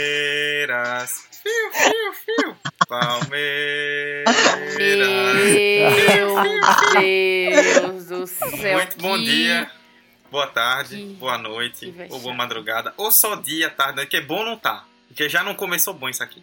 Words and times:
Palmeiras. 0.00 1.12
Fiu, 1.42 1.72
fiu, 1.72 2.12
fiu. 2.14 2.56
Palmeiras. 2.88 4.36
Meu 4.78 6.34
Deus 7.00 8.06
do 8.06 8.26
céu. 8.26 8.72
Muito 8.78 8.96
bom 8.98 9.16
que- 9.16 9.24
dia, 9.24 9.70
boa 10.30 10.46
tarde, 10.46 10.96
que- 10.96 11.14
boa 11.14 11.38
noite, 11.38 11.94
ou 12.10 12.20
boa 12.20 12.34
madrugada, 12.34 12.92
ou 12.96 13.10
só 13.12 13.34
dia, 13.36 13.68
tarde, 13.70 13.96
noite, 13.96 14.10
que 14.10 14.16
é 14.16 14.20
bom 14.20 14.44
não 14.44 14.56
tá, 14.56 14.84
porque 15.08 15.28
já 15.28 15.42
não 15.42 15.54
começou 15.54 15.92
bom 15.94 16.08
isso 16.08 16.22
aqui. 16.22 16.42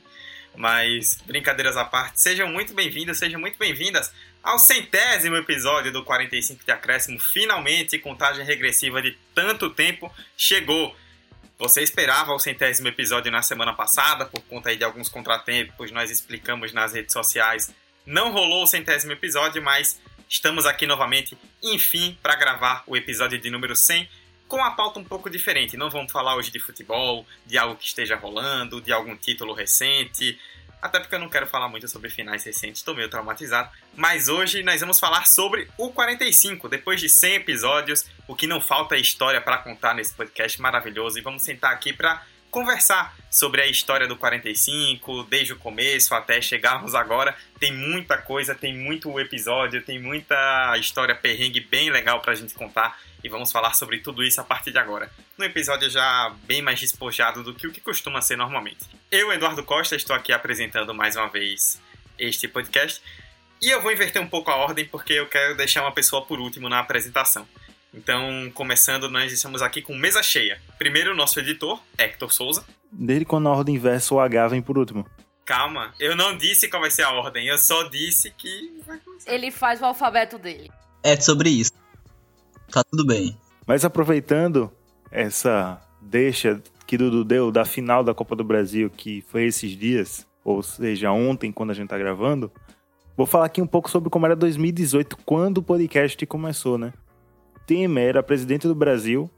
Mas, 0.56 1.20
brincadeiras 1.26 1.78
à 1.78 1.86
parte, 1.86 2.20
sejam 2.20 2.48
muito 2.50 2.74
bem-vindos, 2.74 3.18
sejam 3.20 3.40
muito 3.40 3.60
bem-vindas 3.60 4.12
ao 4.42 4.58
centésimo 4.58 5.36
episódio 5.36 5.92
do 5.92 6.04
45 6.04 6.64
de 6.66 6.72
Acréscimo. 6.72 7.20
Finalmente, 7.20 8.00
contagem 8.00 8.44
regressiva 8.46 9.02
de 9.02 9.16
tanto 9.36 9.70
tempo 9.70 10.12
chegou. 10.36 10.96
Você 11.60 11.82
esperava 11.82 12.34
o 12.34 12.40
centésimo 12.40 12.88
episódio 12.88 13.32
na 13.32 13.42
semana 13.42 13.74
passada, 13.74 14.26
por 14.28 14.42
conta 14.42 14.70
aí 14.70 14.78
de 14.78 14.84
alguns 14.84 15.10
contratempos, 15.10 15.92
nós 15.92 16.12
explicamos 16.12 16.72
nas 16.72 16.94
redes 16.94 17.12
sociais. 17.12 17.74
Não 18.06 18.32
rolou 18.32 18.64
o 18.64 18.68
centésimo 18.68 19.14
episódio, 19.14 19.62
mas 19.62 20.00
estamos 20.30 20.68
aqui 20.68 20.86
novamente, 20.86 21.36
enfim, 21.64 22.16
para 22.22 22.36
gravar 22.36 22.84
o 22.86 22.96
episódio 22.96 23.40
de 23.40 23.50
número 23.50 23.76
100 23.76 24.08
com 24.48 24.64
a 24.64 24.72
pauta 24.72 25.00
um 25.00 25.04
pouco 25.04 25.32
diferente. 25.32 25.76
Não 25.76 25.90
vamos 25.90 26.12
falar 26.12 26.36
hoje 26.36 26.52
de 26.52 26.60
futebol, 26.60 27.26
de 27.44 27.58
algo 27.58 27.76
que 27.76 27.88
esteja 27.88 28.16
rolando, 28.16 28.80
de 28.80 28.94
algum 28.94 29.16
título 29.16 29.54
recente, 29.54 30.40
até 30.82 31.00
porque 31.00 31.16
eu 31.16 31.20
não 31.20 31.30
quero 31.30 31.48
falar 31.48 31.68
muito 31.68 31.88
sobre 31.88 32.10
finais 32.10 32.44
recentes, 32.44 32.82
estou 32.82 32.96
meio 32.96 33.10
traumatizado. 33.10 33.70
Mas 33.96 34.28
hoje 34.28 34.64
nós 34.64 34.80
vamos 34.82 35.00
falar 35.00 35.26
sobre 35.26 35.68
o 35.78 35.90
45, 35.90 36.70
depois 36.70 37.02
de 37.02 37.10
100 37.10 37.36
episódios, 37.36 38.06
o 38.28 38.36
que 38.36 38.48
não 38.48 38.62
falta 38.62 38.96
é 38.96 39.00
história 39.00 39.42
para 39.42 39.58
contar 39.58 39.94
nesse 39.94 40.14
podcast 40.14 40.62
maravilhoso 40.62 41.18
e 41.18 41.22
vamos 41.22 41.42
sentar 41.42 41.74
aqui 41.74 41.94
para 41.94 42.24
conversar 42.58 43.16
sobre 43.30 43.62
a 43.62 43.68
história 43.68 44.08
do 44.08 44.16
45, 44.16 45.26
desde 45.26 45.54
o 45.54 45.58
começo 45.58 46.16
até 46.16 46.42
chegarmos 46.42 46.96
agora. 46.96 47.38
Tem 47.60 47.72
muita 47.72 48.18
coisa, 48.18 48.56
tem 48.56 48.76
muito 48.76 49.20
episódio, 49.20 49.84
tem 49.84 50.00
muita 50.00 50.76
história 50.80 51.14
perrengue 51.14 51.60
bem 51.60 51.92
legal 51.92 52.20
pra 52.20 52.34
gente 52.34 52.56
contar 52.56 53.00
e 53.24 53.30
vamos 53.30 53.52
falar 53.52 53.76
sobre 53.76 54.00
tudo 54.00 54.24
isso 54.24 54.42
a 54.42 54.44
partir 54.44 54.72
de 54.72 54.80
agora. 54.80 55.12
No 55.38 55.46
episódio 55.46 55.88
já 55.88 56.34
bem 56.46 56.64
mais 56.64 56.80
despojado 56.80 57.44
do 57.44 57.54
que 57.54 57.68
o 57.68 57.72
que 57.72 57.80
costuma 57.80 58.24
ser 58.24 58.38
normalmente. 58.38 58.90
Eu, 59.12 59.32
Eduardo 59.32 59.64
Costa, 59.64 59.96
estou 59.96 60.16
aqui 60.16 60.34
apresentando 60.34 60.96
mais 60.96 61.16
uma 61.16 61.30
vez 61.30 61.80
este 62.18 62.48
podcast 62.48 63.04
e 63.62 63.70
eu 63.70 63.84
vou 63.84 63.92
inverter 63.92 64.20
um 64.20 64.28
pouco 64.28 64.50
a 64.50 64.56
ordem 64.56 64.86
porque 64.86 65.14
eu 65.14 65.28
quero 65.28 65.56
deixar 65.56 65.84
uma 65.84 65.92
pessoa 65.92 66.26
por 66.26 66.40
último 66.40 66.68
na 66.70 66.80
apresentação. 66.80 67.48
Então, 67.98 68.52
começando, 68.54 69.10
nós 69.10 69.32
estamos 69.32 69.64
aqui 69.64 69.82
com 69.82 69.96
mesa 69.96 70.22
cheia. 70.22 70.62
Primeiro, 70.78 71.14
o 71.14 71.16
nosso 71.16 71.40
editor, 71.40 71.82
Hector 71.98 72.32
Souza. 72.32 72.64
Desde 72.92 73.26
quando 73.26 73.50
a 73.50 73.52
ordem 73.52 73.76
inversa 73.76 74.14
o 74.14 74.20
H 74.20 74.50
vem 74.50 74.62
por 74.62 74.78
último. 74.78 75.04
Calma, 75.44 75.94
eu 76.00 76.16
não 76.16 76.38
disse 76.38 76.70
qual 76.70 76.82
vai 76.82 76.92
ser 76.92 77.02
a 77.02 77.12
ordem, 77.12 77.48
eu 77.48 77.58
só 77.58 77.84
disse 77.90 78.30
que 78.38 78.82
vai 78.86 79.00
começar. 79.00 79.34
Ele 79.34 79.50
faz 79.50 79.82
o 79.82 79.86
alfabeto 79.86 80.38
dele. 80.38 80.70
É 81.02 81.20
sobre 81.20 81.50
isso. 81.50 81.72
Tá 82.72 82.84
tudo 82.84 83.04
bem. 83.04 83.36
Mas 83.66 83.84
aproveitando 83.84 84.72
essa 85.10 85.82
deixa 86.00 86.62
que 86.86 86.98
Dudu 86.98 87.24
deu 87.24 87.52
da 87.52 87.66
final 87.66 88.04
da 88.04 88.14
Copa 88.14 88.36
do 88.36 88.44
Brasil, 88.44 88.92
que 88.92 89.24
foi 89.28 89.46
esses 89.46 89.72
dias, 89.72 90.28
ou 90.44 90.62
seja, 90.62 91.12
ontem, 91.12 91.52
quando 91.52 91.72
a 91.72 91.74
gente 91.74 91.90
tá 91.90 91.98
gravando, 91.98 92.52
vou 93.16 93.26
falar 93.26 93.46
aqui 93.46 93.62
um 93.62 93.68
pouco 93.68 93.90
sobre 93.90 94.10
como 94.10 94.26
era 94.28 94.36
2018, 94.36 95.18
quando 95.26 95.58
o 95.58 95.64
podcast 95.64 96.24
começou, 96.28 96.78
né? 96.78 96.94
Temer 97.68 98.08
era 98.08 98.24
presidente 98.24 98.66
do 98.66 98.74
Brasil, 98.74 99.30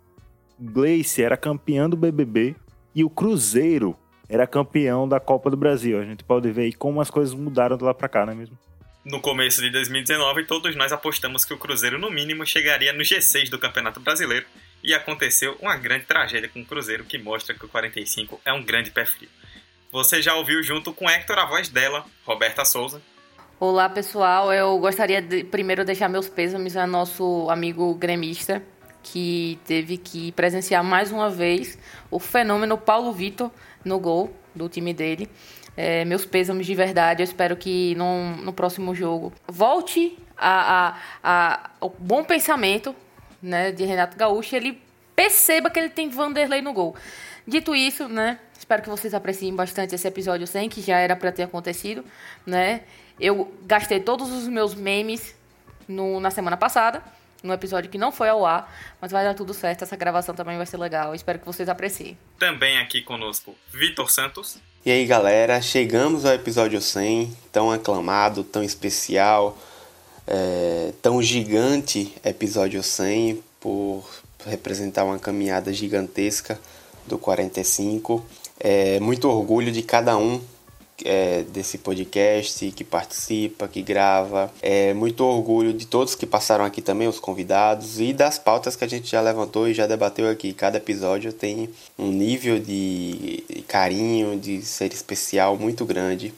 Gleice 0.59 1.23
era 1.23 1.35
campeã 1.35 1.89
do 1.89 1.97
BBB 1.97 2.55
e 2.93 3.03
o 3.03 3.09
Cruzeiro 3.09 3.97
era 4.29 4.45
campeão 4.45 5.09
da 5.09 5.19
Copa 5.19 5.49
do 5.49 5.57
Brasil. 5.57 5.99
A 5.99 6.05
gente 6.05 6.23
pode 6.23 6.51
ver 6.51 6.61
aí 6.61 6.73
como 6.73 7.01
as 7.01 7.09
coisas 7.09 7.33
mudaram 7.33 7.75
de 7.75 7.83
lá 7.83 7.93
pra 7.93 8.07
cá, 8.07 8.27
não 8.27 8.33
é 8.33 8.35
mesmo? 8.35 8.57
No 9.03 9.19
começo 9.19 9.61
de 9.61 9.71
2019, 9.71 10.45
todos 10.45 10.75
nós 10.75 10.91
apostamos 10.91 11.43
que 11.43 11.53
o 11.53 11.57
Cruzeiro, 11.57 11.97
no 11.97 12.11
mínimo, 12.11 12.45
chegaria 12.45 12.93
no 12.93 13.01
G6 13.01 13.49
do 13.49 13.57
Campeonato 13.57 13.99
Brasileiro. 13.99 14.45
E 14.83 14.93
aconteceu 14.93 15.57
uma 15.59 15.75
grande 15.75 16.05
tragédia 16.05 16.47
com 16.47 16.61
o 16.61 16.65
Cruzeiro, 16.65 17.03
que 17.03 17.17
mostra 17.17 17.55
que 17.55 17.65
o 17.65 17.69
45 17.69 18.39
é 18.45 18.53
um 18.53 18.63
grande 18.63 18.91
pé 18.91 19.05
frio. 19.05 19.27
Você 19.91 20.21
já 20.21 20.35
ouviu 20.35 20.61
junto 20.61 20.93
com 20.93 21.09
Hector 21.09 21.39
a 21.39 21.45
voz 21.45 21.69
dela, 21.69 22.05
Roberta 22.23 22.63
Souza. 22.63 23.01
Olá, 23.61 23.89
pessoal. 23.89 24.53
Eu 24.53 24.79
gostaria 24.79 25.21
de 25.21 25.43
primeiro 25.43 25.83
deixar 25.83 26.07
meus 26.07 26.29
pêsames 26.29 26.77
a 26.77 26.87
nosso 26.87 27.45
amigo 27.49 27.93
gremista, 27.93 28.63
que 29.03 29.59
teve 29.65 29.97
que 29.97 30.31
presenciar 30.31 30.81
mais 30.81 31.11
uma 31.11 31.29
vez 31.29 31.77
o 32.09 32.19
fenômeno 32.19 32.77
Paulo 32.77 33.11
Vitor 33.11 33.51
no 33.83 33.99
gol 33.99 34.33
do 34.55 34.69
time 34.69 34.93
dele. 34.93 35.29
É, 35.75 36.05
meus 36.05 36.23
pêsames 36.23 36.65
de 36.65 36.73
verdade. 36.73 37.21
Eu 37.21 37.25
espero 37.25 37.57
que 37.57 37.93
no, 37.95 38.37
no 38.37 38.53
próximo 38.53 38.95
jogo 38.95 39.33
volte 39.45 40.17
a, 40.37 40.87
a, 40.87 40.97
a, 41.21 41.69
o 41.81 41.89
bom 41.89 42.23
pensamento 42.23 42.95
né, 43.43 43.73
de 43.73 43.83
Renato 43.83 44.15
Gaúcho 44.15 44.55
ele 44.55 44.81
perceba 45.13 45.69
que 45.69 45.77
ele 45.77 45.89
tem 45.89 46.07
Vanderlei 46.07 46.61
no 46.61 46.71
gol. 46.71 46.95
Dito 47.45 47.75
isso, 47.75 48.07
né, 48.07 48.39
espero 48.57 48.81
que 48.81 48.89
vocês 48.89 49.13
apreciem 49.13 49.53
bastante 49.53 49.95
esse 49.95 50.07
episódio 50.07 50.47
100, 50.47 50.69
que 50.69 50.81
já 50.81 50.97
era 50.97 51.15
para 51.15 51.31
ter 51.31 51.43
acontecido, 51.43 52.05
né? 52.45 52.83
Eu 53.19 53.53
gastei 53.65 53.99
todos 53.99 54.31
os 54.31 54.47
meus 54.47 54.73
memes 54.73 55.35
no, 55.87 56.19
na 56.19 56.31
semana 56.31 56.55
passada, 56.55 57.03
no 57.43 57.53
episódio 57.53 57.89
que 57.89 57.97
não 57.97 58.11
foi 58.11 58.29
ao 58.29 58.45
ar, 58.45 58.73
mas 59.01 59.11
vai 59.11 59.23
dar 59.23 59.33
tudo 59.33 59.53
certo, 59.53 59.83
essa 59.83 59.95
gravação 59.95 60.35
também 60.35 60.57
vai 60.57 60.65
ser 60.65 60.77
legal. 60.77 61.13
Espero 61.15 61.39
que 61.39 61.45
vocês 61.45 61.67
apreciem. 61.67 62.17
Também 62.37 62.77
aqui 62.77 63.01
conosco, 63.01 63.55
Vitor 63.73 64.09
Santos. 64.09 64.57
E 64.85 64.91
aí 64.91 65.05
galera, 65.05 65.61
chegamos 65.61 66.25
ao 66.25 66.33
episódio 66.33 66.81
100, 66.81 67.35
tão 67.51 67.71
aclamado, 67.71 68.43
tão 68.43 68.63
especial, 68.63 69.57
é, 70.25 70.93
tão 71.01 71.21
gigante 71.21 72.13
episódio 72.23 72.81
100 72.81 73.43
por 73.59 74.07
representar 74.45 75.03
uma 75.03 75.19
caminhada 75.19 75.73
gigantesca 75.73 76.59
do 77.05 77.17
45. 77.17 78.25
É, 78.59 78.99
muito 78.99 79.27
orgulho 79.27 79.71
de 79.71 79.81
cada 79.81 80.17
um 80.17 80.41
é, 81.05 81.43
desse 81.43 81.77
podcast, 81.77 82.71
que 82.71 82.83
participa, 82.83 83.67
que 83.67 83.81
grava. 83.81 84.51
É, 84.61 84.93
muito 84.93 85.23
orgulho 85.23 85.73
de 85.73 85.85
todos 85.85 86.15
que 86.15 86.25
passaram 86.25 86.65
aqui 86.65 86.81
também, 86.81 87.07
os 87.07 87.19
convidados, 87.19 87.99
e 87.99 88.13
das 88.13 88.39
pautas 88.39 88.75
que 88.75 88.83
a 88.83 88.87
gente 88.87 89.09
já 89.09 89.21
levantou 89.21 89.67
e 89.67 89.73
já 89.73 89.87
debateu 89.87 90.29
aqui. 90.29 90.53
Cada 90.53 90.77
episódio 90.77 91.31
tem 91.33 91.69
um 91.97 92.11
nível 92.11 92.59
de 92.59 93.43
carinho, 93.67 94.39
de 94.39 94.61
ser 94.61 94.93
especial 94.93 95.57
muito 95.57 95.85
grande. 95.85 96.33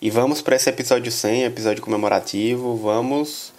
E 0.00 0.10
vamos 0.10 0.42
para 0.42 0.56
esse 0.56 0.68
episódio 0.68 1.10
100, 1.10 1.44
episódio 1.44 1.82
comemorativo. 1.82 2.76
Vamos, 2.76 3.52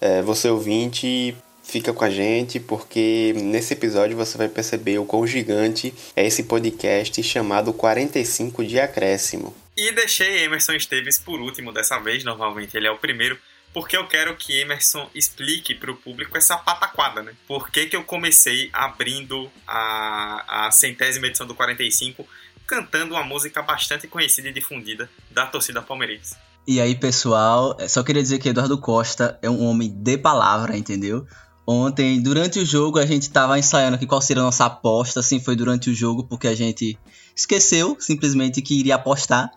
é, 0.00 0.22
você 0.22 0.48
ouvinte, 0.48 1.36
fica 1.62 1.92
com 1.92 2.04
a 2.04 2.10
gente, 2.10 2.58
porque 2.58 3.34
nesse 3.36 3.74
episódio 3.74 4.16
você 4.16 4.36
vai 4.36 4.48
perceber 4.48 4.98
o 4.98 5.04
quão 5.04 5.26
gigante 5.26 5.94
é 6.16 6.26
esse 6.26 6.42
podcast 6.44 7.22
chamado 7.22 7.72
45 7.72 8.64
de 8.64 8.80
Acréscimo. 8.80 9.54
E 9.76 9.92
deixei 9.92 10.44
Emerson 10.44 10.72
Esteves 10.74 11.18
por 11.18 11.40
último 11.40 11.72
dessa 11.72 11.98
vez, 11.98 12.24
normalmente 12.24 12.76
ele 12.76 12.86
é 12.86 12.90
o 12.90 12.98
primeiro, 12.98 13.38
porque 13.72 13.96
eu 13.96 14.06
quero 14.06 14.36
que 14.36 14.60
Emerson 14.60 15.08
explique 15.14 15.74
para 15.74 15.90
o 15.90 15.96
público 15.96 16.36
essa 16.36 16.58
pataquada, 16.58 17.22
né? 17.22 17.32
Por 17.48 17.70
que, 17.70 17.86
que 17.86 17.96
eu 17.96 18.04
comecei 18.04 18.68
abrindo 18.72 19.50
a, 19.66 20.66
a 20.66 20.70
centésima 20.70 21.26
edição 21.26 21.46
do 21.46 21.54
45 21.54 22.26
cantando 22.66 23.14
uma 23.14 23.22
música 23.22 23.60
bastante 23.62 24.06
conhecida 24.06 24.48
e 24.48 24.52
difundida 24.52 25.10
da 25.30 25.46
torcida 25.46 25.82
palmeirense. 25.82 26.36
E 26.66 26.80
aí, 26.80 26.94
pessoal, 26.94 27.76
é, 27.78 27.86
só 27.86 28.02
queria 28.02 28.22
dizer 28.22 28.38
que 28.38 28.48
Eduardo 28.48 28.78
Costa 28.78 29.38
é 29.42 29.50
um 29.50 29.64
homem 29.64 29.90
de 29.90 30.16
palavra, 30.16 30.76
entendeu? 30.76 31.26
Ontem, 31.66 32.20
durante 32.22 32.60
o 32.60 32.64
jogo, 32.64 32.98
a 32.98 33.06
gente 33.06 33.30
tava 33.30 33.58
ensaiando 33.58 33.96
aqui 33.96 34.06
qual 34.06 34.22
seria 34.22 34.42
a 34.42 34.46
nossa 34.46 34.64
aposta, 34.64 35.20
assim, 35.20 35.38
foi 35.38 35.54
durante 35.54 35.90
o 35.90 35.94
jogo, 35.94 36.24
porque 36.24 36.48
a 36.48 36.54
gente 36.54 36.98
esqueceu 37.34 37.96
simplesmente 37.98 38.62
que 38.62 38.78
iria 38.78 38.96
apostar. 38.96 39.52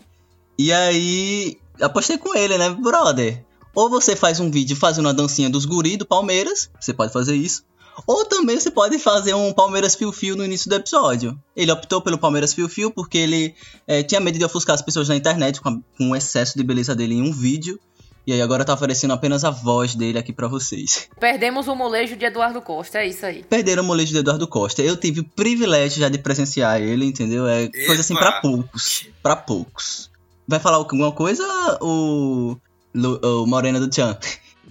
E 0.58 0.72
aí, 0.72 1.58
apostei 1.82 2.18
com 2.18 2.36
ele, 2.36 2.58
né, 2.58 2.70
brother? 2.70 3.44
Ou 3.74 3.90
você 3.90 4.16
faz 4.16 4.40
um 4.40 4.50
vídeo 4.50 4.76
fazendo 4.76 5.06
uma 5.06 5.14
dancinha 5.14 5.50
dos 5.50 5.66
guri 5.66 5.98
do 5.98 6.06
Palmeiras, 6.06 6.70
você 6.80 6.94
pode 6.94 7.12
fazer 7.12 7.36
isso. 7.36 7.64
Ou 8.08 8.26
também 8.26 8.60
você 8.60 8.70
pode 8.70 9.00
fazer 9.00 9.34
um 9.34 9.54
Palmeiras 9.54 9.96
Fio-Fio 9.96 10.36
no 10.36 10.44
início 10.44 10.70
do 10.70 10.76
episódio. 10.76 11.40
Ele 11.56 11.72
optou 11.72 12.02
pelo 12.02 12.18
Palmeiras 12.18 12.54
Fio-Fio 12.54 12.92
porque 12.92 13.18
ele 13.18 13.56
é, 13.88 14.04
tinha 14.04 14.20
medo 14.20 14.38
de 14.38 14.46
ofuscar 14.46 14.76
as 14.76 14.82
pessoas 14.82 15.08
na 15.08 15.16
internet 15.16 15.62
com, 15.62 15.70
a, 15.70 15.80
com 15.98 16.12
o 16.12 16.16
excesso 16.16 16.58
de 16.58 16.64
beleza 16.64 16.94
dele 16.94 17.16
em 17.16 17.22
um 17.22 17.32
vídeo. 17.32 17.80
E 18.28 18.34
aí 18.34 18.42
agora 18.42 18.66
tá 18.66 18.74
oferecendo 18.74 19.14
apenas 19.14 19.44
a 19.44 19.52
voz 19.52 19.94
dele 19.94 20.18
aqui 20.18 20.34
para 20.34 20.48
vocês. 20.48 21.08
Perdemos 21.20 21.68
o 21.68 21.76
molejo 21.76 22.16
de 22.16 22.26
Eduardo 22.26 22.60
Costa, 22.62 23.00
é 23.00 23.08
isso 23.08 23.26
aí. 23.26 23.44
Perderam 23.44 23.84
o 23.84 23.86
molejo 23.86 24.12
de 24.12 24.18
Eduardo 24.18 24.48
Costa. 24.48 24.82
Eu 24.82 24.98
tive 24.98 25.20
o 25.20 25.24
privilégio 25.24 26.00
já 26.00 26.10
de 26.10 26.18
presenciar 26.18 26.82
ele, 26.82 27.06
entendeu? 27.06 27.48
É 27.48 27.68
coisa 27.86 28.02
assim 28.02 28.16
para 28.16 28.42
poucos. 28.42 29.08
para 29.22 29.36
poucos. 29.36 30.10
Vai 30.48 30.60
falar 30.60 30.78
alguma 30.78 31.12
coisa, 31.12 31.44
o, 31.82 32.58
o 32.94 33.46
Morena 33.46 33.80
do 33.80 33.90
Tchan? 33.90 34.18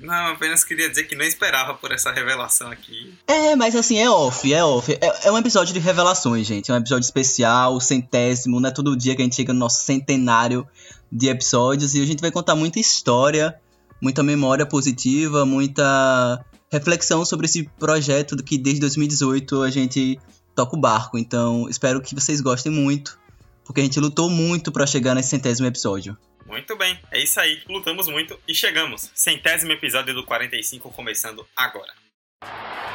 Não, 0.01 0.33
apenas 0.33 0.65
queria 0.65 0.89
dizer 0.89 1.05
que 1.05 1.15
não 1.15 1.25
esperava 1.25 1.75
por 1.75 1.93
essa 1.93 2.13
revelação 2.13 2.71
aqui. 2.71 3.15
É, 3.27 3.55
mas 3.57 3.75
assim, 3.77 3.99
é 3.99 4.11
off, 4.11 4.53
é 4.53 4.65
off. 4.65 4.93
É, 4.93 5.29
é 5.29 5.33
um 5.33 5.39
episódio 5.39 5.73
de 5.73 5.81
revelações, 5.81 6.47
gente. 6.47 6.71
É 6.71 6.75
um 6.75 6.79
episódio 6.79 7.05
especial, 7.05 7.81
centésimo. 7.81 8.61
Não 8.61 8.69
é 8.69 8.73
todo 8.73 8.97
dia 8.97 9.15
que 9.15 9.23
a 9.23 9.25
gente 9.25 9.37
chega 9.37 9.53
no 9.53 9.61
nosso 9.61 9.85
centenário 9.85 10.67
de 11.15 11.29
episódios. 11.29 11.95
E 11.95 12.03
a 12.03 12.07
gente 12.07 12.21
vai 12.21 12.33
contar 12.33 12.57
muita 12.57 12.81
história, 12.81 13.59
muita 14.03 14.23
memória 14.23 14.67
positiva, 14.67 15.47
muita 15.47 16.45
reflexão 16.71 17.25
sobre 17.25 17.47
esse 17.47 17.63
projeto 17.79 18.37
que 18.43 18.59
desde 18.59 18.81
2018 18.81 19.63
a 19.63 19.71
gente 19.71 20.21
toca 20.55 20.77
o 20.77 20.81
barco. 20.81 21.17
Então, 21.17 21.69
espero 21.69 22.03
que 22.03 22.15
vocês 22.15 22.41
gostem 22.41 22.73
muito, 22.73 23.17
porque 23.65 23.81
a 23.81 23.85
gente 23.85 24.01
lutou 24.01 24.29
muito 24.29 24.73
para 24.73 24.87
chegar 24.87 25.15
nesse 25.15 25.29
centésimo 25.29 25.69
episódio. 25.69 26.19
Muito 26.47 26.77
bem, 26.77 26.99
é 27.11 27.23
isso 27.23 27.41
aí. 27.41 27.63
Lutamos 27.69 28.09
muito 28.09 28.39
e 28.47 28.55
chegamos. 28.55 29.11
Centésimo 29.15 29.73
episódio 29.73 30.13
do 30.13 30.25
45 30.25 30.91
começando 30.91 31.47
agora. 31.57 31.93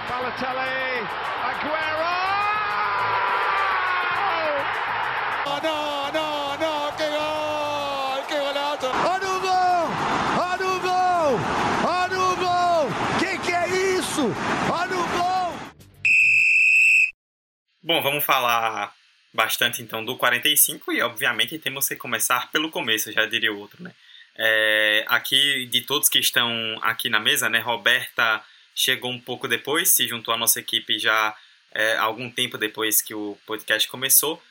Balotelli, 0.07 1.07
Aguero! 1.42 2.00
Oh, 5.45 5.62
não, 5.63 5.88
Bom, 17.81 18.02
vamos 18.02 18.26
falar 18.26 18.94
bastante 19.34 19.81
então 19.81 20.04
do 20.04 20.18
45 20.18 20.92
e 20.92 21.02
obviamente 21.02 21.58
temos 21.58 21.88
que 21.88 21.96
começar 21.96 22.52
pelo 22.52 22.70
começo, 22.70 23.10
já 23.10 23.26
diria 23.26 23.54
o 23.54 23.58
outro, 23.58 23.81
né? 23.81 23.94
É, 24.36 25.06
aqui 25.08 25.66
de 25.68 25.81
todos 25.81 26.10
que 26.10 26.20
estão 26.20 26.52
aqui 26.81 27.10
na 27.10 27.22
mesa, 27.22 27.48
né? 27.50 27.60
Roberta 27.60 28.44
chegou 28.76 29.10
um 29.10 29.20
pouco 29.20 29.48
depois, 29.48 29.90
se 29.90 30.06
juntou 30.10 30.34
à 30.34 30.38
nossa 30.38 30.60
equipe 30.60 31.00
já 31.00 31.34
é, 31.72 31.96
algum 31.96 32.30
tempo 32.30 32.58
depois 32.58 33.02
que 33.02 33.14
o 33.14 33.38
podcast 33.46 33.88
começou. 33.88 34.44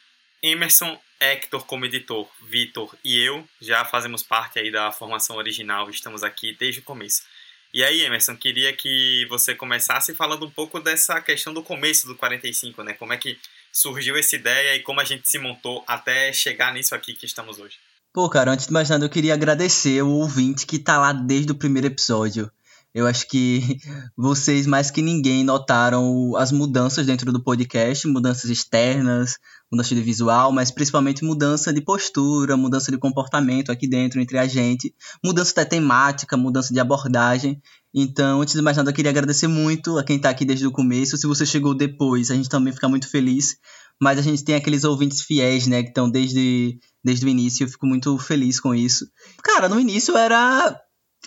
Emerson, 0.43 0.99
Hector 1.21 1.67
como 1.67 1.85
editor, 1.85 2.27
Vitor 2.41 2.97
e 3.05 3.19
eu 3.19 3.47
já 3.61 3.85
fazemos 3.85 4.23
parte 4.23 4.59
aí 4.59 4.71
da 4.71 4.91
formação 4.91 5.37
original, 5.37 5.91
estamos 5.91 6.23
aqui 6.23 6.57
desde 6.59 6.81
o 6.81 6.85
começo. 6.85 7.25
E 7.73 7.85
aí, 7.85 8.03
Emerson, 8.03 8.37
queria 8.37 8.73
que 8.73 9.26
você 9.29 9.55
começasse 9.55 10.15
falando 10.15 10.47
um 10.47 10.50
pouco 10.50 10.81
dessa 10.81 11.20
questão 11.20 11.53
do 11.53 11.62
começo 11.62 12.06
do 12.06 12.15
45, 12.15 12.82
né? 12.82 12.94
Como 12.94 13.12
é 13.12 13.17
que 13.17 13.38
surgiu 13.73 14.17
essa 14.17 14.37
ideia 14.37 14.76
e 14.76 14.81
como 14.81 15.00
a 15.00 15.05
gente 15.05 15.29
se 15.29 15.38
montou 15.38 15.85
até 15.87 16.32
chegar 16.32 16.73
nisso 16.73 16.94
aqui 16.94 17.15
que 17.15 17.26
estamos 17.26 17.59
hoje. 17.59 17.76
Pô, 18.12 18.29
cara, 18.29 18.53
antes 18.53 18.67
de 18.67 18.73
mais 18.73 18.88
nada, 18.88 19.05
eu 19.05 19.11
queria 19.11 19.35
agradecer 19.35 20.03
o 20.03 20.11
ouvinte 20.11 20.67
que 20.67 20.79
tá 20.79 20.99
lá 20.99 21.12
desde 21.12 21.53
o 21.53 21.55
primeiro 21.55 21.87
episódio. 21.87 22.50
Eu 22.99 23.06
acho 23.06 23.29
que 23.29 23.79
vocês, 24.19 24.67
mais 24.67 24.91
que 24.91 25.00
ninguém, 25.00 25.45
notaram 25.45 26.35
as 26.37 26.50
mudanças 26.50 27.06
dentro 27.06 27.33
do 27.33 27.41
podcast, 27.41 28.09
mudanças 28.09 28.50
externas, 28.50 29.39
mudança 29.71 29.95
de 29.95 30.03
visual, 30.03 30.50
mas 30.50 30.73
principalmente 30.73 31.25
mudança 31.25 31.73
de 31.73 31.81
postura, 31.81 32.56
mudança 32.56 32.91
de 32.91 32.99
comportamento 32.99 33.71
aqui 33.71 33.89
dentro 33.89 34.21
entre 34.21 34.37
a 34.37 34.49
gente, 34.49 34.93
mudança 35.25 35.55
da 35.55 35.65
temática, 35.65 36.37
mudança 36.37 36.75
de 36.75 36.81
abordagem. 36.81 37.62
Então, 37.95 38.43
antes 38.43 38.55
de 38.55 38.62
mais 38.62 38.77
nada, 38.77 38.91
eu 38.91 38.95
queria 38.95 39.12
agradecer 39.12 39.47
muito 39.47 39.97
a 39.97 40.03
quem 40.03 40.17
está 40.17 40.31
aqui 40.31 40.44
desde 40.44 40.67
o 40.67 40.73
começo. 40.73 41.17
Se 41.17 41.27
você 41.29 41.47
chegou 41.47 41.77
depois, 41.77 42.33
a 42.33 42.35
gente 42.35 42.49
também 42.49 42.73
fica 42.73 42.89
muito 42.89 43.09
feliz. 43.09 43.59
Mas 44.01 44.19
a 44.19 44.23
gente 44.23 44.44
tem 44.44 44.56
aqueles 44.56 44.83
ouvintes 44.83 45.23
fiéis, 45.23 45.67
né, 45.69 45.83
que 45.83 45.89
estão 45.89 46.11
desde, 46.11 46.79
desde 47.03 47.27
o 47.27 47.29
início. 47.29 47.65
Eu 47.65 47.69
fico 47.69 47.87
muito 47.87 48.19
feliz 48.19 48.59
com 48.59 48.75
isso. 48.75 49.06
Cara, 49.43 49.69
no 49.69 49.79
início 49.79 50.17
era 50.17 50.77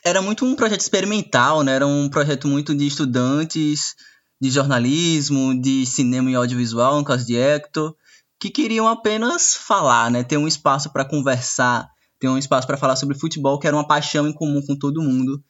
era 0.03 0.21
muito 0.21 0.45
um 0.45 0.55
projeto 0.55 0.81
experimental, 0.81 1.63
né? 1.63 1.73
Era 1.73 1.87
um 1.87 2.09
projeto 2.09 2.47
muito 2.47 2.73
de 2.73 2.87
estudantes 2.87 3.95
de 4.41 4.49
jornalismo, 4.49 5.59
de 5.61 5.85
cinema 5.85 6.31
e 6.31 6.35
audiovisual, 6.35 6.97
no 6.97 7.05
caso 7.05 7.25
de 7.25 7.35
Hector, 7.35 7.95
que 8.39 8.49
queriam 8.49 8.87
apenas 8.87 9.53
falar, 9.53 10.09
né? 10.09 10.23
Ter 10.23 10.37
um 10.37 10.47
espaço 10.47 10.91
para 10.91 11.05
conversar, 11.05 11.87
ter 12.19 12.27
um 12.27 12.39
espaço 12.39 12.65
para 12.65 12.77
falar 12.77 12.95
sobre 12.95 13.17
futebol, 13.17 13.59
que 13.59 13.67
era 13.67 13.75
uma 13.75 13.87
paixão 13.87 14.27
em 14.27 14.33
comum 14.33 14.61
com 14.65 14.75
todo 14.75 15.01
mundo. 15.01 15.43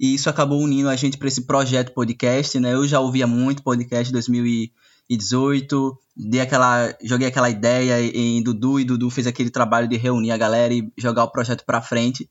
E 0.00 0.14
isso 0.14 0.30
acabou 0.30 0.60
unindo 0.60 0.88
a 0.88 0.96
gente 0.96 1.18
para 1.18 1.28
esse 1.28 1.46
projeto 1.46 1.92
podcast, 1.92 2.58
né? 2.58 2.72
Eu 2.72 2.88
já 2.88 3.00
ouvia 3.00 3.26
muito 3.26 3.62
podcast 3.62 4.10
2018, 4.10 5.98
dei 6.16 6.40
aquela, 6.40 6.96
joguei 7.02 7.28
aquela 7.28 7.50
ideia 7.50 8.00
em 8.00 8.42
Dudu 8.42 8.80
e 8.80 8.84
Dudu 8.84 9.10
fez 9.10 9.26
aquele 9.26 9.50
trabalho 9.50 9.88
de 9.88 9.96
reunir 9.96 10.30
a 10.30 10.38
galera 10.38 10.72
e 10.72 10.90
jogar 10.96 11.24
o 11.24 11.30
projeto 11.30 11.64
para 11.66 11.82
frente. 11.82 12.30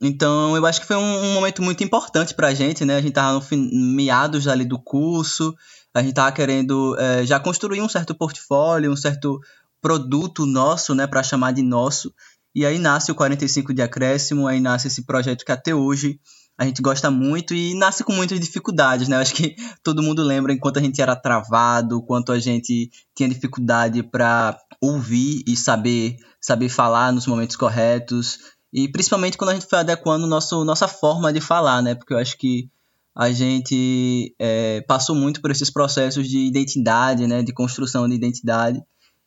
Então, 0.00 0.56
eu 0.56 0.64
acho 0.64 0.80
que 0.80 0.86
foi 0.86 0.96
um, 0.96 1.22
um, 1.24 1.34
momento 1.34 1.62
muito 1.62 1.82
importante 1.82 2.32
pra 2.32 2.54
gente, 2.54 2.84
né? 2.84 2.96
A 2.96 3.00
gente 3.00 3.12
tava 3.12 3.32
no 3.32 3.40
fim, 3.40 3.68
meados 3.72 4.46
ali 4.46 4.64
do 4.64 4.78
curso, 4.78 5.56
a 5.92 6.02
gente 6.02 6.14
tava 6.14 6.30
querendo 6.30 6.96
é, 6.98 7.26
já 7.26 7.40
construir 7.40 7.80
um 7.80 7.88
certo 7.88 8.14
portfólio, 8.14 8.92
um 8.92 8.96
certo 8.96 9.40
produto 9.80 10.46
nosso, 10.46 10.94
né, 10.94 11.06
para 11.06 11.22
chamar 11.22 11.52
de 11.52 11.62
nosso. 11.62 12.12
E 12.54 12.64
aí 12.64 12.78
nasce 12.78 13.10
o 13.10 13.14
45 13.14 13.74
de 13.74 13.82
acréscimo, 13.82 14.46
aí 14.46 14.60
nasce 14.60 14.88
esse 14.88 15.02
projeto 15.04 15.44
que 15.44 15.52
até 15.52 15.74
hoje 15.74 16.20
a 16.56 16.64
gente 16.64 16.82
gosta 16.82 17.10
muito 17.10 17.54
e 17.54 17.74
nasce 17.74 18.02
com 18.02 18.12
muitas 18.12 18.40
dificuldades, 18.40 19.08
né? 19.08 19.16
Eu 19.16 19.20
acho 19.20 19.34
que 19.34 19.54
todo 19.82 20.02
mundo 20.02 20.22
lembra 20.22 20.52
enquanto 20.52 20.78
a 20.78 20.82
gente 20.82 21.00
era 21.00 21.14
travado, 21.14 22.02
quanto 22.02 22.32
a 22.32 22.38
gente 22.38 22.90
tinha 23.14 23.28
dificuldade 23.28 24.02
para 24.02 24.58
ouvir 24.80 25.42
e 25.46 25.56
saber 25.56 26.16
saber 26.40 26.68
falar 26.68 27.12
nos 27.12 27.26
momentos 27.26 27.56
corretos 27.56 28.38
e 28.72 28.88
principalmente 28.88 29.36
quando 29.36 29.50
a 29.50 29.54
gente 29.54 29.66
foi 29.66 29.78
adequando 29.78 30.26
nosso 30.26 30.64
nossa 30.64 30.86
forma 30.86 31.32
de 31.32 31.40
falar, 31.40 31.82
né? 31.82 31.94
Porque 31.94 32.12
eu 32.12 32.18
acho 32.18 32.36
que 32.36 32.68
a 33.14 33.32
gente 33.32 34.34
é, 34.38 34.80
passou 34.82 35.16
muito 35.16 35.40
por 35.40 35.50
esses 35.50 35.70
processos 35.70 36.28
de 36.28 36.38
identidade, 36.38 37.26
né? 37.26 37.42
De 37.42 37.52
construção 37.52 38.08
de 38.08 38.14
identidade. 38.14 38.80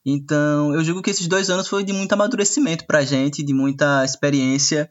Então, 0.05 0.73
eu 0.73 0.81
digo 0.81 1.01
que 1.01 1.09
esses 1.09 1.27
dois 1.27 1.49
anos 1.49 1.67
foi 1.67 1.83
de 1.83 1.93
muito 1.93 2.13
amadurecimento 2.13 2.85
para 2.87 2.99
a 2.99 3.05
gente, 3.05 3.43
de 3.43 3.53
muita 3.53 4.03
experiência 4.03 4.89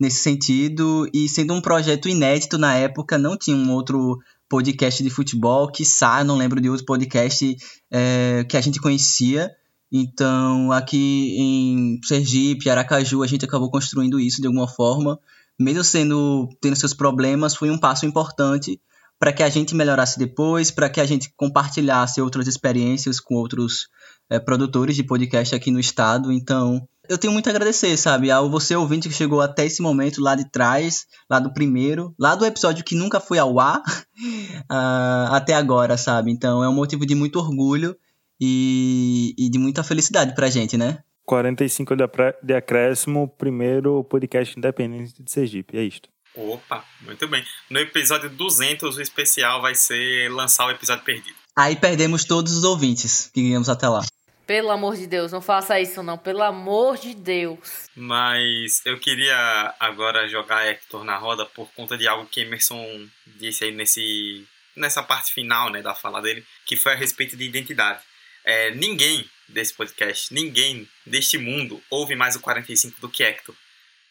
nesse 0.00 0.22
sentido. 0.22 1.08
E 1.12 1.28
sendo 1.28 1.54
um 1.54 1.60
projeto 1.60 2.08
inédito 2.08 2.58
na 2.58 2.74
época, 2.74 3.18
não 3.18 3.36
tinha 3.36 3.56
um 3.56 3.72
outro 3.72 4.18
podcast 4.48 5.02
de 5.02 5.10
futebol, 5.10 5.70
que 5.70 5.84
não 6.24 6.36
lembro 6.36 6.60
de 6.60 6.70
outro 6.70 6.86
podcast 6.86 7.56
é, 7.90 8.44
que 8.48 8.56
a 8.56 8.60
gente 8.60 8.80
conhecia. 8.80 9.50
Então, 9.90 10.70
aqui 10.70 11.34
em 11.38 12.00
Sergipe, 12.04 12.68
Aracaju, 12.68 13.22
a 13.22 13.26
gente 13.26 13.44
acabou 13.44 13.70
construindo 13.70 14.20
isso 14.20 14.40
de 14.40 14.46
alguma 14.46 14.68
forma. 14.68 15.18
Mesmo 15.58 15.82
sendo 15.82 16.48
tendo 16.60 16.76
seus 16.76 16.94
problemas, 16.94 17.54
foi 17.54 17.70
um 17.70 17.78
passo 17.78 18.06
importante 18.06 18.80
para 19.18 19.32
que 19.32 19.42
a 19.42 19.48
gente 19.48 19.74
melhorasse 19.74 20.18
depois, 20.18 20.70
para 20.70 20.88
que 20.88 21.00
a 21.00 21.06
gente 21.06 21.32
compartilhasse 21.36 22.20
outras 22.20 22.46
experiências 22.46 23.18
com 23.18 23.34
outros 23.34 23.88
é, 24.30 24.38
produtores 24.38 24.94
de 24.94 25.02
podcast 25.02 25.54
aqui 25.54 25.70
no 25.70 25.80
estado. 25.80 26.30
Então, 26.30 26.86
eu 27.08 27.18
tenho 27.18 27.32
muito 27.32 27.48
a 27.48 27.50
agradecer, 27.50 27.96
sabe, 27.96 28.30
ao 28.30 28.50
você 28.50 28.76
ouvinte 28.76 29.08
que 29.08 29.14
chegou 29.14 29.40
até 29.40 29.64
esse 29.64 29.80
momento 29.80 30.20
lá 30.20 30.34
de 30.34 30.48
trás, 30.50 31.06
lá 31.28 31.40
do 31.40 31.52
primeiro, 31.52 32.14
lá 32.18 32.34
do 32.34 32.44
episódio 32.44 32.84
que 32.84 32.94
nunca 32.94 33.18
foi 33.18 33.38
ao 33.38 33.58
ar, 33.58 33.80
uh, 33.80 35.32
até 35.32 35.54
agora, 35.54 35.96
sabe? 35.96 36.30
Então 36.30 36.62
é 36.62 36.68
um 36.68 36.74
motivo 36.74 37.06
de 37.06 37.14
muito 37.14 37.38
orgulho 37.38 37.96
e, 38.40 39.34
e 39.38 39.50
de 39.50 39.58
muita 39.58 39.82
felicidade 39.82 40.34
pra 40.34 40.50
gente, 40.50 40.76
né? 40.76 41.02
45 41.24 41.94
de 42.42 42.54
acréscimo, 42.54 43.28
primeiro 43.28 44.02
podcast 44.04 44.58
independente 44.58 45.22
de 45.22 45.30
Sergipe, 45.30 45.76
é 45.76 45.82
isto. 45.82 46.08
Opa, 46.34 46.84
muito 47.02 47.26
bem. 47.26 47.44
No 47.68 47.78
episódio 47.78 48.30
200, 48.30 48.96
o 48.96 49.02
especial 49.02 49.60
vai 49.60 49.74
ser 49.74 50.30
lançar 50.30 50.66
o 50.66 50.70
episódio 50.70 51.04
perdido. 51.04 51.36
Aí 51.54 51.76
perdemos 51.76 52.24
todos 52.24 52.56
os 52.56 52.64
ouvintes 52.64 53.30
que 53.34 53.42
ganhamos 53.42 53.68
até 53.68 53.88
lá. 53.88 54.04
Pelo 54.46 54.70
amor 54.70 54.96
de 54.96 55.06
Deus, 55.06 55.30
não 55.30 55.42
faça 55.42 55.78
isso 55.78 56.02
não, 56.02 56.16
pelo 56.16 56.42
amor 56.42 56.96
de 56.96 57.14
Deus. 57.14 57.90
Mas 57.94 58.80
eu 58.86 58.98
queria 58.98 59.74
agora 59.78 60.26
jogar 60.28 60.66
Hector 60.66 61.04
na 61.04 61.18
roda 61.18 61.44
por 61.44 61.68
conta 61.76 61.98
de 61.98 62.08
algo 62.08 62.24
que 62.24 62.40
Emerson 62.40 63.06
disse 63.26 63.64
aí 63.64 63.72
nesse, 63.72 64.46
nessa 64.74 65.02
parte 65.02 65.34
final 65.34 65.68
né, 65.70 65.82
da 65.82 65.94
fala 65.94 66.22
dele, 66.22 66.46
que 66.64 66.76
foi 66.76 66.92
a 66.92 66.96
respeito 66.96 67.36
de 67.36 67.44
identidade. 67.44 68.00
É, 68.48 68.70
ninguém 68.70 69.28
desse 69.46 69.74
podcast, 69.74 70.32
ninguém 70.32 70.88
deste 71.04 71.36
mundo 71.36 71.82
ouve 71.90 72.16
mais 72.16 72.34
o 72.34 72.40
45 72.40 72.98
do 72.98 73.06
que 73.06 73.22
Hector. 73.22 73.54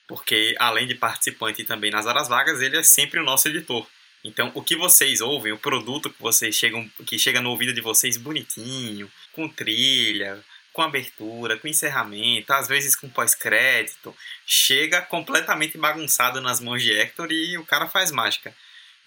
Porque 0.08 0.56
além 0.60 0.86
de 0.86 0.94
participante 0.94 1.64
também 1.64 1.90
nas 1.90 2.06
horas 2.06 2.28
vagas, 2.28 2.62
ele 2.62 2.78
é 2.78 2.84
sempre 2.84 3.20
o 3.20 3.24
nosso 3.24 3.48
editor. 3.48 3.88
Então, 4.24 4.52
o 4.54 4.62
que 4.62 4.76
vocês 4.76 5.22
ouvem, 5.22 5.54
o 5.54 5.58
produto 5.58 6.12
que 6.12 6.22
vocês 6.22 6.54
chegam, 6.54 6.88
que 7.08 7.18
chega 7.18 7.42
no 7.42 7.50
ouvido 7.50 7.74
de 7.74 7.82
vocês 7.82 8.16
bonitinho, 8.16 9.12
com 9.32 9.50
trilha, 9.50 10.40
com 10.72 10.84
abertura, 10.84 11.58
com 11.58 11.68
encerramento, 11.68 12.54
às 12.54 12.68
vezes 12.68 12.96
com 12.96 13.10
pós-crédito, 13.10 14.16
chega 14.46 15.02
completamente 15.02 15.80
bagunçado 15.80 16.42
nas 16.42 16.60
mãos 16.60 16.84
de 16.84 16.92
Hector 16.92 17.32
e 17.32 17.58
o 17.58 17.66
cara 17.66 17.88
faz 17.88 18.12
mágica. 18.12 18.56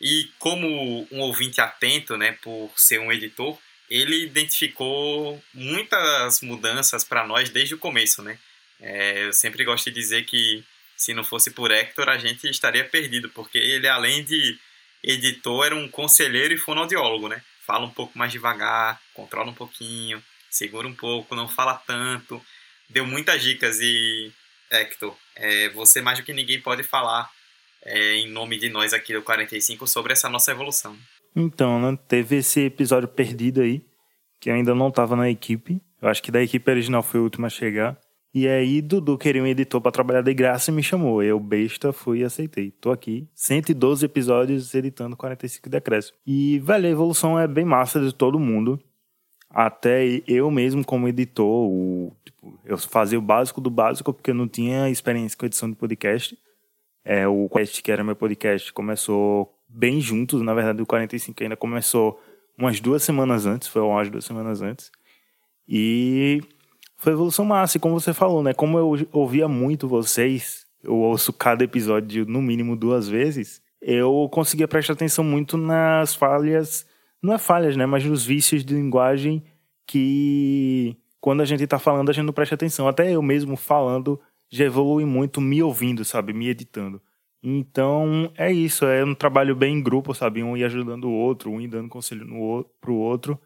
E 0.01 0.29
como 0.41 1.07
um 1.13 1.21
ouvinte 1.21 1.61
atento, 1.61 2.17
né, 2.17 2.37
por 2.43 2.73
ser 2.77 2.99
um 2.99 3.13
editor, 3.13 3.57
ele 3.91 4.25
identificou 4.25 5.43
muitas 5.53 6.41
mudanças 6.41 7.03
para 7.03 7.27
nós 7.27 7.51
desde 7.51 7.75
o 7.75 7.79
começo, 7.79 8.23
né? 8.23 8.39
É, 8.81 9.25
eu 9.25 9.33
sempre 9.33 9.65
gosto 9.65 9.87
de 9.87 10.01
dizer 10.01 10.25
que 10.25 10.65
se 10.97 11.13
não 11.13 11.25
fosse 11.25 11.51
por 11.51 11.71
Hector, 11.71 12.09
a 12.09 12.19
gente 12.19 12.49
estaria 12.49 12.85
perdido, 12.85 13.29
porque 13.31 13.59
ele, 13.59 13.89
além 13.89 14.23
de 14.23 14.59
editor, 15.03 15.67
era 15.67 15.77
um 15.77 15.89
conselheiro 15.89 16.55
e 16.55 16.59
fonoaudiólogo, 16.59 17.29
né? 17.29 17.43
Fala 17.67 17.87
um 17.87 17.91
pouco 17.91 18.19
mais 18.19 18.31
devagar, 18.31 19.01
controla 19.15 19.51
um 19.51 19.55
pouquinho, 19.55 20.23
segura 20.49 20.87
um 20.87 20.95
pouco, 20.95 21.35
não 21.35 21.49
fala 21.49 21.75
tanto. 21.75 22.45
Deu 22.89 23.07
muitas 23.07 23.43
dicas 23.43 23.81
e, 23.81 24.33
Hector, 24.71 25.17
é, 25.37 25.69
você 25.71 26.01
mais 26.01 26.19
do 26.19 26.25
que 26.25 26.33
ninguém 26.33 26.61
pode 26.61 26.83
falar 26.83 27.31
é, 27.83 28.17
em 28.17 28.29
nome 28.29 28.59
de 28.59 28.69
nós 28.69 28.93
aqui 28.93 29.13
do 29.13 29.23
45 29.23 29.87
sobre 29.87 30.13
essa 30.13 30.29
nossa 30.29 30.51
evolução. 30.51 30.99
Então, 31.35 31.81
né, 31.81 31.99
teve 32.09 32.37
esse 32.37 32.61
episódio 32.61 33.09
perdido 33.09 33.61
aí, 33.61 33.85
que 34.41 34.51
ainda 34.51 34.75
não 34.75 34.89
estava 34.89 35.15
na 35.15 35.31
equipe. 35.31 35.81
Eu 36.01 36.09
acho 36.09 36.23
que 36.23 36.31
da 36.31 36.43
equipe 36.43 36.71
original 36.71 37.03
foi 37.03 37.21
o 37.21 37.25
último 37.25 37.47
a 37.47 37.51
chegar. 37.51 37.99
E 38.33 38.47
aí, 38.47 38.81
Dudu 38.81 39.19
queria 39.19 39.43
um 39.43 39.47
editor 39.47 39.81
para 39.81 39.91
trabalhar 39.91 40.23
de 40.23 40.33
graça 40.33 40.71
e 40.71 40.75
me 40.75 40.83
chamou. 40.83 41.23
Eu, 41.23 41.41
besta, 41.41 41.93
fui 41.93 42.21
e 42.21 42.25
aceitei. 42.25 42.71
Tô 42.71 42.93
aqui, 42.93 43.29
112 43.35 44.07
episódios 44.07 44.73
editando 44.73 45.17
45 45.17 45.69
decréscimos. 45.69 46.19
E, 46.25 46.61
velho, 46.61 46.87
a 46.87 46.91
evolução 46.91 47.39
é 47.39 47.49
bem 47.49 47.65
massa 47.65 48.01
de 48.01 48.15
todo 48.15 48.39
mundo. 48.39 48.81
Até 49.51 50.23
eu 50.29 50.49
mesmo, 50.49 50.85
como 50.85 51.09
editor, 51.09 51.45
o, 51.45 52.17
tipo, 52.25 52.57
eu 52.65 52.79
fazia 52.79 53.19
o 53.19 53.23
básico 53.23 53.61
do 53.61 53.69
básico, 53.69 54.13
porque 54.13 54.31
eu 54.31 54.35
não 54.35 54.47
tinha 54.47 54.89
experiência 54.89 55.37
com 55.37 55.47
edição 55.47 55.69
de 55.69 55.75
podcast. 55.75 56.39
É, 57.05 57.27
o 57.27 57.49
Quest, 57.49 57.83
que 57.83 57.91
era 57.91 58.05
meu 58.05 58.15
podcast, 58.15 58.73
começou 58.73 59.53
bem 59.73 60.00
juntos. 60.00 60.43
Na 60.43 60.55
verdade, 60.55 60.83
o 60.83 60.87
45 60.87 61.43
ainda 61.43 61.57
começou 61.57 62.21
umas 62.59 62.81
duas 62.81 63.03
semanas 63.03 63.47
antes, 63.47 63.69
foi 63.69 63.81
umas 63.83 64.11
duas 64.11 64.25
semanas 64.25 64.61
antes. 64.61 64.91
E 65.67 66.41
foi 66.97 67.12
evolução 67.12 67.45
massa. 67.45 67.77
E 67.77 67.81
como 67.81 67.99
você 67.99 68.12
falou, 68.12 68.43
né? 68.43 68.53
Como 68.53 68.79
eu 68.79 69.09
ouvia 69.12 69.49
muito 69.49 69.89
vocês, 69.89 70.67
eu 70.83 70.97
ouço 70.97 71.33
cada 71.33 71.65
episódio 71.65 72.27
no 72.27 72.43
mínimo 72.43 72.77
duas 72.77 73.09
vezes, 73.09 73.62
eu 73.81 74.29
conseguia 74.31 74.69
prestar 74.69 74.93
atenção 74.93 75.25
muito 75.25 75.57
nas 75.57 76.15
falhas, 76.15 76.87
não 77.23 77.35
é 77.35 77.39
falhas, 77.39 77.77
né? 77.77 77.87
Mas 77.87 78.05
nos 78.05 78.25
vícios 78.25 78.65
de 78.65 78.75
linguagem 78.75 79.43
que 79.87 80.97
quando 81.21 81.41
a 81.43 81.45
gente 81.45 81.67
tá 81.67 81.79
falando 81.79 82.11
a 82.11 82.12
gente 82.12 82.27
não 82.27 82.33
presta 82.33 82.55
atenção. 82.55 82.89
Até 82.89 83.12
eu 83.12 83.23
mesmo 83.23 83.57
falando 83.57 84.21
já 84.49 84.65
evolui 84.65 85.05
muito 85.05 85.41
me 85.41 85.62
ouvindo, 85.62 86.05
sabe? 86.05 86.33
Me 86.33 86.49
editando. 86.49 87.00
Então, 87.43 88.31
é 88.37 88.53
isso, 88.53 88.85
é 88.85 89.05
um 89.05 89.15
trabalho 89.15 89.57
bem 89.57 89.77
em 89.77 89.83
grupo, 89.83 90.15
sabe? 90.15 90.43
Um 90.43 90.57
ir 90.57 90.65
ajudando 90.65 91.05
o 91.05 91.13
outro, 91.13 91.51
um 91.51 91.61
ir 91.61 91.69
dando 91.69 91.89
conselho 91.89 92.25
no, 92.25 92.65
pro 92.81 92.95
outro 92.95 93.41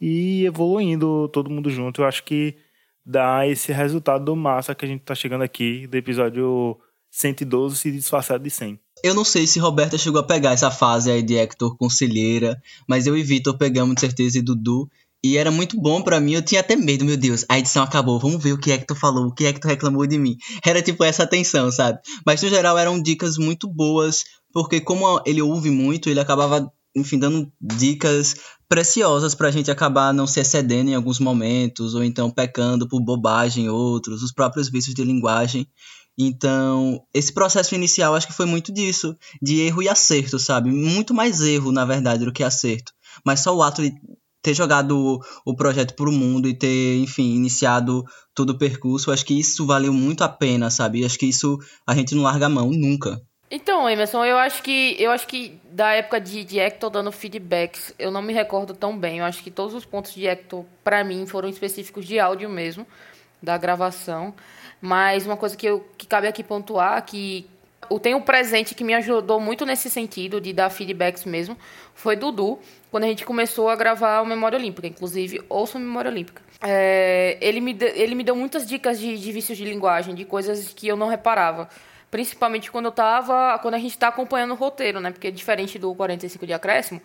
e 0.00 0.44
evoluindo 0.46 1.28
todo 1.28 1.50
mundo 1.50 1.70
junto. 1.70 2.00
Eu 2.00 2.06
acho 2.06 2.24
que 2.24 2.56
dá 3.04 3.46
esse 3.46 3.72
resultado 3.72 4.34
massa 4.34 4.74
que 4.74 4.84
a 4.84 4.88
gente 4.88 5.02
tá 5.02 5.14
chegando 5.14 5.42
aqui 5.42 5.86
do 5.86 5.96
episódio 5.96 6.78
112 7.10 7.76
se 7.76 7.92
disfarçado 7.92 8.42
de 8.42 8.50
100. 8.50 8.80
Eu 9.04 9.14
não 9.14 9.24
sei 9.24 9.46
se 9.46 9.58
Roberta 9.58 9.98
chegou 9.98 10.20
a 10.20 10.26
pegar 10.26 10.52
essa 10.52 10.70
fase 10.70 11.10
aí 11.10 11.22
de 11.22 11.36
Hector 11.36 11.76
Conselheira, 11.76 12.60
mas 12.88 13.06
eu 13.06 13.16
e 13.16 13.22
Vitor 13.22 13.56
pegamos 13.56 13.94
de 13.94 14.00
certeza 14.00 14.38
e 14.38 14.42
Dudu. 14.42 14.90
E 15.24 15.36
era 15.36 15.50
muito 15.50 15.80
bom 15.80 16.02
para 16.02 16.20
mim, 16.20 16.34
eu 16.34 16.42
tinha 16.42 16.60
até 16.60 16.76
medo, 16.76 17.04
meu 17.04 17.16
Deus, 17.16 17.44
a 17.48 17.58
edição 17.58 17.82
acabou, 17.82 18.18
vamos 18.18 18.42
ver 18.42 18.52
o 18.52 18.58
que 18.58 18.70
Hector 18.70 18.96
falou, 18.96 19.26
o 19.26 19.34
que 19.34 19.44
Hector 19.44 19.70
reclamou 19.70 20.06
de 20.06 20.18
mim. 20.18 20.36
Era 20.64 20.82
tipo 20.82 21.02
essa 21.02 21.26
tensão, 21.26 21.70
sabe? 21.72 21.98
Mas 22.24 22.42
no 22.42 22.48
geral 22.48 22.78
eram 22.78 23.02
dicas 23.02 23.36
muito 23.36 23.68
boas, 23.68 24.22
porque 24.52 24.80
como 24.80 25.20
ele 25.26 25.42
ouve 25.42 25.70
muito, 25.70 26.08
ele 26.08 26.20
acabava, 26.20 26.70
enfim, 26.94 27.18
dando 27.18 27.50
dicas 27.60 28.36
preciosas 28.68 29.34
pra 29.34 29.50
gente 29.50 29.70
acabar 29.70 30.12
não 30.12 30.26
se 30.26 30.40
excedendo 30.40 30.90
em 30.90 30.94
alguns 30.94 31.18
momentos, 31.18 31.94
ou 31.94 32.04
então 32.04 32.30
pecando 32.30 32.88
por 32.88 33.00
bobagem 33.02 33.64
em 33.64 33.68
outros, 33.68 34.22
os 34.22 34.32
próprios 34.32 34.70
vícios 34.70 34.94
de 34.94 35.04
linguagem. 35.04 35.66
Então, 36.18 37.00
esse 37.12 37.32
processo 37.32 37.74
inicial 37.74 38.14
acho 38.14 38.26
que 38.26 38.32
foi 38.32 38.46
muito 38.46 38.72
disso, 38.72 39.14
de 39.42 39.60
erro 39.60 39.82
e 39.82 39.88
acerto, 39.88 40.38
sabe? 40.38 40.70
Muito 40.70 41.12
mais 41.12 41.40
erro, 41.42 41.70
na 41.70 41.84
verdade, 41.84 42.24
do 42.24 42.32
que 42.32 42.42
acerto. 42.42 42.92
Mas 43.24 43.40
só 43.40 43.54
o 43.54 43.62
ato 43.62 43.82
de 43.82 43.92
ter 44.46 44.54
jogado 44.54 45.20
o, 45.44 45.56
projeto 45.56 45.94
pro 45.94 46.12
mundo 46.12 46.46
e 46.46 46.54
ter, 46.54 46.98
enfim, 46.98 47.34
iniciado 47.34 48.04
todo 48.32 48.50
o 48.50 48.58
percurso, 48.58 49.10
acho 49.10 49.26
que 49.26 49.36
isso 49.36 49.66
valeu 49.66 49.92
muito 49.92 50.22
a 50.22 50.28
pena, 50.28 50.70
sabe? 50.70 51.04
Acho 51.04 51.18
que 51.18 51.26
isso 51.26 51.58
a 51.84 51.92
gente 51.96 52.14
não 52.14 52.22
larga 52.22 52.46
a 52.46 52.48
mão 52.48 52.70
nunca. 52.70 53.20
Então, 53.50 53.90
Emerson, 53.90 54.24
eu 54.24 54.38
acho 54.38 54.62
que 54.62 54.94
eu 55.00 55.10
acho 55.10 55.26
que 55.26 55.58
da 55.72 55.94
época 55.94 56.20
de, 56.20 56.44
de 56.44 56.60
Hector 56.60 56.90
dando 56.90 57.10
feedbacks, 57.10 57.92
eu 57.98 58.12
não 58.12 58.22
me 58.22 58.32
recordo 58.32 58.72
tão 58.72 58.96
bem. 58.96 59.18
Eu 59.18 59.24
acho 59.24 59.42
que 59.42 59.50
todos 59.50 59.74
os 59.74 59.84
pontos 59.84 60.14
de 60.14 60.24
Hector, 60.24 60.64
para 60.84 61.02
mim, 61.02 61.26
foram 61.26 61.48
específicos 61.48 62.06
de 62.06 62.20
áudio 62.20 62.48
mesmo, 62.48 62.86
da 63.42 63.58
gravação. 63.58 64.32
Mas 64.80 65.26
uma 65.26 65.36
coisa 65.36 65.56
que, 65.56 65.66
eu, 65.66 65.84
que 65.98 66.06
cabe 66.06 66.28
aqui 66.28 66.44
pontuar, 66.44 67.04
que 67.04 67.48
o 67.55 67.55
tem 68.00 68.14
um 68.14 68.20
presente 68.20 68.74
que 68.74 68.82
me 68.82 68.94
ajudou 68.94 69.38
muito 69.38 69.64
nesse 69.64 69.88
sentido, 69.88 70.40
de 70.40 70.52
dar 70.52 70.70
feedbacks 70.70 71.24
mesmo, 71.24 71.56
foi 71.94 72.16
Dudu, 72.16 72.58
quando 72.90 73.04
a 73.04 73.06
gente 73.06 73.24
começou 73.24 73.68
a 73.68 73.76
gravar 73.76 74.20
o 74.20 74.26
Memória 74.26 74.58
Olímpica. 74.58 74.86
Inclusive, 74.86 75.40
ouço 75.48 75.78
Memória 75.78 76.10
Olímpica. 76.10 76.42
É, 76.60 77.36
ele, 77.40 77.60
me 77.60 77.72
de, 77.72 77.86
ele 77.86 78.14
me 78.14 78.24
deu 78.24 78.34
muitas 78.34 78.66
dicas 78.66 78.98
de, 78.98 79.16
de 79.16 79.32
vícios 79.32 79.56
de 79.58 79.64
linguagem, 79.64 80.14
de 80.14 80.24
coisas 80.24 80.72
que 80.72 80.88
eu 80.88 80.96
não 80.96 81.08
reparava. 81.08 81.68
Principalmente 82.10 82.70
quando 82.70 82.86
eu 82.86 82.92
tava. 82.92 83.58
Quando 83.58 83.74
a 83.74 83.78
gente 83.78 83.90
está 83.90 84.08
acompanhando 84.08 84.52
o 84.52 84.56
roteiro, 84.56 85.00
né? 85.00 85.10
Porque 85.10 85.30
diferente 85.30 85.78
do 85.78 85.94
45 85.94 86.46
de 86.46 86.52
acréscimo, 86.52 87.00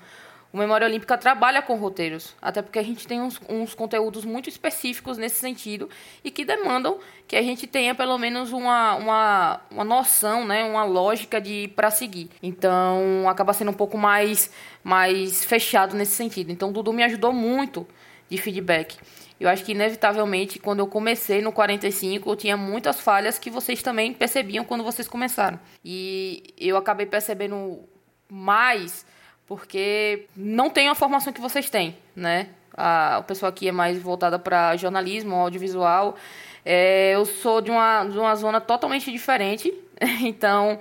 o 0.53 0.57
Memória 0.57 0.85
Olímpica 0.85 1.17
trabalha 1.17 1.61
com 1.61 1.75
roteiros. 1.75 2.35
Até 2.41 2.61
porque 2.61 2.77
a 2.77 2.83
gente 2.83 3.07
tem 3.07 3.21
uns, 3.21 3.39
uns 3.47 3.73
conteúdos 3.73 4.25
muito 4.25 4.49
específicos 4.49 5.17
nesse 5.17 5.39
sentido 5.39 5.89
e 6.23 6.29
que 6.29 6.43
demandam 6.43 6.99
que 7.27 7.35
a 7.35 7.41
gente 7.41 7.65
tenha 7.65 7.95
pelo 7.95 8.17
menos 8.17 8.51
uma, 8.51 8.95
uma, 8.95 9.61
uma 9.71 9.83
noção, 9.83 10.45
né? 10.45 10.63
Uma 10.65 10.83
lógica 10.83 11.39
de 11.39 11.69
para 11.75 11.89
seguir. 11.89 12.29
Então 12.43 13.29
acaba 13.29 13.53
sendo 13.53 13.71
um 13.71 13.75
pouco 13.75 13.97
mais, 13.97 14.51
mais 14.83 15.45
fechado 15.45 15.95
nesse 15.95 16.13
sentido. 16.13 16.51
Então 16.51 16.69
o 16.69 16.73
Dudu 16.73 16.91
me 16.91 17.03
ajudou 17.03 17.31
muito 17.31 17.87
de 18.29 18.37
feedback. 18.37 18.97
Eu 19.41 19.49
acho 19.49 19.65
que, 19.65 19.71
inevitavelmente, 19.71 20.59
quando 20.59 20.79
eu 20.81 20.87
comecei 20.87 21.41
no 21.41 21.51
45, 21.51 22.29
eu 22.29 22.35
tinha 22.35 22.55
muitas 22.55 22.99
falhas 22.99 23.39
que 23.39 23.49
vocês 23.49 23.81
também 23.81 24.13
percebiam 24.13 24.63
quando 24.63 24.83
vocês 24.83 25.07
começaram. 25.07 25.59
E 25.83 26.53
eu 26.59 26.77
acabei 26.77 27.07
percebendo 27.07 27.79
mais 28.29 29.03
porque 29.51 30.27
não 30.33 30.69
tenho 30.69 30.89
a 30.89 30.95
formação 30.95 31.33
que 31.33 31.41
vocês 31.41 31.69
têm, 31.69 31.97
né? 32.15 32.47
A, 32.73 33.17
o 33.19 33.23
pessoal 33.25 33.49
aqui 33.49 33.67
é 33.67 33.71
mais 33.73 34.01
voltada 34.01 34.39
para 34.39 34.77
jornalismo, 34.77 35.35
audiovisual. 35.35 36.15
É, 36.63 37.11
eu 37.15 37.25
sou 37.25 37.59
de 37.59 37.69
uma, 37.69 38.05
de 38.05 38.17
uma 38.17 38.33
zona 38.33 38.61
totalmente 38.61 39.11
diferente, 39.11 39.73
então 40.23 40.79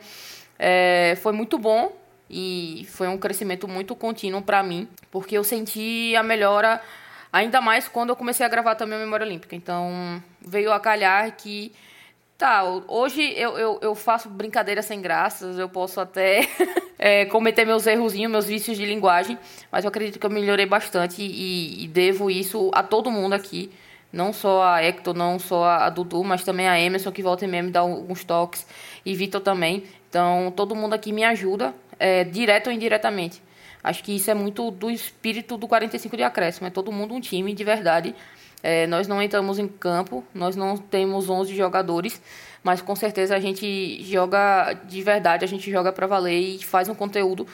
é, 0.56 1.18
foi 1.20 1.32
muito 1.32 1.58
bom 1.58 1.90
e 2.30 2.86
foi 2.90 3.08
um 3.08 3.18
crescimento 3.18 3.66
muito 3.66 3.96
contínuo 3.96 4.40
para 4.40 4.62
mim, 4.62 4.86
porque 5.10 5.36
eu 5.36 5.42
senti 5.42 6.14
a 6.14 6.22
melhora 6.22 6.80
Ainda 7.32 7.60
mais 7.60 7.86
quando 7.86 8.10
eu 8.10 8.16
comecei 8.16 8.44
a 8.44 8.48
gravar 8.48 8.74
também 8.74 8.98
a 8.98 9.00
Memória 9.00 9.24
Olímpica. 9.24 9.54
Então, 9.54 10.20
veio 10.44 10.72
a 10.72 10.80
calhar 10.80 11.30
que. 11.36 11.72
Tá, 12.40 12.64
hoje 12.88 13.34
eu, 13.36 13.58
eu, 13.58 13.78
eu 13.82 13.94
faço 13.94 14.26
brincadeiras 14.30 14.86
sem 14.86 15.02
graças, 15.02 15.58
eu 15.58 15.68
posso 15.68 16.00
até 16.00 16.48
é, 16.98 17.26
cometer 17.26 17.66
meus 17.66 17.86
errozinhos, 17.86 18.32
meus 18.32 18.46
vícios 18.46 18.78
de 18.78 18.86
linguagem, 18.86 19.38
mas 19.70 19.84
eu 19.84 19.90
acredito 19.90 20.18
que 20.18 20.24
eu 20.24 20.30
melhorei 20.30 20.64
bastante 20.64 21.20
e, 21.20 21.84
e 21.84 21.86
devo 21.86 22.30
isso 22.30 22.70
a 22.72 22.82
todo 22.82 23.10
mundo 23.10 23.34
aqui. 23.34 23.70
Não 24.10 24.32
só 24.32 24.62
a 24.62 24.82
Hector, 24.82 25.12
não 25.12 25.38
só 25.38 25.64
a 25.64 25.90
Dudu, 25.90 26.24
mas 26.24 26.42
também 26.42 26.66
a 26.66 26.80
Emerson, 26.80 27.12
que 27.12 27.22
volta 27.22 27.44
e 27.44 27.48
meia 27.48 27.62
me 27.62 27.70
dá 27.70 27.80
alguns 27.80 28.24
toques, 28.24 28.66
e 29.04 29.14
Vitor 29.14 29.42
também. 29.42 29.84
Então, 30.08 30.50
todo 30.56 30.74
mundo 30.74 30.94
aqui 30.94 31.12
me 31.12 31.22
ajuda, 31.22 31.74
é, 31.98 32.24
direto 32.24 32.68
ou 32.68 32.72
indiretamente. 32.72 33.42
Acho 33.84 34.02
que 34.02 34.16
isso 34.16 34.30
é 34.30 34.34
muito 34.34 34.70
do 34.70 34.90
espírito 34.90 35.58
do 35.58 35.68
45 35.68 36.16
de 36.16 36.22
acréscimo. 36.22 36.66
É 36.66 36.70
todo 36.70 36.90
mundo 36.90 37.14
um 37.14 37.20
time 37.20 37.52
de 37.52 37.64
verdade. 37.64 38.14
É, 38.62 38.86
nós 38.86 39.08
não 39.08 39.22
entramos 39.22 39.58
em 39.58 39.66
campo, 39.66 40.24
nós 40.34 40.56
não 40.56 40.76
temos 40.76 41.28
11 41.28 41.54
jogadores, 41.54 42.20
mas 42.62 42.82
com 42.82 42.94
certeza 42.94 43.34
a 43.34 43.40
gente 43.40 44.02
joga 44.02 44.74
de 44.86 45.02
verdade, 45.02 45.44
a 45.44 45.48
gente 45.48 45.70
joga 45.70 45.92
para 45.92 46.06
valer 46.06 46.38
e 46.38 46.64
faz 46.64 46.88
um 46.88 46.94
conteúdo 46.94 47.46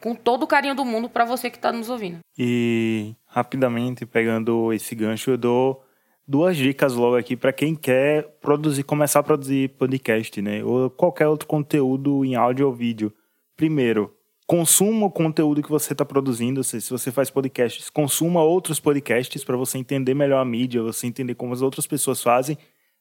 com 0.00 0.14
todo 0.14 0.42
o 0.44 0.46
carinho 0.46 0.74
do 0.74 0.84
mundo 0.84 1.08
para 1.08 1.24
você 1.24 1.50
que 1.50 1.56
está 1.56 1.72
nos 1.72 1.88
ouvindo. 1.88 2.18
E 2.36 3.14
rapidamente 3.26 4.06
pegando 4.06 4.72
esse 4.72 4.94
gancho, 4.94 5.30
eu 5.30 5.38
dou 5.38 5.84
duas 6.26 6.56
dicas 6.56 6.94
logo 6.94 7.16
aqui 7.16 7.36
para 7.36 7.52
quem 7.52 7.74
quer 7.74 8.24
produzir, 8.40 8.82
começar 8.82 9.20
a 9.20 9.22
produzir 9.22 9.70
podcast, 9.70 10.42
né, 10.42 10.62
ou 10.62 10.90
qualquer 10.90 11.26
outro 11.26 11.48
conteúdo 11.48 12.24
em 12.24 12.34
áudio 12.34 12.66
ou 12.66 12.72
vídeo. 12.72 13.12
Primeiro, 13.56 14.14
consuma 14.48 15.04
o 15.04 15.10
conteúdo 15.10 15.62
que 15.62 15.68
você 15.68 15.92
está 15.92 16.06
produzindo. 16.06 16.64
Se 16.64 16.80
você 16.88 17.12
faz 17.12 17.28
podcasts, 17.28 17.90
consuma 17.90 18.42
outros 18.42 18.80
podcasts 18.80 19.44
para 19.44 19.58
você 19.58 19.76
entender 19.76 20.14
melhor 20.14 20.40
a 20.40 20.44
mídia, 20.44 20.82
você 20.82 21.06
entender 21.06 21.34
como 21.34 21.52
as 21.52 21.60
outras 21.60 21.86
pessoas 21.86 22.22
fazem. 22.22 22.56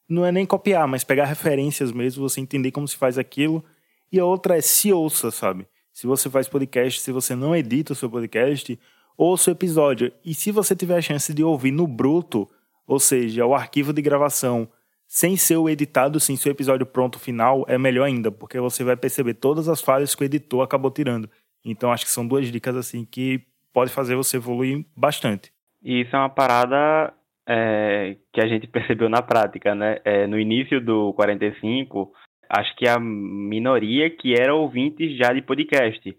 Não 0.10 0.26
é 0.26 0.32
nem 0.32 0.46
copiar, 0.46 0.86
mas 0.90 1.06
pegar 1.06 1.24
referências 1.24 1.94
mesmo, 1.94 2.28
você 2.28 2.42
entender 2.42 2.72
como 2.72 2.86
se 2.86 2.98
faz 2.98 3.18
aquilo. 3.18 3.64
E 4.12 4.20
a 4.20 4.26
outra 4.26 4.58
é 4.58 4.62
se 4.62 4.92
ouça, 4.92 5.32
sabe? 5.32 5.66
Se 5.94 6.06
você 6.06 6.30
faz 6.30 6.50
podcast, 6.50 7.00
se 7.00 7.14
você 7.14 7.34
não 7.34 7.56
edita 7.56 7.94
o 7.94 7.96
seu 7.96 8.10
podcast, 8.10 8.78
ouça 9.18 9.50
o 9.50 9.54
episódio. 9.54 10.12
E 10.26 10.36
se 10.36 10.52
você 10.52 10.76
tiver 10.76 10.98
a 10.98 11.02
chance 11.02 11.34
de 11.34 11.46
ouvir 11.46 11.72
no 11.72 11.88
bruto, 11.88 12.46
ou 12.86 13.00
seja, 13.00 13.46
o 13.46 13.56
arquivo 13.56 13.94
de 13.94 14.02
gravação, 14.02 14.68
sem 15.08 15.38
ser 15.38 15.58
o 15.58 15.70
editado, 15.70 16.20
sem 16.20 16.36
ser 16.36 16.50
o 16.50 16.52
episódio 16.52 16.86
pronto 16.86 17.18
final, 17.18 17.66
é 17.68 17.78
melhor 17.78 18.04
ainda, 18.04 18.32
porque 18.32 18.60
você 18.60 18.84
vai 18.84 18.98
perceber 18.98 19.36
todas 19.36 19.70
as 19.70 19.82
falhas 19.82 20.14
que 20.14 20.24
o 20.24 20.26
editor 20.26 20.62
acabou 20.62 20.92
tirando. 20.92 21.30
Então 21.64 21.92
acho 21.92 22.06
que 22.06 22.12
são 22.12 22.28
duas 22.28 22.52
dicas 22.52 22.76
assim 22.76 23.06
que 23.06 23.42
pode 23.74 23.92
fazer 23.92 24.16
você 24.16 24.38
evoluir 24.38 24.86
bastante. 24.96 25.52
E 25.82 26.02
isso 26.02 26.16
é 26.16 26.20
uma 26.20 26.30
parada 26.30 27.14
é, 27.48 28.18
que 28.34 28.42
a 28.42 28.48
gente 28.48 28.68
percebeu 28.68 29.08
na 29.08 29.22
prática, 29.22 29.74
né? 29.74 30.00
É, 30.04 30.28
no 30.28 30.40
início 30.40 30.82
do 30.84 31.14
45, 31.14 32.12
acho 32.50 32.76
que 32.76 32.88
a 32.88 33.00
minoria 33.00 34.10
que 34.10 34.34
era 34.34 34.54
ouvintes 34.54 35.18
já 35.18 35.32
de 35.32 35.42
podcast. 35.42 36.18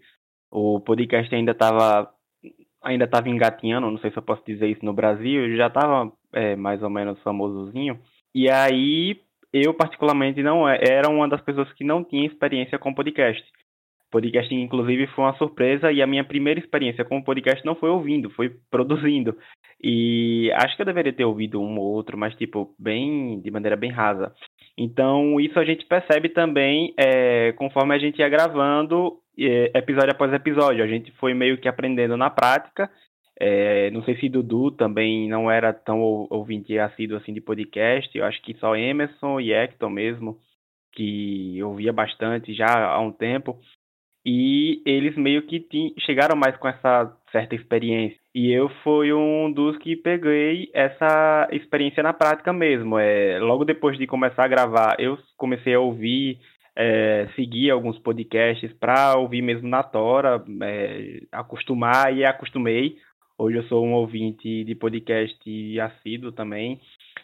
O 0.51 0.79
podcast 0.79 1.33
ainda 1.33 1.51
estava 1.51 2.11
ainda 2.81 3.05
estava 3.05 3.29
engatinhando, 3.29 3.91
não 3.91 3.99
sei 3.99 4.09
se 4.09 4.17
eu 4.17 4.23
posso 4.23 4.41
dizer 4.45 4.67
isso 4.67 4.85
no 4.85 4.93
Brasil, 4.93 5.55
já 5.57 5.67
estava 5.67 6.11
é, 6.33 6.55
mais 6.55 6.81
ou 6.81 6.89
menos 6.89 7.21
famosozinho. 7.21 7.99
E 8.33 8.49
aí, 8.49 9.19
eu 9.51 9.73
particularmente 9.73 10.41
não 10.43 10.67
é, 10.67 10.79
era 10.87 11.09
uma 11.09 11.27
das 11.27 11.41
pessoas 11.41 11.71
que 11.73 11.83
não 11.83 12.03
tinha 12.03 12.25
experiência 12.25 12.77
com 12.77 12.93
podcast. 12.93 13.43
Podcast, 14.11 14.53
inclusive, 14.53 15.05
foi 15.07 15.23
uma 15.23 15.37
surpresa 15.37 15.91
e 15.91 16.01
a 16.01 16.07
minha 16.07 16.23
primeira 16.23 16.59
experiência 16.59 17.05
com 17.05 17.21
podcast 17.21 17.63
não 17.63 17.75
foi 17.75 17.89
ouvindo, 17.89 18.29
foi 18.31 18.55
produzindo. 18.71 19.37
E 19.81 20.51
acho 20.55 20.75
que 20.75 20.81
eu 20.81 20.85
deveria 20.85 21.13
ter 21.13 21.25
ouvido 21.25 21.61
um 21.61 21.77
ou 21.77 21.93
outro, 21.93 22.17
mas, 22.17 22.35
tipo, 22.35 22.73
bem, 22.77 23.39
de 23.39 23.51
maneira 23.51 23.77
bem 23.77 23.91
rasa. 23.91 24.33
Então, 24.77 25.39
isso 25.39 25.59
a 25.59 25.65
gente 25.65 25.85
percebe 25.85 26.29
também 26.29 26.93
é, 26.97 27.51
conforme 27.53 27.93
a 27.93 27.99
gente 27.99 28.19
ia 28.19 28.29
gravando 28.29 29.19
é, 29.37 29.77
episódio 29.77 30.11
após 30.11 30.33
episódio. 30.33 30.83
A 30.83 30.87
gente 30.87 31.11
foi 31.13 31.33
meio 31.33 31.57
que 31.59 31.67
aprendendo 31.67 32.17
na 32.17 32.29
prática. 32.31 32.89
É, 33.39 33.89
não 33.91 34.03
sei 34.03 34.17
se 34.17 34.27
Dudu 34.27 34.71
também 34.71 35.29
não 35.29 35.49
era 35.49 35.71
tão 35.71 36.01
ouvinte 36.29 36.77
assíduo 36.77 37.17
assim 37.17 37.33
de 37.33 37.39
podcast. 37.39 38.15
Eu 38.17 38.25
acho 38.25 38.41
que 38.41 38.53
só 38.55 38.75
Emerson 38.75 39.39
e 39.39 39.53
Hector 39.53 39.89
mesmo, 39.89 40.37
que 40.93 41.61
ouvia 41.63 41.93
bastante 41.93 42.53
já 42.53 42.67
há 42.67 42.99
um 42.99 43.11
tempo. 43.11 43.57
E 44.25 44.81
eles 44.85 45.15
meio 45.15 45.43
que 45.43 45.65
chegaram 45.99 46.35
mais 46.35 46.55
com 46.57 46.67
essa 46.67 47.15
certa 47.31 47.55
experiência. 47.55 48.19
E 48.35 48.51
eu 48.51 48.69
fui 48.83 49.13
um 49.13 49.51
dos 49.51 49.77
que 49.77 49.95
peguei 49.95 50.69
essa 50.73 51.47
experiência 51.51 52.03
na 52.03 52.11
prática 52.13 52.51
mesmo. 52.51 52.99
É, 52.99 53.39
logo 53.39 53.63
depois 53.63 53.97
de 53.97 54.05
começar 54.05 54.43
a 54.43 54.47
gravar, 54.49 54.97
eu 54.99 55.17
comecei 55.37 55.73
a 55.73 55.79
ouvir 55.79 56.37
é, 56.75 57.27
seguir 57.35 57.71
alguns 57.71 57.97
podcasts 57.99 58.71
para 58.73 59.17
ouvir 59.17 59.41
mesmo 59.41 59.67
na 59.67 59.83
tora, 59.83 60.43
é, 60.63 61.21
acostumar 61.31 62.15
e 62.15 62.25
acostumei. 62.25 62.97
Hoje 63.41 63.55
eu 63.55 63.63
sou 63.63 63.85
um 63.85 63.93
ouvinte 63.93 64.65
de 64.65 64.75
podcast 64.75 65.79
assíduo 65.79 66.29
também. 66.29 66.77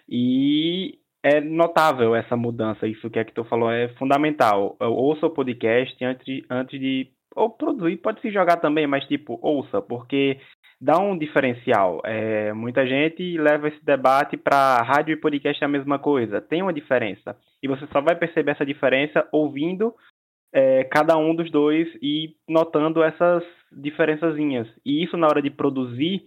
E 0.07 0.97
é 1.21 1.41
notável 1.41 2.15
essa 2.15 2.37
mudança, 2.37 2.87
isso 2.87 3.09
que 3.09 3.19
é 3.19 3.25
que 3.25 3.33
tu 3.33 3.43
falou 3.43 3.69
é 3.69 3.89
fundamental. 3.95 4.77
Eu 4.79 4.93
ouça 4.93 5.25
o 5.25 5.29
podcast 5.29 6.01
antes, 6.05 6.41
antes 6.49 6.79
de. 6.79 7.11
Ou 7.35 7.49
produzir, 7.49 7.97
pode 7.97 8.21
se 8.21 8.31
jogar 8.31 8.61
também, 8.61 8.87
mas 8.87 9.03
tipo, 9.03 9.37
ouça, 9.41 9.81
porque 9.81 10.39
dá 10.79 10.97
um 10.97 11.17
diferencial. 11.17 12.01
É, 12.05 12.53
muita 12.53 12.87
gente 12.87 13.37
leva 13.37 13.67
esse 13.67 13.83
debate 13.83 14.37
para 14.37 14.81
rádio 14.83 15.11
e 15.11 15.19
podcast 15.19 15.61
é 15.61 15.65
a 15.65 15.69
mesma 15.69 15.99
coisa. 15.99 16.39
Tem 16.39 16.61
uma 16.61 16.71
diferença. 16.71 17.35
E 17.61 17.67
você 17.67 17.85
só 17.87 17.99
vai 17.99 18.15
perceber 18.15 18.51
essa 18.51 18.65
diferença 18.65 19.27
ouvindo 19.33 19.93
é, 20.53 20.85
cada 20.85 21.17
um 21.17 21.35
dos 21.35 21.51
dois 21.51 21.89
e 22.01 22.37
notando 22.47 23.03
essas 23.03 23.43
diferençazinhas. 23.75 24.67
E 24.85 25.03
isso 25.03 25.17
na 25.17 25.27
hora 25.27 25.41
de 25.41 25.49
produzir 25.49 26.23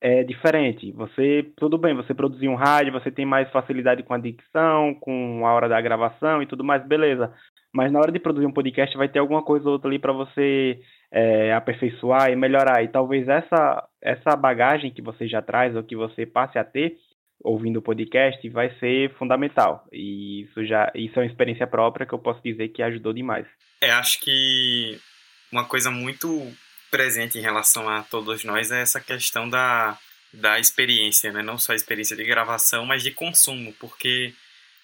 é 0.00 0.22
diferente. 0.22 0.92
Você, 0.92 1.50
tudo 1.56 1.78
bem, 1.78 1.94
você 1.94 2.12
produzir 2.12 2.48
um 2.48 2.54
rádio, 2.54 2.92
você 2.92 3.10
tem 3.10 3.24
mais 3.24 3.50
facilidade 3.50 4.02
com 4.02 4.12
a 4.12 4.18
dicção, 4.18 4.94
com 5.00 5.46
a 5.46 5.52
hora 5.52 5.68
da 5.68 5.80
gravação 5.80 6.42
e 6.42 6.46
tudo 6.46 6.62
mais, 6.62 6.86
beleza. 6.86 7.32
Mas 7.72 7.90
na 7.90 7.98
hora 7.98 8.12
de 8.12 8.18
produzir 8.18 8.46
um 8.46 8.52
podcast 8.52 8.96
vai 8.96 9.08
ter 9.08 9.18
alguma 9.18 9.42
coisa 9.42 9.66
ou 9.66 9.72
outra 9.72 9.88
ali 9.88 9.98
para 9.98 10.12
você 10.12 10.78
é, 11.10 11.52
aperfeiçoar 11.54 12.30
e 12.30 12.36
melhorar. 12.36 12.84
E 12.84 12.88
talvez 12.88 13.26
essa, 13.28 13.88
essa 14.02 14.36
bagagem 14.36 14.92
que 14.92 15.00
você 15.00 15.26
já 15.26 15.40
traz 15.40 15.74
ou 15.74 15.82
que 15.82 15.96
você 15.96 16.26
passe 16.26 16.58
a 16.58 16.64
ter 16.64 16.96
ouvindo 17.42 17.78
o 17.78 17.82
podcast 17.82 18.48
vai 18.50 18.70
ser 18.78 19.12
fundamental. 19.14 19.86
E 19.92 20.42
isso 20.42 20.64
já 20.64 20.90
isso 20.94 21.18
é 21.18 21.22
uma 21.22 21.28
experiência 21.28 21.66
própria 21.66 22.06
que 22.06 22.12
eu 22.12 22.18
posso 22.18 22.42
dizer 22.42 22.68
que 22.68 22.82
ajudou 22.82 23.12
demais. 23.12 23.46
É, 23.82 23.90
acho 23.90 24.20
que 24.20 24.98
uma 25.52 25.64
coisa 25.64 25.90
muito 25.90 26.28
presente 26.94 27.36
em 27.36 27.40
relação 27.40 27.88
a 27.88 28.04
todos 28.04 28.44
nós 28.44 28.70
é 28.70 28.80
essa 28.80 29.00
questão 29.00 29.50
da, 29.50 29.98
da 30.32 30.60
experiência, 30.60 31.32
né? 31.32 31.42
Não 31.42 31.58
só 31.58 31.72
a 31.72 31.74
experiência 31.74 32.14
de 32.14 32.22
gravação, 32.22 32.86
mas 32.86 33.02
de 33.02 33.10
consumo, 33.10 33.74
porque 33.80 34.32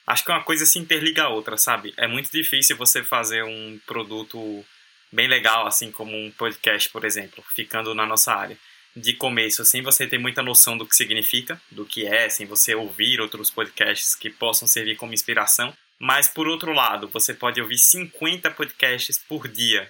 acho 0.05 0.25
que 0.25 0.31
uma 0.33 0.43
coisa 0.43 0.67
se 0.67 0.81
interliga 0.81 1.23
a 1.23 1.29
outra, 1.29 1.57
sabe? 1.57 1.95
É 1.97 2.09
muito 2.09 2.29
difícil 2.33 2.77
você 2.77 3.05
fazer 3.05 3.45
um 3.45 3.79
produto 3.87 4.67
bem 5.13 5.29
legal, 5.29 5.69
assim 5.69 5.93
como 5.93 6.17
um 6.17 6.33
podcast, 6.33 6.91
por 6.91 7.05
exemplo, 7.05 7.45
ficando 7.55 7.95
na 7.95 8.05
nossa 8.05 8.35
área. 8.35 8.59
De 8.97 9.13
começo, 9.13 9.65
sem 9.65 9.81
você 9.81 10.05
ter 10.05 10.19
muita 10.19 10.43
noção 10.43 10.77
do 10.77 10.85
que 10.85 10.97
significa, 10.97 11.63
do 11.71 11.87
que 11.87 12.09
é, 12.09 12.29
sem 12.29 12.45
você 12.45 12.75
ouvir 12.75 13.21
outros 13.21 13.53
podcasts 13.53 14.17
que 14.17 14.31
possam 14.31 14.67
servir 14.67 14.97
como 14.97 15.15
inspiração. 15.15 15.73
Mas, 15.97 16.27
por 16.27 16.49
outro 16.49 16.73
lado, 16.73 17.07
você 17.07 17.33
pode 17.33 17.63
ouvir 17.63 17.79
50 17.79 18.51
podcasts 18.51 19.17
por 19.17 19.47
dia. 19.47 19.89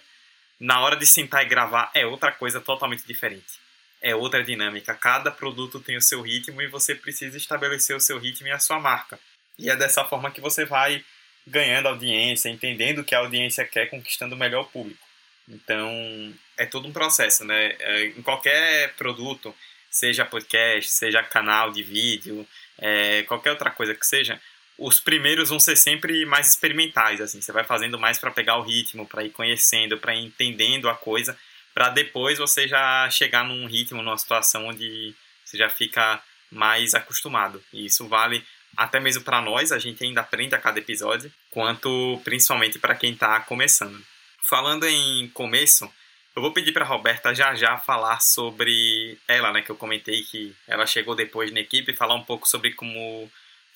Na 0.61 0.81
hora 0.81 0.95
de 0.95 1.07
sentar 1.07 1.43
e 1.43 1.49
gravar, 1.49 1.91
é 1.95 2.05
outra 2.05 2.31
coisa 2.31 2.61
totalmente 2.61 3.07
diferente. 3.07 3.59
É 4.03 4.15
outra 4.15 4.45
dinâmica. 4.45 4.95
Cada 4.95 5.31
produto 5.31 5.81
tem 5.81 5.97
o 5.97 6.03
seu 6.03 6.21
ritmo 6.21 6.61
e 6.61 6.69
você 6.69 6.95
precisa 6.95 7.39
estabelecer 7.39 7.97
o 7.97 8.01
seu 8.01 8.19
ritmo 8.19 8.47
e 8.47 8.53
a 8.53 8.59
sua 8.59 8.79
marca. 8.79 9.19
E 9.59 9.71
é 9.71 9.77
dessa 9.77 10.05
forma 10.05 10.31
que 10.31 10.41
você 10.41 10.67
vai 10.67 11.03
ganhando 11.47 11.89
audiência, 11.89 12.51
entendendo 12.51 12.99
o 12.99 13.05
que 13.05 13.15
a 13.15 13.19
audiência 13.19 13.65
quer, 13.65 13.89
conquistando 13.89 14.35
o 14.35 14.39
melhor 14.39 14.65
público. 14.71 15.07
Então, 15.49 16.35
é 16.57 16.67
todo 16.67 16.87
um 16.87 16.93
processo, 16.93 17.45
né? 17.45 17.75
É, 17.79 18.05
em 18.07 18.23
qualquer 18.23 18.95
produto, 18.95 19.55
seja 19.91 20.25
podcast, 20.25 20.91
seja 20.91 21.23
canal 21.23 21.73
de 21.73 21.83
vídeo, 21.83 22.47
é, 22.79 23.23
qualquer 23.25 23.51
outra 23.51 23.71
coisa 23.71 23.95
que 23.95 24.07
seja, 24.07 24.41
os 24.81 24.99
primeiros 24.99 25.51
vão 25.51 25.61
ser 25.61 25.77
sempre 25.77 26.25
mais 26.25 26.49
experimentais, 26.49 27.21
assim. 27.21 27.39
Você 27.41 27.53
vai 27.53 27.65
fazendo 27.65 27.99
mais 27.99 28.19
para 28.19 28.31
pegar 28.31 28.57
o 28.57 28.63
ritmo, 28.63 29.07
para 29.07 29.23
ir 29.23 29.31
conhecendo, 29.31 29.99
para 29.99 30.17
entendendo 30.17 30.89
a 30.89 30.95
coisa, 30.95 31.37
para 31.75 31.91
depois 31.91 32.39
você 32.39 32.67
já 32.67 33.09
chegar 33.11 33.45
num 33.45 33.67
ritmo, 33.67 34.03
numa 34.03 34.17
situação 34.17 34.69
onde 34.69 35.15
você 35.45 35.59
já 35.59 35.69
fica 35.69 36.23
mais 36.51 36.95
acostumado. 36.95 37.63
E 37.75 37.85
isso 37.85 38.09
vale 38.09 38.43
até 38.75 38.99
mesmo 38.99 39.23
para 39.23 39.43
nós, 39.43 39.71
a 39.71 39.79
gente 39.79 40.03
ainda 40.03 40.23
aprende 40.23 40.55
a 40.55 40.59
cada 40.59 40.79
episódio, 40.79 41.31
quanto 41.51 42.19
principalmente 42.25 42.79
para 42.79 42.95
quem 42.95 43.13
está 43.13 43.39
começando. 43.41 44.03
Falando 44.43 44.87
em 44.87 45.29
começo, 45.29 45.93
eu 46.35 46.41
vou 46.41 46.53
pedir 46.53 46.73
para 46.73 46.87
Roberta 46.87 47.35
já 47.35 47.55
já 47.55 47.77
falar 47.77 48.21
sobre 48.21 49.19
ela, 49.29 49.53
né, 49.53 49.61
que 49.61 49.71
eu 49.71 49.77
comentei 49.77 50.23
que 50.23 50.55
ela 50.67 50.87
chegou 50.87 51.15
depois 51.15 51.53
na 51.53 51.61
equipe, 51.61 51.93
falar 51.93 52.15
um 52.15 52.25
pouco 52.25 52.49
sobre 52.49 52.73
como 52.73 53.31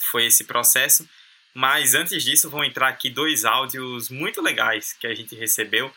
foi 0.04 0.26
esse 0.26 0.44
processo. 0.44 1.08
Mas 1.52 1.94
antes 1.94 2.24
disso, 2.24 2.50
vão 2.50 2.64
entrar 2.64 2.88
aqui 2.88 3.08
dois 3.08 3.44
áudios 3.44 4.08
muito 4.10 4.42
legais 4.42 4.92
que 4.94 5.06
a 5.06 5.14
gente 5.14 5.36
recebeu 5.36 5.92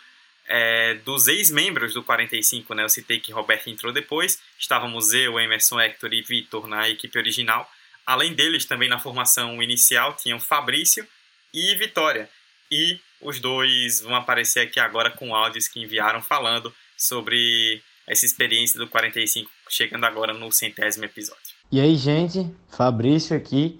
é, 0.47 0.93
dos 1.03 1.27
ex-membros 1.27 1.93
do 1.93 2.03
45, 2.03 2.73
né? 2.73 2.83
Eu 2.83 2.89
citei 2.89 3.19
que 3.19 3.31
Roberta 3.31 3.69
entrou 3.69 3.91
depois, 3.91 4.39
estávamos 4.57 5.13
eu, 5.13 5.39
Emerson, 5.39 5.79
Hector 5.79 6.13
e 6.13 6.21
Vitor 6.21 6.67
na 6.67 6.87
equipe 6.87 7.17
original. 7.17 7.69
Além 8.05 8.33
deles, 8.33 8.65
também 8.65 8.87
na 8.87 8.99
formação 8.99 9.61
inicial, 9.61 10.15
tinham 10.15 10.39
Fabrício 10.39 11.05
e 11.53 11.75
Vitória. 11.75 12.29
E 12.71 12.99
os 13.21 13.39
dois 13.39 14.01
vão 14.01 14.15
aparecer 14.15 14.61
aqui 14.61 14.79
agora 14.79 15.09
com 15.09 15.35
áudios 15.35 15.67
que 15.67 15.81
enviaram 15.81 16.21
falando 16.21 16.73
sobre 16.95 17.81
essa 18.05 18.25
experiência 18.25 18.79
do 18.79 18.87
45, 18.87 19.51
chegando 19.69 20.05
agora 20.05 20.33
no 20.33 20.51
centésimo 20.51 21.03
episódio. 21.03 21.57
E 21.69 21.81
aí, 21.81 21.95
gente, 21.97 22.49
Fabrício 22.69 23.35
aqui, 23.35 23.77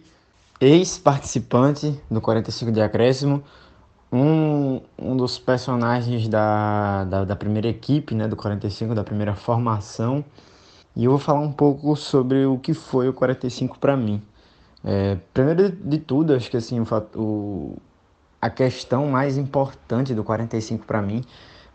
ex-participante 0.60 2.00
do 2.10 2.20
45 2.20 2.72
de 2.72 2.82
Acréscimo, 2.82 3.43
um, 4.12 4.82
um 4.98 5.15
dos 5.15 5.38
personagens 5.38 6.28
da, 6.28 7.04
da, 7.06 7.26
da, 7.26 7.36
primeira 7.36 7.67
equipe, 7.67 8.15
né, 8.15 8.28
do 8.28 8.36
45, 8.36 8.96
da 8.96 9.04
primeira 9.04 9.36
formação, 9.36 10.24
e 10.96 11.06
eu 11.06 11.12
vou 11.12 11.20
falar 11.20 11.41
um 11.41 11.52
pouco 11.52 11.96
sobre 11.96 12.46
o 12.46 12.58
que 12.58 12.74
foi 12.74 13.10
o 13.10 13.13
45 13.13 13.78
para 13.78 13.96
mim. 13.96 14.22
É, 14.84 15.17
primeiro 15.34 15.70
de 15.72 15.98
tudo, 15.98 16.34
acho 16.34 16.50
que 16.50 16.58
assim, 16.58 16.80
o, 16.80 16.86
o, 17.15 17.78
a 18.41 18.50
questão 18.50 19.08
mais 19.08 19.38
importante 19.38 20.13
do 20.13 20.24
45 20.24 20.86
para 20.86 21.02
mim 21.02 21.24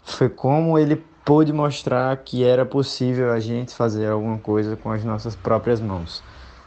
foi 0.03 0.29
como 0.29 0.79
ele 0.79 0.97
pôde 1.25 1.53
mostrar 1.53 2.17
que 2.17 2.43
era 2.43 2.65
possível 2.65 3.31
a 3.31 3.39
gente 3.39 3.75
fazer 3.75 4.09
alguma 4.09 4.39
coisa 4.39 4.77
com 4.77 4.91
as 4.91 5.05
nossas 5.05 5.37
próprias 5.37 5.81
mãos, 5.81 6.23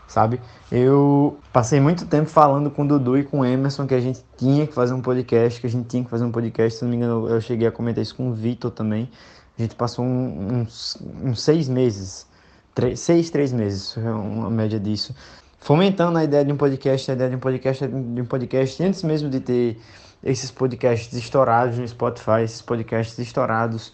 sabe? 0.07 0.39
Eu 0.71 1.37
passei 1.51 1.79
muito 1.79 2.05
tempo 2.05 2.29
falando 2.29 2.69
com 2.69 2.83
o 2.83 2.87
Dudu 2.87 3.17
e 3.17 3.23
com 3.23 3.39
o 3.39 3.45
Emerson 3.45 3.87
que 3.87 3.93
a 3.93 3.99
gente 3.99 4.23
tinha 4.37 4.65
que 4.67 4.73
fazer 4.73 4.93
um 4.93 5.01
podcast, 5.01 5.59
que 5.59 5.67
a 5.67 5.69
gente 5.69 5.87
tinha 5.87 6.03
que 6.03 6.09
fazer 6.09 6.23
um 6.23 6.31
podcast, 6.31 6.79
se 6.79 6.83
não 6.83 6.91
me 6.91 6.97
engano 6.97 7.29
eu 7.29 7.41
cheguei 7.41 7.67
a 7.67 7.71
comentar 7.71 8.01
isso 8.01 8.15
com 8.15 8.29
o 8.29 8.33
Vitor 8.33 8.71
também. 8.71 9.09
A 9.57 9.61
gente 9.61 9.75
passou 9.75 10.03
uns, 10.03 10.97
uns 11.23 11.41
seis 11.41 11.69
meses, 11.69 12.27
três, 12.73 12.99
seis, 12.99 13.29
três 13.29 13.53
meses, 13.53 13.95
uma 13.97 14.49
média 14.49 14.79
disso, 14.79 15.15
fomentando 15.59 16.17
a 16.17 16.23
ideia 16.23 16.43
de 16.43 16.51
um 16.51 16.57
podcast, 16.57 17.09
a 17.09 17.13
ideia 17.13 17.29
de 17.29 17.35
um 17.37 17.39
podcast, 17.39 17.87
de 17.87 18.21
um 18.21 18.25
podcast 18.25 18.83
antes 18.83 19.03
mesmo 19.03 19.29
de 19.29 19.39
ter 19.39 19.79
esses 20.23 20.51
podcasts 20.51 21.13
estourados 21.13 21.77
no 21.77 21.87
Spotify, 21.87 22.41
esses 22.43 22.61
podcasts 22.61 23.17
estourados 23.17 23.93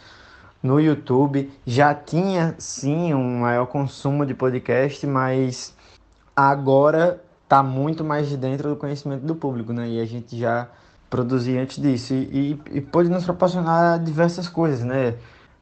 no 0.63 0.80
YouTube. 0.80 1.52
Já 1.65 1.93
tinha 1.93 2.56
sim 2.58 3.13
um 3.13 3.41
maior 3.41 3.67
consumo 3.67 4.26
de 4.26 4.34
podcast, 4.34 5.06
mas 5.06 5.76
agora 6.36 7.22
está 7.44 7.62
muito 7.62 8.04
mais 8.04 8.34
dentro 8.38 8.70
do 8.70 8.76
conhecimento 8.76 9.26
do 9.26 9.36
público, 9.36 9.74
né? 9.74 9.89
E 9.89 10.00
a 10.00 10.06
gente 10.06 10.38
já 10.38 10.67
produzia 11.10 11.62
antes 11.62 11.78
disso 11.82 12.13
e, 12.13 12.60
e, 12.72 12.78
e 12.78 12.82
pôde 12.82 13.10
nos 13.10 13.26
proporcionar 13.26 14.00
diversas 14.02 14.48
coisas, 14.48 14.82
né? 14.86 15.15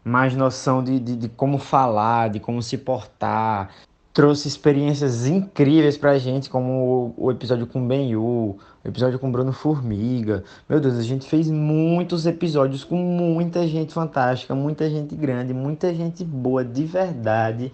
Mais 0.03 0.35
noção 0.35 0.83
de, 0.83 0.99
de, 0.99 1.15
de 1.15 1.29
como 1.29 1.57
falar, 1.57 2.29
de 2.29 2.39
como 2.39 2.61
se 2.61 2.77
portar, 2.77 3.69
trouxe 4.13 4.47
experiências 4.47 5.25
incríveis 5.25 5.97
pra 5.97 6.17
gente, 6.17 6.49
como 6.49 7.13
o, 7.17 7.25
o 7.25 7.31
episódio 7.31 7.65
com 7.65 7.85
Ben 7.87 8.11
Yu, 8.11 8.21
o 8.21 8.59
episódio 8.85 9.17
com 9.17 9.31
Bruno 9.31 9.51
Formiga. 9.51 10.43
Meu 10.67 10.79
Deus, 10.79 10.97
a 10.97 11.03
gente 11.03 11.27
fez 11.27 11.49
muitos 11.49 12.25
episódios 12.25 12.83
com 12.83 12.97
muita 12.97 13.67
gente 13.67 13.93
fantástica, 13.93 14.53
muita 14.53 14.89
gente 14.89 15.15
grande, 15.15 15.53
muita 15.53 15.93
gente 15.93 16.23
boa 16.23 16.63
de 16.63 16.85
verdade. 16.85 17.71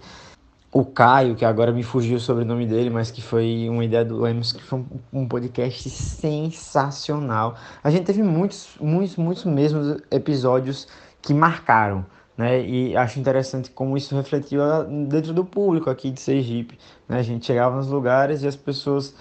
O 0.78 0.84
Caio, 0.84 1.34
que 1.34 1.42
agora 1.46 1.72
me 1.72 1.82
fugiu 1.82 2.18
o 2.18 2.44
nome 2.44 2.66
dele, 2.66 2.90
mas 2.90 3.10
que 3.10 3.22
foi 3.22 3.66
uma 3.66 3.82
ideia 3.82 4.04
do 4.04 4.20
Lemos, 4.20 4.52
que 4.52 4.62
foi 4.62 4.84
um, 5.10 5.26
podcast 5.26 5.88
sensacional. 5.88 7.56
A 7.82 7.90
gente 7.90 8.04
teve 8.04 8.22
muitos, 8.22 8.76
muitos, 8.78 9.16
muitos 9.16 9.44
mesmos 9.46 10.02
episódios 10.10 10.86
que 11.22 11.32
marcaram. 11.32 12.04
Né? 12.36 12.62
E 12.62 12.94
acho 12.94 13.18
interessante 13.18 13.70
como 13.70 13.96
isso 13.96 14.14
refletiu 14.14 14.60
dentro 15.08 15.32
do 15.32 15.46
público 15.46 15.88
aqui 15.88 16.10
de 16.10 16.20
Sergipe. 16.20 16.78
Né? 17.08 17.20
A 17.20 17.22
gente 17.22 17.46
chegava 17.46 17.74
nos 17.74 17.88
lugares 17.88 18.42
e 18.42 18.46
as 18.46 18.54
pessoas 18.54 19.14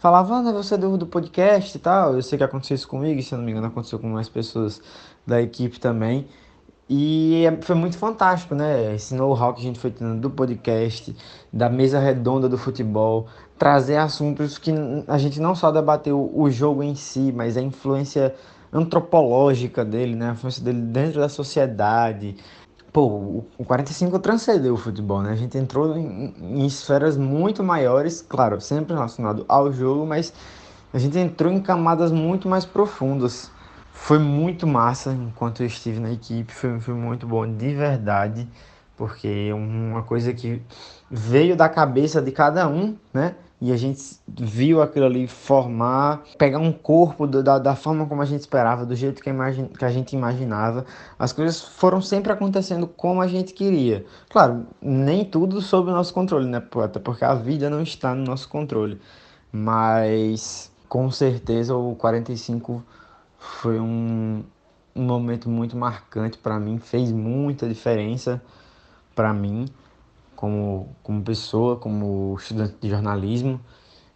falavam, 0.00 0.38
ah, 0.38 0.42
né, 0.42 0.52
você 0.52 0.74
é 0.74 0.78
do, 0.78 0.98
do 0.98 1.06
podcast 1.06 1.76
e 1.76 1.80
tal. 1.80 2.14
Eu 2.14 2.22
sei 2.22 2.36
que 2.36 2.42
aconteceu 2.42 2.74
isso 2.74 2.88
comigo, 2.88 3.20
e 3.20 3.22
se 3.22 3.36
não 3.36 3.44
me 3.44 3.52
engano 3.52 3.68
aconteceu 3.68 4.00
com 4.00 4.08
mais 4.08 4.28
pessoas 4.28 4.82
da 5.24 5.40
equipe 5.40 5.78
também. 5.78 6.26
E 6.88 7.44
é, 7.44 7.60
foi 7.60 7.76
muito 7.76 7.98
fantástico, 7.98 8.54
né? 8.54 8.94
Esse 8.94 9.14
know-how 9.14 9.52
que 9.52 9.60
a 9.60 9.64
gente 9.64 9.78
foi 9.78 9.90
tendo 9.90 10.18
do 10.18 10.30
podcast, 10.30 11.14
da 11.52 11.68
mesa 11.68 11.98
redonda 11.98 12.48
do 12.48 12.56
futebol, 12.56 13.26
trazer 13.58 13.96
assuntos 13.96 14.56
que 14.56 14.72
a 15.06 15.18
gente 15.18 15.38
não 15.38 15.54
só 15.54 15.70
debateu 15.70 16.30
o 16.34 16.50
jogo 16.50 16.82
em 16.82 16.94
si, 16.94 17.30
mas 17.30 17.56
a 17.58 17.60
influência 17.60 18.34
antropológica 18.72 19.84
dele, 19.84 20.14
né? 20.14 20.30
A 20.30 20.32
influência 20.32 20.64
dele 20.64 20.80
dentro 20.80 21.20
da 21.20 21.28
sociedade. 21.28 22.36
Pô, 22.90 23.44
o 23.58 23.64
45 23.66 24.18
transcendeu 24.18 24.72
o 24.72 24.76
futebol, 24.78 25.20
né? 25.20 25.32
A 25.32 25.36
gente 25.36 25.58
entrou 25.58 25.94
em, 25.94 26.34
em 26.40 26.66
esferas 26.66 27.18
muito 27.18 27.62
maiores, 27.62 28.24
claro, 28.26 28.60
sempre 28.62 28.94
relacionado 28.94 29.44
ao 29.46 29.70
jogo, 29.70 30.06
mas 30.06 30.32
a 30.92 30.98
gente 30.98 31.18
entrou 31.18 31.52
em 31.52 31.60
camadas 31.60 32.10
muito 32.10 32.48
mais 32.48 32.64
profundas. 32.64 33.50
Foi 34.00 34.18
muito 34.18 34.66
massa 34.66 35.12
enquanto 35.12 35.62
eu 35.62 35.66
estive 35.66 36.00
na 36.00 36.10
equipe, 36.10 36.52
foi, 36.52 36.80
foi 36.80 36.94
muito 36.94 37.26
bom, 37.26 37.46
de 37.46 37.74
verdade, 37.74 38.48
porque 38.96 39.52
uma 39.52 40.02
coisa 40.02 40.32
que 40.32 40.62
veio 41.10 41.54
da 41.54 41.68
cabeça 41.68 42.22
de 42.22 42.32
cada 42.32 42.66
um, 42.68 42.96
né? 43.12 43.34
e 43.60 43.72
a 43.72 43.76
gente 43.76 44.00
viu 44.26 44.80
aquilo 44.80 45.06
ali 45.06 45.26
formar, 45.26 46.22
pegar 46.38 46.58
um 46.58 46.72
corpo 46.72 47.26
da, 47.26 47.58
da 47.58 47.74
forma 47.74 48.06
como 48.06 48.22
a 48.22 48.24
gente 48.24 48.40
esperava, 48.40 48.86
do 48.86 48.94
jeito 48.94 49.20
que 49.20 49.28
a, 49.28 49.34
que 49.76 49.84
a 49.84 49.90
gente 49.90 50.14
imaginava. 50.14 50.86
As 51.18 51.32
coisas 51.32 51.60
foram 51.60 52.00
sempre 52.00 52.32
acontecendo 52.32 52.86
como 52.86 53.20
a 53.20 53.26
gente 53.26 53.52
queria. 53.52 54.06
Claro, 54.30 54.64
nem 54.80 55.24
tudo 55.24 55.60
sob 55.60 55.90
o 55.90 55.92
nosso 55.92 56.14
controle, 56.14 56.46
né? 56.46 56.62
Até 56.84 57.00
porque 57.00 57.24
a 57.24 57.34
vida 57.34 57.68
não 57.68 57.82
está 57.82 58.14
no 58.14 58.24
nosso 58.24 58.48
controle. 58.48 59.00
Mas 59.50 60.70
com 60.88 61.10
certeza 61.10 61.74
o 61.74 61.96
45 61.96 62.82
foi 63.38 63.78
um, 63.78 64.42
um 64.94 65.02
momento 65.02 65.48
muito 65.48 65.76
marcante 65.76 66.36
para 66.38 66.58
mim, 66.58 66.78
fez 66.78 67.12
muita 67.12 67.68
diferença 67.68 68.42
para 69.14 69.32
mim 69.32 69.66
como, 70.36 70.94
como 71.02 71.22
pessoa, 71.22 71.76
como 71.76 72.36
estudante 72.38 72.76
de 72.80 72.88
jornalismo 72.88 73.60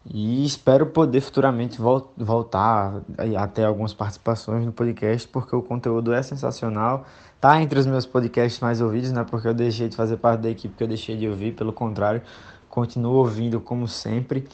e 0.05 0.45
espero 0.45 0.87
poder 0.87 1.21
futuramente 1.21 1.81
vol 1.81 2.13
voltar 2.17 3.03
até 3.39 3.65
algumas 3.65 3.95
participações 3.95 4.65
no 4.67 4.73
podcast 4.73 5.29
porque 5.29 5.55
o 5.55 5.63
conteúdo 5.63 6.13
é 6.13 6.23
sensacional. 6.23 7.07
Tá 7.41 7.61
entre 7.61 7.79
os 7.79 7.87
meus 7.87 8.07
podcasts 8.07 8.61
mais 8.61 8.81
ouvidos, 8.81 9.13
não 9.13 9.23
é 9.23 9.25
porque 9.25 9.49
eu 9.49 9.55
deixei 9.55 9.89
de 9.89 9.97
fazer 9.97 10.17
parte 10.17 10.41
da 10.41 10.51
equipe 10.51 10.75
que 10.77 10.83
eu 10.83 10.89
deixei 10.89 11.17
de 11.17 11.29
ouvir, 11.29 11.53
pelo 11.53 11.73
contrário, 11.73 12.23
continuo 12.69 13.15
ouvindo 13.15 13.61
como 13.61 13.87
sempre. 13.89 14.49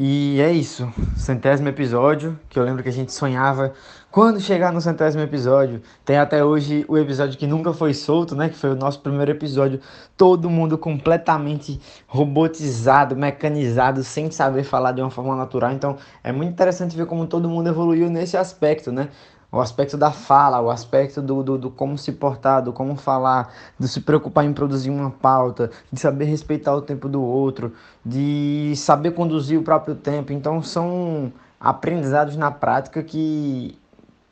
E 0.00 0.40
é 0.40 0.52
isso, 0.52 0.88
centésimo 1.16 1.68
episódio, 1.68 2.38
que 2.48 2.56
eu 2.56 2.62
lembro 2.62 2.84
que 2.84 2.88
a 2.88 2.92
gente 2.92 3.12
sonhava 3.12 3.72
quando 4.12 4.40
chegar 4.40 4.72
no 4.72 4.80
centésimo 4.80 5.24
episódio. 5.24 5.82
Tem 6.04 6.16
até 6.16 6.44
hoje 6.44 6.84
o 6.86 6.96
episódio 6.96 7.36
que 7.36 7.48
nunca 7.48 7.72
foi 7.72 7.92
solto, 7.92 8.36
né? 8.36 8.48
Que 8.48 8.56
foi 8.56 8.70
o 8.70 8.76
nosso 8.76 9.00
primeiro 9.00 9.32
episódio. 9.32 9.80
Todo 10.16 10.48
mundo 10.48 10.78
completamente 10.78 11.80
robotizado, 12.06 13.16
mecanizado, 13.16 14.04
sem 14.04 14.30
saber 14.30 14.62
falar 14.62 14.92
de 14.92 15.00
uma 15.00 15.10
forma 15.10 15.34
natural. 15.34 15.72
Então 15.72 15.96
é 16.22 16.30
muito 16.30 16.52
interessante 16.52 16.96
ver 16.96 17.06
como 17.06 17.26
todo 17.26 17.48
mundo 17.48 17.68
evoluiu 17.68 18.08
nesse 18.08 18.36
aspecto, 18.36 18.92
né? 18.92 19.08
O 19.50 19.60
aspecto 19.60 19.96
da 19.96 20.10
fala, 20.10 20.60
o 20.60 20.70
aspecto 20.70 21.22
do, 21.22 21.42
do, 21.42 21.58
do, 21.58 21.70
como 21.70 21.96
se 21.96 22.12
portar, 22.12 22.62
do 22.62 22.72
como 22.72 22.96
falar, 22.96 23.52
de 23.78 23.88
se 23.88 24.00
preocupar 24.00 24.44
em 24.44 24.52
produzir 24.52 24.90
uma 24.90 25.10
pauta, 25.10 25.70
de 25.90 25.98
saber 25.98 26.26
respeitar 26.26 26.74
o 26.74 26.82
tempo 26.82 27.08
do 27.08 27.22
outro, 27.22 27.72
de 28.04 28.74
saber 28.76 29.12
conduzir 29.12 29.58
o 29.58 29.62
próprio 29.62 29.94
tempo. 29.94 30.32
Então 30.32 30.62
são 30.62 31.32
aprendizados 31.58 32.36
na 32.36 32.50
prática 32.50 33.02
que, 33.02 33.78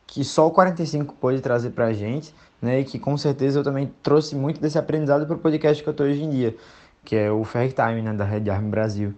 que 0.07 0.23
só 0.23 0.47
o 0.47 0.51
45 0.51 1.15
pode 1.15 1.41
trazer 1.41 1.71
pra 1.71 1.93
gente, 1.95 2.35
né? 2.61 2.81
E 2.81 2.85
que 2.85 2.99
com 2.99 3.17
certeza 3.17 3.59
eu 3.59 3.65
também 3.65 3.91
trouxe 4.03 4.37
muito 4.37 4.61
desse 4.61 4.79
aprendizado 4.79 5.27
para 5.27 5.35
o 5.37 5.39
podcast 5.39 5.83
que 5.83 5.89
eu 5.89 5.95
tô 5.95 6.05
hoje 6.05 6.23
em 6.23 6.31
dia, 6.31 6.57
que 7.05 7.17
é 7.17 7.31
o 7.31 7.43
Fair 7.43 7.73
Time, 7.73 8.03
né, 8.03 8.13
da 8.13 8.25
Red 8.25 8.51
Army 8.51 8.69
Brasil. 8.69 9.15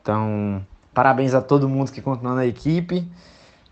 Então, 0.00 0.64
parabéns 0.94 1.34
a 1.34 1.42
todo 1.42 1.68
mundo 1.68 1.92
que 1.92 2.00
continua 2.00 2.34
na 2.34 2.46
equipe. 2.46 3.06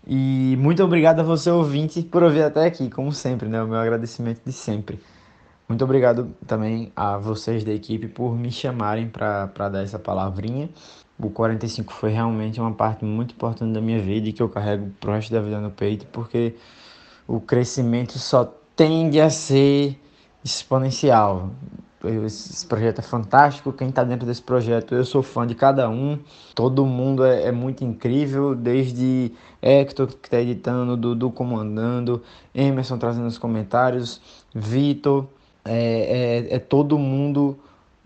E 0.09 0.55
muito 0.57 0.81
obrigado 0.81 1.19
a 1.19 1.23
você, 1.23 1.51
ouvinte, 1.51 2.01
por 2.01 2.23
ouvir 2.23 2.41
até 2.43 2.65
aqui, 2.65 2.89
como 2.89 3.11
sempre, 3.11 3.49
né? 3.49 3.61
O 3.61 3.67
meu 3.67 3.77
agradecimento 3.77 4.41
de 4.45 4.53
sempre. 4.53 5.01
Muito 5.67 5.83
obrigado 5.83 6.33
também 6.45 6.93
a 6.95 7.17
vocês 7.17 7.65
da 7.65 7.73
equipe 7.73 8.07
por 8.07 8.33
me 8.37 8.49
chamarem 8.49 9.09
para 9.09 9.67
dar 9.67 9.83
essa 9.83 9.99
palavrinha. 9.99 10.69
O 11.19 11.29
45 11.29 11.91
foi 11.91 12.11
realmente 12.11 12.57
uma 12.57 12.71
parte 12.71 13.03
muito 13.03 13.33
importante 13.33 13.73
da 13.73 13.81
minha 13.81 14.01
vida 14.01 14.29
e 14.29 14.33
que 14.33 14.41
eu 14.41 14.47
carrego 14.47 14.89
pro 14.97 15.11
resto 15.11 15.33
da 15.33 15.41
vida 15.41 15.59
no 15.59 15.71
peito, 15.71 16.05
porque 16.05 16.55
o 17.27 17.41
crescimento 17.41 18.17
só 18.17 18.45
tende 18.77 19.19
a 19.19 19.29
ser 19.29 19.99
exponencial. 20.41 21.49
Esse 22.25 22.65
projeto 22.65 22.99
é 22.99 23.01
fantástico. 23.01 23.73
Quem 23.73 23.89
está 23.89 24.03
dentro 24.03 24.25
desse 24.25 24.41
projeto, 24.41 24.93
eu 24.93 25.03
sou 25.03 25.23
fã 25.23 25.47
de 25.47 25.55
cada 25.55 25.89
um. 25.89 26.19
Todo 26.53 26.85
mundo 26.85 27.25
é, 27.25 27.45
é 27.45 27.51
muito 27.51 27.83
incrível, 27.83 28.53
desde 28.53 29.31
Hector 29.61 30.07
que 30.07 30.27
está 30.27 30.39
editando, 30.39 30.95
Dudu 30.95 31.31
comandando, 31.31 32.21
Emerson 32.53 32.97
trazendo 32.97 33.27
os 33.27 33.37
comentários, 33.37 34.21
Vitor. 34.53 35.25
É, 35.65 36.47
é, 36.49 36.55
é, 36.55 36.59
todo 36.59 36.99
mundo 36.99 37.57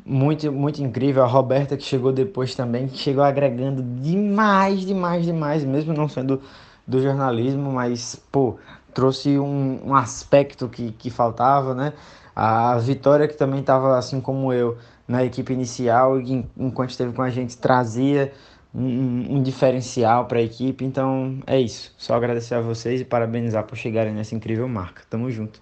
muito, 0.06 0.52
muito 0.52 0.82
incrível. 0.82 1.24
A 1.24 1.28
Roberta 1.28 1.76
que 1.76 1.84
chegou 1.84 2.14
depois 2.14 2.56
também, 2.56 2.88
que 2.88 2.98
chegou 2.98 3.24
agregando 3.24 3.84
demais, 3.84 4.82
demais, 4.82 5.26
demais, 5.26 5.64
mesmo 5.66 5.94
não 5.94 6.08
sendo 6.08 6.42
do 6.88 7.02
jornalismo, 7.02 7.72
mas 7.72 8.16
pô, 8.32 8.58
trouxe 8.94 9.38
um, 9.38 9.80
um 9.86 9.96
aspecto 9.96 10.68
que, 10.68 10.92
que 10.94 11.10
faltava, 11.10 11.74
né? 11.76 11.94
A 12.36 12.78
Vitória, 12.78 13.28
que 13.28 13.36
também 13.36 13.60
estava, 13.62 13.98
assim 13.98 14.22
como 14.22 14.54
eu, 14.54 14.78
na 15.08 15.24
equipe 15.24 15.54
inicial, 15.54 16.20
e 16.20 16.46
enquanto 16.58 16.92
esteve 16.92 17.14
com 17.14 17.22
a 17.22 17.30
gente, 17.30 17.58
trazia 17.58 18.32
um, 18.74 19.38
um 19.38 19.44
diferencial 19.44 20.26
para 20.26 20.40
a 20.40 20.42
equipe. 20.42 20.86
Então 20.86 21.40
é 21.46 21.60
isso. 21.60 21.94
Só 21.98 22.16
agradecer 22.16 22.56
a 22.56 22.62
vocês 22.62 23.02
e 23.02 23.06
parabenizar 23.06 23.66
por 23.66 23.76
chegarem 23.78 24.14
nessa 24.14 24.36
incrível 24.36 24.68
marca. 24.68 25.04
Tamo 25.10 25.30
junto. 25.30 25.62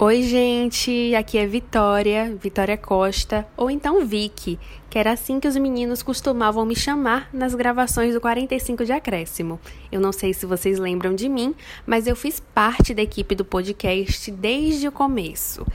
Oi, 0.00 0.22
gente, 0.22 1.12
aqui 1.16 1.36
é 1.36 1.44
Vitória, 1.44 2.32
Vitória 2.40 2.76
Costa, 2.76 3.44
ou 3.56 3.68
então 3.68 4.06
Vicky, 4.06 4.56
que 4.88 4.96
era 4.96 5.10
assim 5.10 5.40
que 5.40 5.48
os 5.48 5.56
meninos 5.56 6.04
costumavam 6.04 6.64
me 6.64 6.76
chamar 6.76 7.28
nas 7.32 7.52
gravações 7.52 8.14
do 8.14 8.20
45 8.20 8.84
de 8.84 8.92
Acréscimo. 8.92 9.58
Eu 9.90 10.00
não 10.00 10.12
sei 10.12 10.32
se 10.32 10.46
vocês 10.46 10.78
lembram 10.78 11.16
de 11.16 11.28
mim, 11.28 11.52
mas 11.84 12.06
eu 12.06 12.14
fiz 12.14 12.38
parte 12.38 12.94
da 12.94 13.02
equipe 13.02 13.34
do 13.34 13.44
podcast 13.44 14.30
desde 14.30 14.86
o 14.86 14.92
começo. 14.92 15.66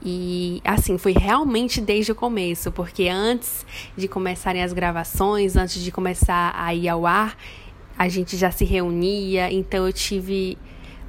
E 0.00 0.62
assim, 0.64 0.96
foi 0.96 1.10
realmente 1.10 1.80
desde 1.80 2.12
o 2.12 2.14
começo, 2.14 2.70
porque 2.70 3.08
antes 3.08 3.66
de 3.96 4.06
começarem 4.06 4.62
as 4.62 4.72
gravações, 4.72 5.56
antes 5.56 5.82
de 5.82 5.90
começar 5.90 6.54
a 6.56 6.72
ir 6.72 6.88
ao 6.88 7.04
ar, 7.04 7.36
a 7.98 8.08
gente 8.08 8.36
já 8.36 8.52
se 8.52 8.64
reunia, 8.64 9.52
então 9.52 9.84
eu 9.84 9.92
tive 9.92 10.56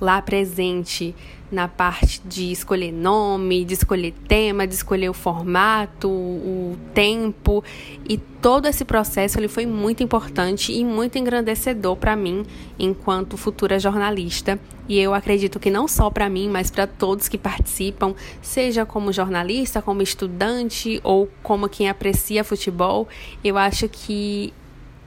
lá 0.01 0.21
presente 0.21 1.15
na 1.51 1.67
parte 1.67 2.21
de 2.25 2.51
escolher 2.51 2.91
nome, 2.91 3.63
de 3.63 3.73
escolher 3.73 4.13
tema, 4.27 4.65
de 4.65 4.73
escolher 4.73 5.10
o 5.10 5.13
formato, 5.13 6.10
o 6.10 6.77
tempo 6.93 7.63
e 8.08 8.17
todo 8.17 8.67
esse 8.67 8.84
processo 8.84 9.39
ele 9.39 9.47
foi 9.47 9.65
muito 9.65 10.03
importante 10.03 10.73
e 10.73 10.84
muito 10.84 11.17
engrandecedor 11.17 11.95
para 11.95 12.15
mim 12.15 12.45
enquanto 12.77 13.38
futura 13.38 13.79
jornalista. 13.79 14.60
E 14.88 14.99
eu 14.99 15.13
acredito 15.13 15.60
que 15.60 15.71
não 15.71 15.88
só 15.88 16.10
para 16.10 16.29
mim, 16.29 16.49
mas 16.49 16.69
para 16.69 16.86
todos 16.86 17.27
que 17.27 17.38
participam, 17.38 18.13
seja 18.41 18.86
como 18.86 19.12
jornalista, 19.12 19.81
como 19.81 20.01
estudante 20.01 20.99
ou 21.03 21.29
como 21.41 21.67
quem 21.67 21.89
aprecia 21.89 22.43
futebol, 22.43 23.08
eu 23.43 23.58
acho 23.58 23.89
que 23.89 24.53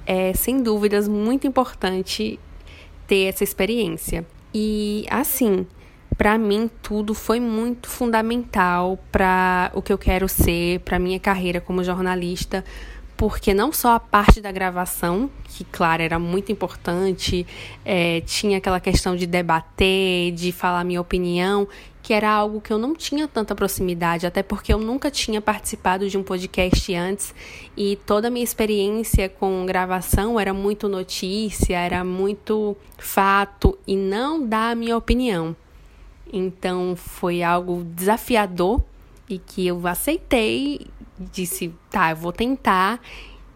é 0.05 0.33
sem 0.33 0.63
dúvidas 0.63 1.07
muito 1.07 1.47
importante 1.47 2.41
ter 3.07 3.25
essa 3.25 3.45
experiência. 3.45 4.27
E 4.53 5.05
assim, 5.11 5.67
para 6.19 6.37
mim 6.37 6.69
tudo 6.83 7.15
foi 7.15 7.39
muito 7.39 7.89
fundamental 7.89 8.99
para 9.13 9.71
o 9.73 9.81
que 9.81 9.93
eu 9.93 9.97
quero 9.97 10.29
ser, 10.29 10.81
para 10.81 10.99
minha 10.99 11.21
carreira 11.21 11.61
como 11.61 11.85
jornalista, 11.85 12.65
porque 13.17 13.55
não 13.55 13.73
só 13.73 13.95
a 13.95 14.01
parte 14.01 14.41
da 14.41 14.51
gravação, 14.51 15.31
que 15.45 15.65
claro 15.65 16.03
era 16.03 16.19
muito 16.19 16.51
importante, 16.51 17.47
é, 17.85 18.21
tinha 18.23 18.59
aquela 18.59 18.81
questão 18.81 19.15
de 19.15 19.27
debater, 19.27 20.33
de 20.33 20.51
falar 20.51 20.83
minha 20.83 21.01
opinião, 21.01 21.69
que 22.03 22.13
era 22.13 22.31
algo 22.31 22.61
que 22.61 22.73
eu 22.73 22.79
não 22.79 22.97
tinha 22.97 23.29
tanta 23.29 23.55
proximidade, 23.55 24.27
até 24.27 24.43
porque 24.43 24.73
eu 24.73 24.79
nunca 24.79 25.13
tinha 25.13 25.41
participado 25.41 26.09
de 26.09 26.19
um 26.19 26.23
podcast 26.25 26.95
antes 26.95 27.35
e 27.77 27.97
toda 28.07 28.27
a 28.27 28.31
minha 28.31 28.45
experiência 28.45 29.29
com 29.29 29.65
gravação 29.67 30.39
era 30.39 30.53
muito 30.53 30.89
notícia, 30.89 31.77
era 31.77 32.03
muito 32.03 32.77
fato 32.97 33.79
e 33.87 33.95
não 33.95 34.45
dar 34.45 34.73
a 34.73 34.75
minha 34.75 34.97
opinião. 34.97 35.55
Então 36.33 36.95
foi 36.97 37.43
algo 37.43 37.85
desafiador 37.85 38.83
e 39.29 39.39
que 39.39 39.67
eu 39.67 39.87
aceitei, 39.87 40.87
disse, 41.19 41.75
tá, 41.91 42.11
eu 42.11 42.17
vou 42.17 42.33
tentar 42.33 43.01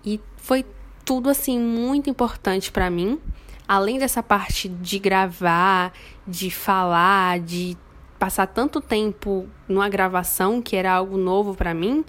e 0.05 0.21
foi 0.37 0.65
tudo 1.05 1.31
assim 1.31 1.59
muito 1.59 2.11
importante 2.11 2.71
para 2.71 2.91
mim. 2.91 3.19
Além 3.67 3.99
dessa 3.99 4.23
parte 4.23 4.69
de 4.69 4.99
gravar, 4.99 5.93
de 6.27 6.51
falar, 6.51 7.41
de 7.41 7.77
passar 8.19 8.47
tanto 8.47 8.81
tempo 8.81 9.49
numa 9.67 9.89
gravação 9.89 10.61
que 10.61 10.77
era 10.77 10.93
algo 10.93 11.17
novo 11.17 11.55
para 11.55 11.73
mim, 11.73 12.05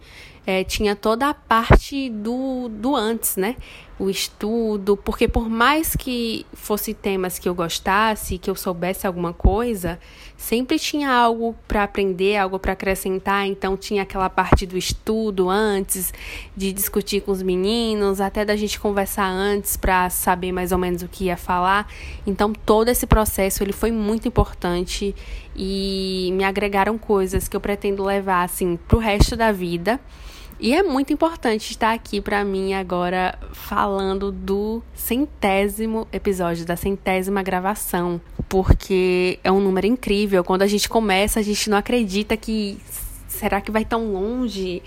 é, 0.45 0.63
tinha 0.63 0.95
toda 0.95 1.29
a 1.29 1.33
parte 1.33 2.09
do, 2.09 2.69
do 2.69 2.95
antes, 2.95 3.37
né? 3.37 3.55
O 3.99 4.09
estudo, 4.09 4.97
porque 4.97 5.27
por 5.27 5.47
mais 5.47 5.95
que 5.95 6.45
fosse 6.51 6.93
temas 6.93 7.37
que 7.37 7.47
eu 7.47 7.53
gostasse, 7.53 8.39
que 8.39 8.49
eu 8.49 8.55
soubesse 8.55 9.05
alguma 9.05 9.33
coisa, 9.33 9.99
sempre 10.35 10.79
tinha 10.79 11.09
algo 11.09 11.55
para 11.67 11.83
aprender, 11.83 12.35
algo 12.35 12.59
para 12.59 12.73
acrescentar, 12.73 13.47
então 13.47 13.77
tinha 13.77 14.01
aquela 14.01 14.29
parte 14.29 14.65
do 14.65 14.77
estudo 14.77 15.49
antes, 15.49 16.11
de 16.57 16.73
discutir 16.73 17.21
com 17.21 17.31
os 17.31 17.41
meninos, 17.41 18.19
até 18.19 18.43
da 18.43 18.55
gente 18.55 18.79
conversar 18.79 19.29
antes 19.29 19.77
para 19.77 20.09
saber 20.09 20.51
mais 20.51 20.71
ou 20.71 20.77
menos 20.77 21.01
o 21.01 21.07
que 21.07 21.25
ia 21.25 21.37
falar. 21.37 21.87
Então 22.25 22.51
todo 22.51 22.89
esse 22.89 23.05
processo 23.05 23.63
ele 23.63 23.73
foi 23.73 23.91
muito 23.91 24.27
importante 24.27 25.15
e 25.55 26.31
me 26.33 26.43
agregaram 26.43 26.97
coisas 26.97 27.47
que 27.47 27.55
eu 27.55 27.61
pretendo 27.61 28.03
levar 28.03 28.43
assim 28.43 28.77
pro 28.87 28.97
resto 28.97 29.35
da 29.35 29.51
vida. 29.51 29.99
E 30.63 30.73
é 30.73 30.81
muito 30.81 31.11
importante 31.11 31.71
estar 31.71 31.91
aqui 31.91 32.21
para 32.21 32.41
mim 32.45 32.73
agora 32.73 33.37
falando 33.51 34.31
do 34.31 34.81
centésimo 34.93 36.07
episódio, 36.09 36.65
da 36.65 36.77
centésima 36.77 37.43
gravação, 37.43 38.21
porque 38.47 39.39
é 39.43 39.51
um 39.51 39.59
número 39.59 39.87
incrível. 39.87 40.41
Quando 40.41 40.61
a 40.61 40.67
gente 40.67 40.87
começa, 40.87 41.41
a 41.41 41.43
gente 41.43 41.69
não 41.69 41.77
acredita 41.77 42.37
que 42.37 42.79
será 43.27 43.59
que 43.59 43.71
vai 43.71 43.83
tão 43.83 44.13
longe? 44.13 44.81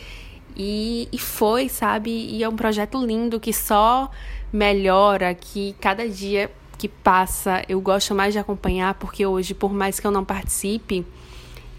E, 0.56 1.10
e 1.12 1.18
foi, 1.18 1.68
sabe? 1.68 2.10
E 2.10 2.42
é 2.42 2.48
um 2.48 2.56
projeto 2.56 2.96
lindo 3.04 3.38
que 3.38 3.52
só 3.52 4.10
melhora, 4.50 5.34
que 5.34 5.76
cada 5.78 6.08
dia 6.08 6.50
que 6.78 6.88
passa 6.88 7.62
eu 7.68 7.82
gosto 7.82 8.14
mais 8.14 8.32
de 8.32 8.38
acompanhar, 8.38 8.94
porque 8.94 9.26
hoje, 9.26 9.52
por 9.52 9.74
mais 9.74 10.00
que 10.00 10.06
eu 10.06 10.10
não 10.10 10.24
participe, 10.24 11.04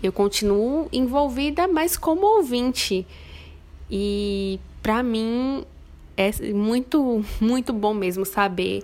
eu 0.03 0.11
continuo 0.11 0.87
envolvida, 0.93 1.67
mas 1.67 1.97
como 1.97 2.37
ouvinte. 2.37 3.03
E 3.89 4.59
para 4.81 5.01
mim 5.01 5.63
é 6.15 6.31
muito, 6.53 7.23
muito 7.39 7.71
bom 7.71 7.93
mesmo 7.93 8.25
saber 8.25 8.83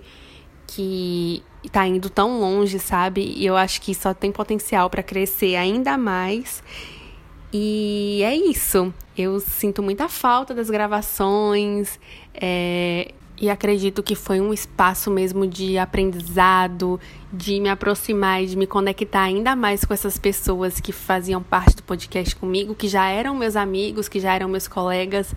que 0.66 1.42
tá 1.70 1.86
indo 1.86 2.08
tão 2.10 2.40
longe, 2.40 2.78
sabe? 2.78 3.34
E 3.36 3.44
eu 3.44 3.56
acho 3.56 3.80
que 3.80 3.94
só 3.94 4.14
tem 4.14 4.30
potencial 4.30 4.88
para 4.88 5.02
crescer 5.02 5.56
ainda 5.56 5.96
mais. 5.96 6.62
E 7.52 8.20
é 8.22 8.34
isso. 8.34 8.92
Eu 9.16 9.38
sinto 9.40 9.82
muita 9.82 10.08
falta 10.08 10.54
das 10.54 10.68
gravações. 10.68 11.98
É, 12.34 13.12
e 13.36 13.50
acredito 13.50 14.02
que 14.02 14.14
foi 14.14 14.40
um 14.40 14.52
espaço 14.52 15.10
mesmo 15.10 15.46
de 15.46 15.76
aprendizado, 15.76 17.00
de 17.32 17.58
me 17.60 17.68
aproximar 17.68 18.42
e 18.42 18.46
de 18.46 18.56
me 18.56 18.66
conectar 18.66 19.22
ainda 19.22 19.56
mais 19.56 19.84
com 19.84 19.92
essas 19.92 20.16
pessoas 20.16 20.80
que 20.80 20.92
faziam 20.92 21.42
parte 21.42 21.76
do 21.76 21.82
podcast 21.82 22.36
comigo, 22.36 22.74
que 22.74 22.86
já 22.86 23.08
eram 23.08 23.34
meus 23.34 23.56
amigos, 23.56 24.08
que 24.08 24.20
já 24.20 24.34
eram 24.34 24.48
meus 24.48 24.68
colegas, 24.68 25.34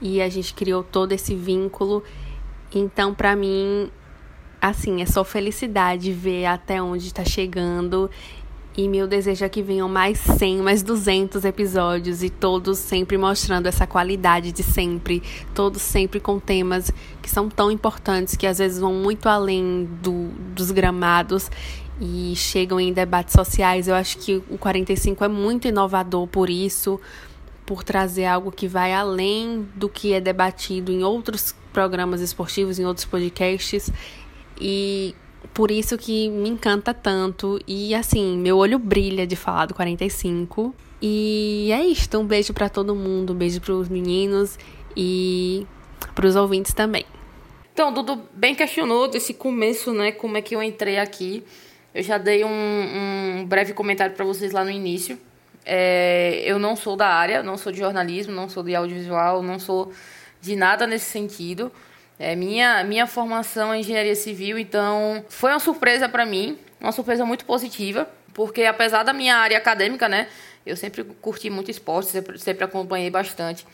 e 0.00 0.22
a 0.22 0.28
gente 0.28 0.54
criou 0.54 0.84
todo 0.84 1.12
esse 1.12 1.34
vínculo. 1.34 2.04
Então, 2.72 3.12
para 3.12 3.34
mim, 3.34 3.90
assim, 4.60 5.02
é 5.02 5.06
só 5.06 5.24
felicidade 5.24 6.12
ver 6.12 6.46
até 6.46 6.80
onde 6.80 7.08
está 7.08 7.24
chegando 7.24 8.08
e 8.76 8.88
meu 8.88 9.06
desejo 9.06 9.44
é 9.44 9.48
que 9.48 9.62
venham 9.62 9.88
mais 9.88 10.18
100, 10.18 10.58
mais 10.58 10.82
200 10.82 11.44
episódios 11.44 12.22
e 12.22 12.30
todos 12.30 12.78
sempre 12.78 13.18
mostrando 13.18 13.66
essa 13.66 13.86
qualidade 13.86 14.50
de 14.50 14.62
sempre, 14.62 15.22
todos 15.54 15.82
sempre 15.82 16.18
com 16.18 16.40
temas 16.40 16.90
que 17.20 17.28
são 17.28 17.50
tão 17.50 17.70
importantes, 17.70 18.34
que 18.34 18.46
às 18.46 18.58
vezes 18.58 18.78
vão 18.78 18.94
muito 18.94 19.28
além 19.28 19.86
do, 20.02 20.28
dos 20.54 20.70
gramados 20.70 21.50
e 22.00 22.34
chegam 22.34 22.80
em 22.80 22.92
debates 22.94 23.34
sociais. 23.34 23.88
Eu 23.88 23.94
acho 23.94 24.16
que 24.18 24.42
o 24.48 24.56
45 24.56 25.22
é 25.22 25.28
muito 25.28 25.68
inovador 25.68 26.26
por 26.26 26.48
isso, 26.48 26.98
por 27.66 27.84
trazer 27.84 28.24
algo 28.24 28.50
que 28.50 28.66
vai 28.66 28.94
além 28.94 29.68
do 29.74 29.88
que 29.88 30.14
é 30.14 30.20
debatido 30.20 30.90
em 30.90 31.04
outros 31.04 31.54
programas 31.74 32.22
esportivos, 32.22 32.78
em 32.78 32.86
outros 32.86 33.04
podcasts. 33.04 33.90
E 34.58 35.14
por 35.52 35.70
isso 35.70 35.98
que 35.98 36.28
me 36.28 36.48
encanta 36.48 36.94
tanto. 36.94 37.60
E 37.66 37.94
assim, 37.94 38.36
meu 38.38 38.56
olho 38.56 38.78
brilha 38.78 39.26
de 39.26 39.36
falar 39.36 39.66
do 39.66 39.74
45. 39.74 40.74
E 41.00 41.70
é 41.72 41.84
isto. 41.84 42.18
Um 42.18 42.24
beijo 42.24 42.52
para 42.52 42.68
todo 42.68 42.94
mundo. 42.94 43.32
Um 43.32 43.36
beijo 43.36 43.60
pros 43.60 43.88
meninos 43.88 44.58
e 44.96 45.66
pros 46.14 46.36
ouvintes 46.36 46.72
também. 46.72 47.04
Então, 47.72 47.92
Dudu 47.92 48.22
bem 48.34 48.54
questionou 48.54 49.08
desse 49.08 49.32
começo, 49.34 49.92
né? 49.92 50.12
Como 50.12 50.36
é 50.36 50.42
que 50.42 50.54
eu 50.54 50.62
entrei 50.62 50.98
aqui. 50.98 51.42
Eu 51.94 52.02
já 52.02 52.18
dei 52.18 52.44
um, 52.44 52.48
um 53.40 53.46
breve 53.46 53.72
comentário 53.74 54.14
para 54.14 54.24
vocês 54.24 54.52
lá 54.52 54.64
no 54.64 54.70
início. 54.70 55.18
É, 55.64 56.42
eu 56.44 56.58
não 56.58 56.74
sou 56.74 56.96
da 56.96 57.08
área, 57.08 57.42
não 57.42 57.56
sou 57.56 57.70
de 57.70 57.78
jornalismo, 57.78 58.32
não 58.32 58.48
sou 58.48 58.62
de 58.62 58.74
audiovisual, 58.74 59.42
não 59.42 59.58
sou 59.58 59.92
de 60.40 60.56
nada 60.56 60.86
nesse 60.86 61.06
sentido. 61.06 61.70
É, 62.18 62.36
minha, 62.36 62.84
minha 62.84 63.06
formação 63.06 63.72
é 63.72 63.80
engenharia 63.80 64.14
civil, 64.14 64.58
então 64.58 65.24
foi 65.28 65.50
uma 65.50 65.58
surpresa 65.58 66.08
para 66.08 66.24
mim, 66.24 66.58
uma 66.80 66.92
surpresa 66.92 67.24
muito 67.24 67.44
positiva, 67.44 68.08
porque 68.32 68.64
apesar 68.64 69.02
da 69.02 69.12
minha 69.12 69.36
área 69.36 69.56
acadêmica, 69.56 70.08
né, 70.08 70.28
eu 70.64 70.76
sempre 70.76 71.02
curti 71.04 71.50
muito 71.50 71.70
esporte, 71.70 72.10
sempre, 72.10 72.38
sempre 72.38 72.64
acompanhei 72.64 73.10
bastante. 73.10 73.66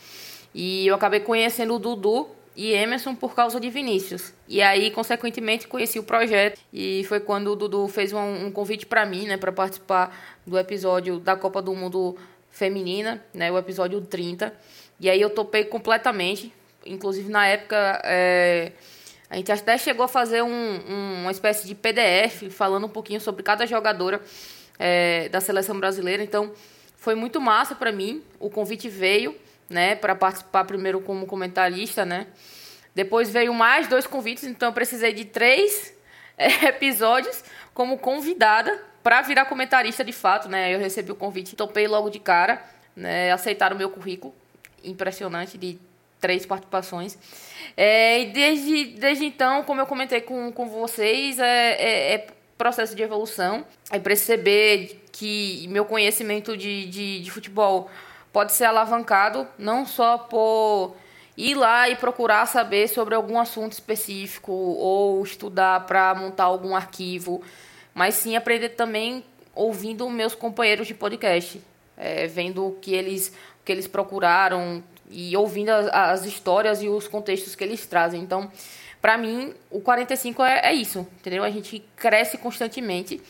E 0.53 0.87
eu 0.87 0.95
acabei 0.95 1.19
conhecendo 1.19 1.75
o 1.75 1.79
Dudu 1.79 2.27
e 2.55 2.73
Emerson 2.73 3.15
por 3.15 3.35
causa 3.35 3.59
de 3.59 3.69
Vinícius. 3.69 4.33
E 4.47 4.61
aí, 4.61 4.91
consequentemente, 4.91 5.67
conheci 5.67 5.99
o 5.99 6.03
projeto. 6.03 6.59
E 6.73 7.05
foi 7.07 7.19
quando 7.19 7.51
o 7.51 7.55
Dudu 7.55 7.87
fez 7.87 8.11
um, 8.11 8.47
um 8.47 8.51
convite 8.51 8.85
para 8.85 9.05
mim, 9.05 9.27
né, 9.27 9.37
para 9.37 9.51
participar 9.51 10.13
do 10.45 10.57
episódio 10.57 11.19
da 11.19 11.35
Copa 11.35 11.61
do 11.61 11.73
Mundo 11.73 12.17
Feminina, 12.49 13.23
né, 13.33 13.51
o 13.51 13.57
episódio 13.57 14.01
30. 14.01 14.53
E 14.99 15.09
aí 15.09 15.21
eu 15.21 15.29
topei 15.29 15.63
completamente. 15.63 16.51
Inclusive, 16.85 17.29
na 17.29 17.45
época, 17.47 18.01
é, 18.03 18.71
a 19.29 19.35
gente 19.35 19.51
até 19.51 19.77
chegou 19.77 20.03
a 20.03 20.07
fazer 20.07 20.41
um, 20.41 20.49
um, 20.49 21.21
uma 21.21 21.31
espécie 21.31 21.67
de 21.67 21.75
PDF 21.75 22.49
falando 22.49 22.85
um 22.85 22.89
pouquinho 22.89 23.21
sobre 23.21 23.43
cada 23.43 23.65
jogadora 23.65 24.21
é, 24.77 25.29
da 25.29 25.39
seleção 25.39 25.79
brasileira. 25.79 26.23
Então, 26.23 26.51
foi 26.95 27.15
muito 27.15 27.39
massa 27.39 27.75
para 27.75 27.91
mim. 27.91 28.23
O 28.39 28.49
convite 28.49 28.89
veio, 28.89 29.35
né, 29.69 29.95
para 29.95 30.15
participar 30.15 30.63
primeiro 30.65 30.99
como 31.01 31.25
comentarista, 31.25 32.05
né. 32.05 32.27
Depois 32.95 33.29
veio 33.29 33.53
mais 33.53 33.87
dois 33.87 34.07
convites, 34.07 34.43
então 34.43 34.69
eu 34.69 34.73
precisei 34.73 35.13
de 35.13 35.25
três 35.25 35.93
é, 36.37 36.65
episódios 36.67 37.43
como 37.73 37.97
convidada 37.97 38.83
para 39.03 39.21
virar 39.21 39.45
comentarista 39.45 40.03
de 40.03 40.11
fato, 40.11 40.49
né. 40.49 40.73
Eu 40.73 40.79
recebi 40.79 41.11
o 41.11 41.15
convite, 41.15 41.55
topei 41.55 41.87
logo 41.87 42.09
de 42.09 42.19
cara, 42.19 42.63
né, 42.95 43.31
aceitaram 43.31 43.75
o 43.75 43.79
meu 43.79 43.89
currículo, 43.89 44.33
impressionante 44.83 45.57
de 45.57 45.79
três 46.19 46.45
participações. 46.45 47.17
É, 47.75 48.21
e 48.21 48.25
desde, 48.27 48.85
desde 48.85 49.25
então, 49.25 49.63
como 49.63 49.81
eu 49.81 49.85
comentei 49.85 50.21
com, 50.21 50.51
com 50.51 50.67
vocês, 50.67 51.39
é, 51.39 51.71
é, 51.71 52.13
é, 52.13 52.27
processo 52.57 52.95
de 52.95 53.01
evolução, 53.01 53.65
é 53.91 53.99
perceber 53.99 55.05
que 55.11 55.65
meu 55.69 55.85
conhecimento 55.85 56.57
de, 56.57 56.85
de, 56.87 57.21
de 57.21 57.31
futebol 57.31 57.89
pode 58.33 58.51
ser 58.51 58.65
alavancado 58.65 59.47
não 59.57 59.85
só 59.85 60.17
por 60.17 60.95
ir 61.37 61.55
lá 61.55 61.89
e 61.89 61.95
procurar 61.95 62.45
saber 62.45 62.89
sobre 62.89 63.15
algum 63.15 63.39
assunto 63.39 63.71
específico 63.71 64.51
ou 64.51 65.23
estudar 65.23 65.85
para 65.85 66.13
montar 66.13 66.43
algum 66.43 66.75
arquivo, 66.75 67.41
mas 67.93 68.15
sim 68.15 68.35
aprender 68.35 68.69
também 68.69 69.23
ouvindo 69.55 70.09
meus 70.09 70.35
companheiros 70.35 70.85
de 70.85 70.93
podcast, 70.93 71.61
é, 71.97 72.27
vendo 72.27 72.67
o 72.67 72.71
que 72.73 72.93
eles, 72.93 73.29
o 73.61 73.65
que 73.65 73.71
eles 73.71 73.87
procuraram 73.87 74.83
e 75.09 75.35
ouvindo 75.35 75.69
as, 75.69 75.87
as 75.87 76.25
histórias 76.25 76.81
e 76.81 76.87
os 76.87 77.07
contextos 77.07 77.55
que 77.55 77.63
eles 77.63 77.85
trazem. 77.85 78.21
Então, 78.21 78.51
para 79.01 79.17
mim, 79.17 79.53
o 79.71 79.79
45 79.79 80.43
é, 80.43 80.61
é 80.65 80.73
isso, 80.73 81.07
entendeu? 81.19 81.43
A 81.43 81.49
gente 81.49 81.83
cresce 81.95 82.37
constantemente 82.37 83.21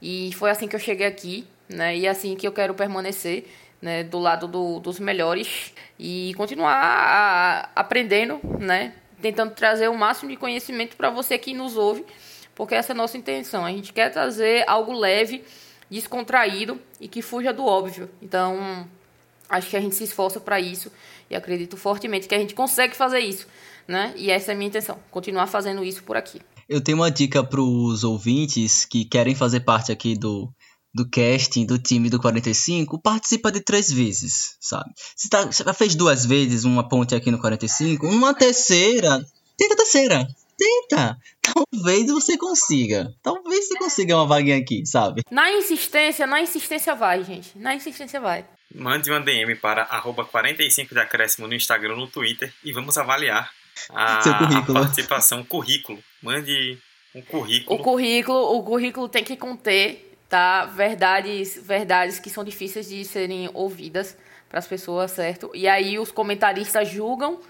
e 0.00 0.32
foi 0.34 0.50
assim 0.50 0.66
que 0.66 0.74
eu 0.74 0.80
cheguei 0.80 1.06
aqui, 1.06 1.46
né? 1.68 1.96
E 1.96 2.06
é 2.06 2.08
assim 2.08 2.34
que 2.34 2.46
eu 2.46 2.52
quero 2.52 2.74
permanecer 2.74 3.46
né, 3.80 4.02
do 4.04 4.18
lado 4.18 4.46
do, 4.46 4.78
dos 4.80 4.98
melhores 4.98 5.72
e 5.98 6.34
continuar 6.36 6.74
a, 6.74 7.70
aprendendo, 7.74 8.40
né, 8.58 8.94
tentando 9.20 9.54
trazer 9.54 9.88
o 9.88 9.96
máximo 9.96 10.30
de 10.30 10.36
conhecimento 10.36 10.96
para 10.96 11.10
você 11.10 11.38
que 11.38 11.54
nos 11.54 11.76
ouve, 11.76 12.04
porque 12.54 12.74
essa 12.74 12.92
é 12.92 12.94
a 12.94 12.96
nossa 12.96 13.16
intenção. 13.16 13.64
A 13.64 13.70
gente 13.70 13.92
quer 13.92 14.10
trazer 14.10 14.64
algo 14.66 14.92
leve, 14.92 15.44
descontraído 15.90 16.80
e 17.00 17.08
que 17.08 17.22
fuja 17.22 17.52
do 17.52 17.64
óbvio. 17.64 18.10
Então, 18.20 18.86
acho 19.48 19.68
que 19.68 19.76
a 19.76 19.80
gente 19.80 19.94
se 19.94 20.04
esforça 20.04 20.40
para 20.40 20.60
isso 20.60 20.90
e 21.30 21.36
acredito 21.36 21.76
fortemente 21.76 22.26
que 22.26 22.34
a 22.34 22.38
gente 22.38 22.54
consegue 22.54 22.96
fazer 22.96 23.20
isso, 23.20 23.46
né? 23.86 24.12
E 24.16 24.30
essa 24.30 24.50
é 24.50 24.54
a 24.54 24.56
minha 24.58 24.68
intenção, 24.68 24.98
continuar 25.10 25.46
fazendo 25.46 25.84
isso 25.84 26.02
por 26.02 26.16
aqui. 26.16 26.40
Eu 26.68 26.80
tenho 26.80 26.98
uma 26.98 27.10
dica 27.10 27.42
para 27.42 27.60
os 27.60 28.04
ouvintes 28.04 28.84
que 28.84 29.04
querem 29.04 29.34
fazer 29.34 29.60
parte 29.60 29.92
aqui 29.92 30.16
do 30.16 30.52
do 30.92 31.08
casting 31.08 31.64
do 31.64 31.78
time 31.78 32.10
do 32.10 32.18
45 32.18 32.98
participa 32.98 33.52
de 33.52 33.60
três 33.60 33.92
vezes, 33.92 34.56
sabe? 34.60 34.90
Você, 35.14 35.28
tá, 35.28 35.72
fez 35.72 35.94
duas 35.94 36.26
vezes 36.26 36.64
uma 36.64 36.88
ponte 36.88 37.14
aqui 37.14 37.30
no 37.30 37.38
45, 37.38 38.08
uma 38.08 38.34
terceira, 38.34 39.24
tenta 39.56 39.74
a 39.74 39.76
terceira, 39.76 40.28
tenta. 40.60 41.18
Talvez 41.40 42.06
você 42.06 42.36
consiga. 42.36 43.14
Talvez 43.22 43.68
você 43.68 43.78
consiga 43.78 44.16
uma 44.16 44.26
vaguinha 44.26 44.58
aqui, 44.58 44.84
sabe? 44.84 45.22
Na 45.30 45.50
insistência, 45.50 46.26
na 46.26 46.40
insistência 46.40 46.94
vai, 46.94 47.24
gente. 47.24 47.56
Na 47.56 47.74
insistência 47.74 48.20
vai. 48.20 48.44
Mande 48.74 49.10
uma 49.10 49.20
DM 49.20 49.56
para 49.56 49.82
arroba 49.82 50.24
45 50.24 50.94
de 50.94 51.00
acréscimo 51.00 51.48
no 51.48 51.54
Instagram 51.54 51.96
no 51.96 52.06
Twitter 52.06 52.52
e 52.62 52.72
vamos 52.72 52.96
avaliar 52.96 53.50
a, 53.90 54.20
Seu 54.22 54.34
currículo. 54.36 54.78
a 54.78 54.82
participação, 54.82 55.42
currículo. 55.42 55.98
Mande 56.22 56.78
um 57.14 57.22
currículo. 57.22 57.80
O 57.80 57.82
currículo, 57.82 58.56
o 58.56 58.62
currículo 58.62 59.08
tem 59.08 59.24
que 59.24 59.36
conter 59.36 60.10
tá? 60.30 60.64
Verdades, 60.64 61.60
verdades 61.60 62.20
que 62.20 62.30
são 62.30 62.44
difíceis 62.44 62.88
de 62.88 63.04
serem 63.04 63.50
ouvidas 63.52 64.16
para 64.48 64.60
as 64.60 64.66
pessoas, 64.66 65.10
certo? 65.10 65.50
E 65.52 65.68
aí 65.68 65.98
os 65.98 66.10
comentaristas 66.10 66.88
julgam 66.88 67.40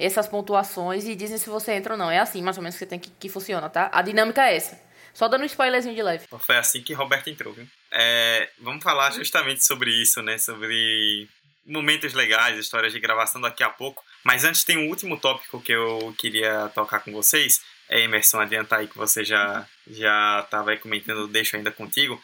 essas 0.00 0.26
pontuações 0.26 1.04
e 1.06 1.14
dizem 1.14 1.38
se 1.38 1.48
você 1.48 1.72
entra 1.72 1.94
ou 1.94 1.98
não. 1.98 2.10
É 2.10 2.18
assim, 2.18 2.42
mais 2.42 2.56
ou 2.56 2.62
menos, 2.62 2.78
que 2.78 2.86
tem 2.86 2.98
que, 2.98 3.10
que 3.10 3.28
funciona, 3.28 3.68
tá? 3.68 3.90
A 3.92 4.02
dinâmica 4.02 4.48
é 4.48 4.56
essa. 4.56 4.80
Só 5.12 5.28
dando 5.28 5.42
um 5.42 5.46
spoilerzinho 5.46 5.94
de 5.94 6.02
leve. 6.02 6.26
Foi 6.38 6.56
assim 6.56 6.82
que 6.82 6.92
Roberto 6.92 7.28
entrou, 7.28 7.52
viu? 7.52 7.66
É, 7.92 8.48
vamos 8.58 8.82
falar 8.82 9.10
justamente 9.12 9.64
sobre 9.64 9.90
isso, 9.90 10.22
né? 10.22 10.38
Sobre 10.38 11.28
momentos 11.66 12.14
legais, 12.14 12.58
histórias 12.58 12.92
de 12.92 13.00
gravação 13.00 13.40
daqui 13.40 13.62
a 13.62 13.68
pouco. 13.68 14.04
Mas 14.24 14.44
antes 14.44 14.64
tem 14.64 14.76
um 14.76 14.88
último 14.88 15.18
tópico 15.18 15.60
que 15.60 15.72
eu 15.72 16.14
queria 16.18 16.70
tocar 16.74 17.00
com 17.00 17.12
vocês, 17.12 17.60
é, 17.88 18.00
Emerson, 18.00 18.40
adiantar 18.40 18.80
aí 18.80 18.88
que 18.88 18.96
você 18.96 19.24
já 19.24 19.66
já 19.86 20.40
estava 20.44 20.76
comentando, 20.76 21.26
deixo 21.26 21.56
ainda 21.56 21.70
contigo, 21.70 22.20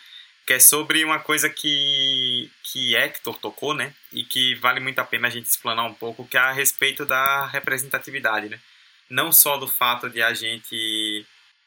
que 0.47 0.53
é 0.53 0.61
sobre 0.61 1.05
uma 1.05 1.19
coisa 1.19 1.51
que, 1.51 2.51
que 2.77 2.95
Hector 2.95 3.39
tocou, 3.39 3.73
né? 3.73 3.95
E 4.13 4.23
que 4.23 4.55
vale 4.57 4.81
muito 4.81 4.99
a 4.99 5.05
pena 5.05 5.29
a 5.29 5.31
gente 5.31 5.47
explanar 5.47 5.87
um 5.87 5.95
pouco, 5.95 6.29
que 6.29 6.37
é 6.37 6.41
a 6.41 6.53
respeito 6.53 7.07
da 7.07 7.47
representatividade, 7.47 8.51
né? 8.51 8.61
Não 9.09 9.33
só 9.33 9.57
do 9.57 9.67
fato 9.67 10.11
de 10.11 10.21
a 10.21 10.35
gente 10.35 11.25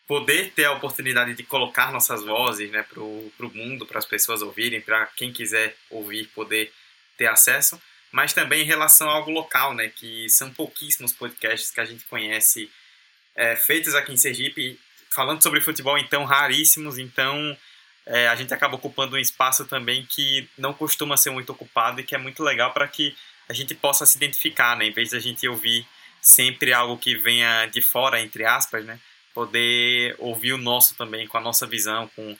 poder 0.08 0.52
ter 0.52 0.65
a 0.65 0.74
oportunidade 0.74 1.34
de 1.34 1.41
colocar 1.41 1.91
nossas 1.91 2.24
vozes 2.24 2.69
né, 2.69 2.84
para 2.84 3.02
o 3.02 3.52
mundo, 3.54 3.88
para 3.88 3.98
as 3.98 4.06
pessoas 4.06 4.43
ouvirem, 4.43 4.82
para 4.82 5.08
quem 5.15 5.34
quiser 5.34 5.76
ouvir 5.89 6.28
poder 6.28 6.72
ter 7.17 7.28
acesso, 7.28 7.82
mas 8.12 8.34
também 8.34 8.62
em 8.62 8.65
relação 8.65 9.10
a 9.10 9.13
algo 9.13 9.32
local, 9.32 9.74
né, 9.74 9.89
que 9.89 10.28
são 10.30 10.52
pouquíssimos 10.52 11.13
podcasts 11.13 11.72
que 11.72 11.80
a 11.80 11.86
gente 11.86 12.06
conhece 12.06 12.72
é, 13.36 13.56
feitos 13.56 13.95
aqui 13.95 14.12
em 14.12 14.17
Sergipe, 14.17 14.80
falando 15.12 15.41
sobre 15.41 15.62
futebol, 15.62 15.98
então, 15.98 16.24
raríssimos, 16.24 16.98
então 16.98 17.56
é, 18.10 18.28
a 18.28 18.36
gente 18.36 18.52
acaba 18.54 18.76
ocupando 18.76 19.15
um 19.15 19.19
espaço 19.19 19.65
também 19.65 20.04
que 20.10 20.50
não 20.58 20.74
costuma 20.74 21.15
ser 21.15 21.30
muito 21.30 21.52
ocupado 21.52 22.02
e 22.02 22.04
que 22.04 22.15
é 22.15 22.17
muito 22.17 22.43
legal 22.43 22.74
para 22.74 22.88
que 22.88 23.15
a 23.48 23.54
gente 23.54 23.76
possa 23.76 24.04
se 24.06 24.17
identificar, 24.17 24.76
né? 24.76 24.88
Em 24.88 24.91
vez 24.91 25.12
da 25.12 25.19
gente 25.19 25.48
ouvir 25.48 25.86
sempre 26.19 26.74
algo 26.74 26.98
que 26.98 27.15
venha 27.15 27.67
de 27.67 27.82
fora, 27.82 28.19
entre 28.19 28.45
aspas, 28.45 28.84
né? 28.84 29.00
Poder 29.34 30.15
ouvir 30.17 30.54
o 30.54 30.58
nosso 30.58 30.95
também, 30.95 31.28
com 31.28 31.38
a 31.38 31.41
nossa 31.41 31.67
visão, 31.67 32.10
com 32.15 32.36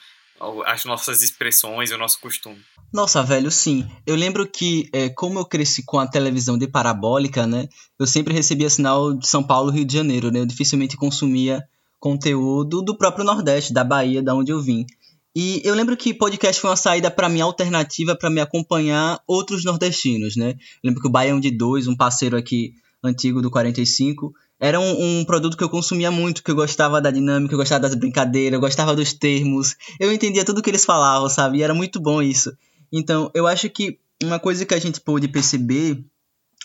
as 0.66 0.86
nossas 0.86 1.22
expressões 1.22 1.92
o 1.92 1.98
nosso 1.98 2.20
costume. 2.20 2.60
Nossa, 2.92 3.22
velho, 3.22 3.52
sim. 3.52 3.88
Eu 4.08 4.16
lembro 4.16 4.48
que, 4.48 4.90
é, 4.92 5.10
como 5.10 5.38
eu 5.38 5.46
cresci 5.46 5.84
com 5.84 6.00
a 6.00 6.08
televisão 6.08 6.58
de 6.58 6.68
parabólica, 6.68 7.46
né? 7.46 7.68
Eu 8.00 8.08
sempre 8.08 8.34
recebia 8.34 8.70
sinal 8.72 9.14
de 9.14 9.28
São 9.28 9.44
Paulo, 9.44 9.70
Rio 9.70 9.86
de 9.86 9.94
Janeiro, 9.94 10.32
né? 10.32 10.40
Eu 10.40 10.48
dificilmente 10.48 10.98
consumia 10.98 11.64
conteúdo 12.00 12.82
do 12.82 12.98
próprio 12.98 13.26
Nordeste, 13.26 13.74
da 13.74 13.84
Bahia, 13.84 14.24
da 14.24 14.34
onde 14.34 14.52
eu 14.52 14.60
vim. 14.60 14.86
E 15.36 15.62
eu 15.63 15.76
lembro 15.76 15.96
que 15.96 16.13
podcast 16.13 16.60
foi 16.60 16.70
uma 16.70 16.76
saída 16.76 17.12
para 17.12 17.30
mim 17.30 17.42
alternativa 17.42 18.15
para 18.15 18.30
me 18.30 18.42
acompanhar 18.42 19.22
outros 19.28 19.63
nordestinos, 19.63 20.36
né? 20.36 20.52
Eu 20.52 20.89
lembro 20.89 21.02
que 21.02 21.08
o 21.08 21.12
Baião 21.12 21.39
de 21.39 21.52
Dois, 21.52 21.88
um 21.88 21.96
parceiro 21.96 22.36
aqui 22.36 22.74
antigo 23.04 23.42
do 23.42 23.52
45, 23.52 24.34
era 24.60 24.80
um, 24.80 25.20
um, 25.20 25.26
produto 25.26 25.56
que 25.56 25.63
eu 25.63 25.70
consumia 25.70 26.12
muito, 26.12 26.44
que 26.44 26.52
eu 26.52 26.56
gostava 26.56 27.00
da 27.00 27.12
dinâmica, 27.12 27.54
eu 27.54 27.58
gostava 27.58 27.80
das 27.80 27.96
brincadeiras, 27.96 28.54
eu 28.54 28.60
gostava 28.60 28.96
dos 28.96 29.13
termos, 29.13 29.76
eu 30.00 30.12
entendia 30.12 30.44
tudo 30.44 30.62
que 30.62 30.70
eles 30.70 30.84
falavam, 30.84 31.30
sabe? 31.30 31.60
E 31.60 31.63
era 31.63 31.74
muito 31.74 32.00
bom 32.00 32.22
isso. 32.22 32.52
Então, 32.92 33.32
eu 33.34 33.48
acho 33.48 33.70
que 33.70 34.00
uma 34.22 34.39
coisa 34.39 34.65
que 34.65 34.74
a 34.74 34.80
gente 34.80 35.00
pôde 35.00 35.28
perceber 35.28 36.04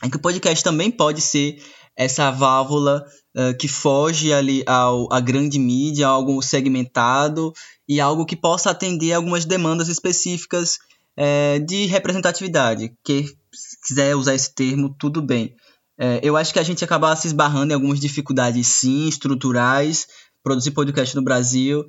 é 0.03 0.09
que 0.09 0.17
o 0.17 0.21
podcast 0.21 0.65
também 0.65 0.91
pode 0.91 1.21
ser 1.21 1.63
essa 1.97 2.31
válvula 2.33 3.07
uh, 3.37 3.57
que 3.57 3.69
foge 3.69 4.33
ali 4.33 4.65
ao, 4.67 5.13
à 5.13 5.21
grande 5.21 5.59
mídia, 5.59 6.09
algo 6.09 6.43
segmentado 6.43 7.53
e 7.89 8.01
algo 8.01 8.27
que 8.27 8.37
possa 8.37 8.71
atender 8.71 9.13
algumas 9.13 9.45
demandas 9.45 9.89
específicas 9.89 10.79
uh, 11.19 11.65
de 11.65 11.87
representatividade. 11.87 12.93
Que 13.05 13.27
se 13.53 13.81
quiser 13.87 14.17
usar 14.17 14.35
esse 14.35 14.55
termo, 14.55 14.95
tudo 14.99 15.23
bem. 15.23 15.55
Uh, 15.99 16.19
eu 16.23 16.37
acho 16.37 16.53
que 16.53 16.59
a 16.59 16.65
gente 16.65 16.85
acaba 16.85 17.15
se 17.17 17.27
esbarrando 17.27 17.73
em 17.73 17.75
algumas 17.75 18.01
dificuldades, 18.01 18.67
sim, 18.67 19.09
estruturais. 19.09 20.07
Produzir 20.43 20.73
podcast 20.73 21.17
no 21.17 21.23
Brasil, 21.25 21.87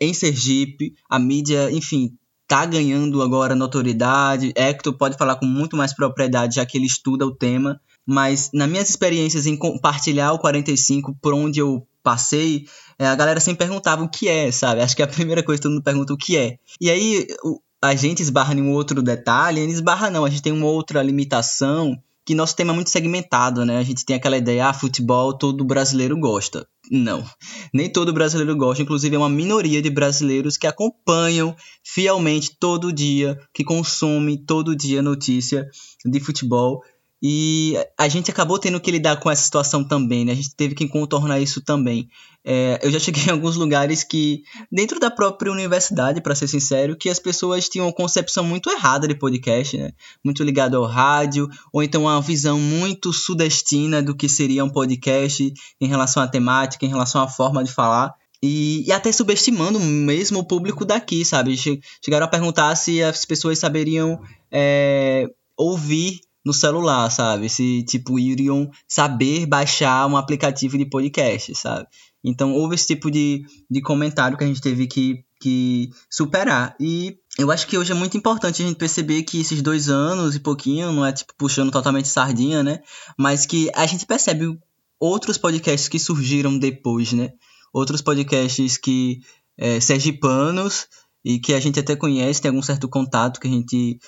em 0.00 0.14
Sergipe, 0.14 0.94
a 1.10 1.18
mídia, 1.18 1.72
enfim, 1.72 2.16
tá 2.50 2.66
ganhando 2.66 3.22
agora 3.22 3.54
notoriedade. 3.54 4.52
Hector 4.56 4.92
pode 4.92 5.16
falar 5.16 5.36
com 5.36 5.46
muito 5.46 5.76
mais 5.76 5.94
propriedade, 5.94 6.56
já 6.56 6.66
que 6.66 6.76
ele 6.76 6.86
estuda 6.86 7.24
o 7.24 7.34
tema. 7.34 7.80
Mas 8.04 8.50
nas 8.52 8.68
minhas 8.68 8.90
experiências 8.90 9.46
em 9.46 9.56
compartilhar 9.56 10.32
o 10.32 10.38
45 10.40 11.16
por 11.22 11.32
onde 11.32 11.60
eu 11.60 11.86
passei, 12.02 12.64
é, 12.64 12.89
a 13.06 13.14
galera 13.14 13.40
sempre 13.40 13.66
perguntava 13.66 14.02
o 14.02 14.08
que 14.08 14.28
é, 14.28 14.50
sabe? 14.52 14.80
Acho 14.80 14.94
que 14.94 15.02
é 15.02 15.04
a 15.04 15.08
primeira 15.08 15.42
coisa 15.42 15.58
que 15.58 15.62
todo 15.62 15.72
mundo 15.72 15.84
pergunta 15.84 16.12
o 16.12 16.18
que 16.18 16.36
é. 16.36 16.56
E 16.80 16.90
aí 16.90 17.26
o, 17.44 17.60
a 17.82 17.94
gente 17.94 18.22
esbarra 18.22 18.54
em 18.54 18.62
um 18.62 18.72
outro 18.72 19.02
detalhe, 19.02 19.60
ele 19.60 19.72
esbarra 19.72 20.10
não, 20.10 20.24
a 20.24 20.30
gente 20.30 20.42
tem 20.42 20.52
uma 20.52 20.66
outra 20.66 21.02
limitação 21.02 21.96
que 22.30 22.34
nosso 22.34 22.54
tema 22.54 22.72
é 22.72 22.74
muito 22.74 22.90
segmentado, 22.90 23.64
né? 23.64 23.78
A 23.78 23.82
gente 23.82 24.04
tem 24.04 24.14
aquela 24.14 24.36
ideia, 24.36 24.68
ah, 24.68 24.74
futebol 24.74 25.36
todo 25.36 25.64
brasileiro 25.64 26.16
gosta. 26.18 26.66
Não, 26.90 27.24
nem 27.72 27.90
todo 27.90 28.12
brasileiro 28.12 28.54
gosta, 28.56 28.82
inclusive 28.82 29.16
é 29.16 29.18
uma 29.18 29.28
minoria 29.28 29.80
de 29.80 29.90
brasileiros 29.90 30.56
que 30.56 30.66
acompanham 30.66 31.56
fielmente 31.82 32.56
todo 32.58 32.92
dia, 32.92 33.38
que 33.52 33.64
consomem 33.64 34.36
todo 34.36 34.76
dia 34.76 35.02
notícia 35.02 35.68
de 36.04 36.20
futebol. 36.20 36.82
E 37.22 37.74
a 37.98 38.08
gente 38.08 38.30
acabou 38.30 38.58
tendo 38.58 38.80
que 38.80 38.90
lidar 38.90 39.16
com 39.20 39.30
essa 39.30 39.42
situação 39.42 39.84
também, 39.84 40.24
né? 40.24 40.32
A 40.32 40.34
gente 40.34 40.54
teve 40.54 40.74
que 40.74 40.88
contornar 40.88 41.38
isso 41.38 41.60
também. 41.60 42.08
É, 42.42 42.80
eu 42.82 42.90
já 42.90 42.98
cheguei 42.98 43.24
em 43.28 43.30
alguns 43.30 43.56
lugares 43.56 44.02
que, 44.02 44.42
dentro 44.72 44.98
da 44.98 45.10
própria 45.10 45.52
universidade, 45.52 46.22
para 46.22 46.34
ser 46.34 46.48
sincero, 46.48 46.96
que 46.96 47.10
as 47.10 47.18
pessoas 47.18 47.68
tinham 47.68 47.86
uma 47.86 47.92
concepção 47.92 48.42
muito 48.42 48.70
errada 48.70 49.06
de 49.06 49.14
podcast, 49.14 49.76
né? 49.76 49.92
Muito 50.24 50.42
ligado 50.42 50.76
ao 50.76 50.86
rádio, 50.86 51.46
ou 51.72 51.82
então 51.82 52.02
uma 52.02 52.22
visão 52.22 52.58
muito 52.58 53.12
sudestina 53.12 54.02
do 54.02 54.16
que 54.16 54.28
seria 54.28 54.64
um 54.64 54.70
podcast 54.70 55.52
em 55.78 55.86
relação 55.86 56.22
à 56.22 56.26
temática, 56.26 56.86
em 56.86 56.90
relação 56.90 57.22
à 57.22 57.28
forma 57.28 57.62
de 57.62 57.70
falar. 57.70 58.14
E, 58.42 58.88
e, 58.88 58.92
até 58.92 59.12
subestimando 59.12 59.78
mesmo 59.78 60.38
o 60.38 60.44
público 60.44 60.86
daqui, 60.86 61.22
sabe? 61.26 61.54
Chegaram 62.02 62.24
a 62.24 62.28
perguntar 62.28 62.74
se 62.76 63.02
as 63.02 63.26
pessoas 63.26 63.58
saberiam 63.58 64.18
é, 64.50 65.26
ouvir 65.54 66.20
no 66.44 66.52
celular, 66.52 67.10
sabe? 67.10 67.48
Se, 67.48 67.82
tipo, 67.84 68.18
iriam 68.18 68.70
saber 68.88 69.46
baixar 69.46 70.06
um 70.06 70.16
aplicativo 70.16 70.78
de 70.78 70.86
podcast, 70.86 71.54
sabe? 71.54 71.86
Então, 72.22 72.52
houve 72.52 72.74
esse 72.74 72.86
tipo 72.86 73.10
de, 73.10 73.44
de 73.70 73.80
comentário 73.80 74.36
que 74.36 74.44
a 74.44 74.46
gente 74.46 74.60
teve 74.60 74.86
que 74.86 75.24
que 75.40 75.90
superar. 76.10 76.76
E 76.78 77.16
eu 77.38 77.50
acho 77.50 77.66
que 77.66 77.78
hoje 77.78 77.92
é 77.92 77.94
muito 77.94 78.16
importante 78.16 78.62
a 78.62 78.66
gente 78.66 78.76
perceber 78.76 79.22
que 79.22 79.40
esses 79.40 79.62
dois 79.62 79.88
anos 79.88 80.36
e 80.36 80.40
pouquinho, 80.40 80.92
não 80.92 81.04
é 81.04 81.12
tipo 81.12 81.32
puxando 81.36 81.72
totalmente 81.72 82.08
sardinha, 82.08 82.62
né? 82.62 82.80
Mas 83.18 83.46
que 83.46 83.70
a 83.74 83.86
gente 83.86 84.04
percebe 84.04 84.58
outros 85.00 85.38
podcasts 85.38 85.88
que 85.88 85.98
surgiram 85.98 86.58
depois, 86.58 87.12
né? 87.14 87.32
Outros 87.72 88.02
podcasts 88.02 88.76
que 88.76 89.20
é, 89.56 89.80
sergipanos 89.80 90.86
e 91.24 91.38
que 91.38 91.54
a 91.54 91.60
gente 91.60 91.80
até 91.80 91.96
conhece, 91.96 92.42
tem 92.42 92.50
algum 92.50 92.62
certo 92.62 92.88
contato 92.88 93.40
que 93.40 93.48
a 93.48 93.50
gente 93.50 93.98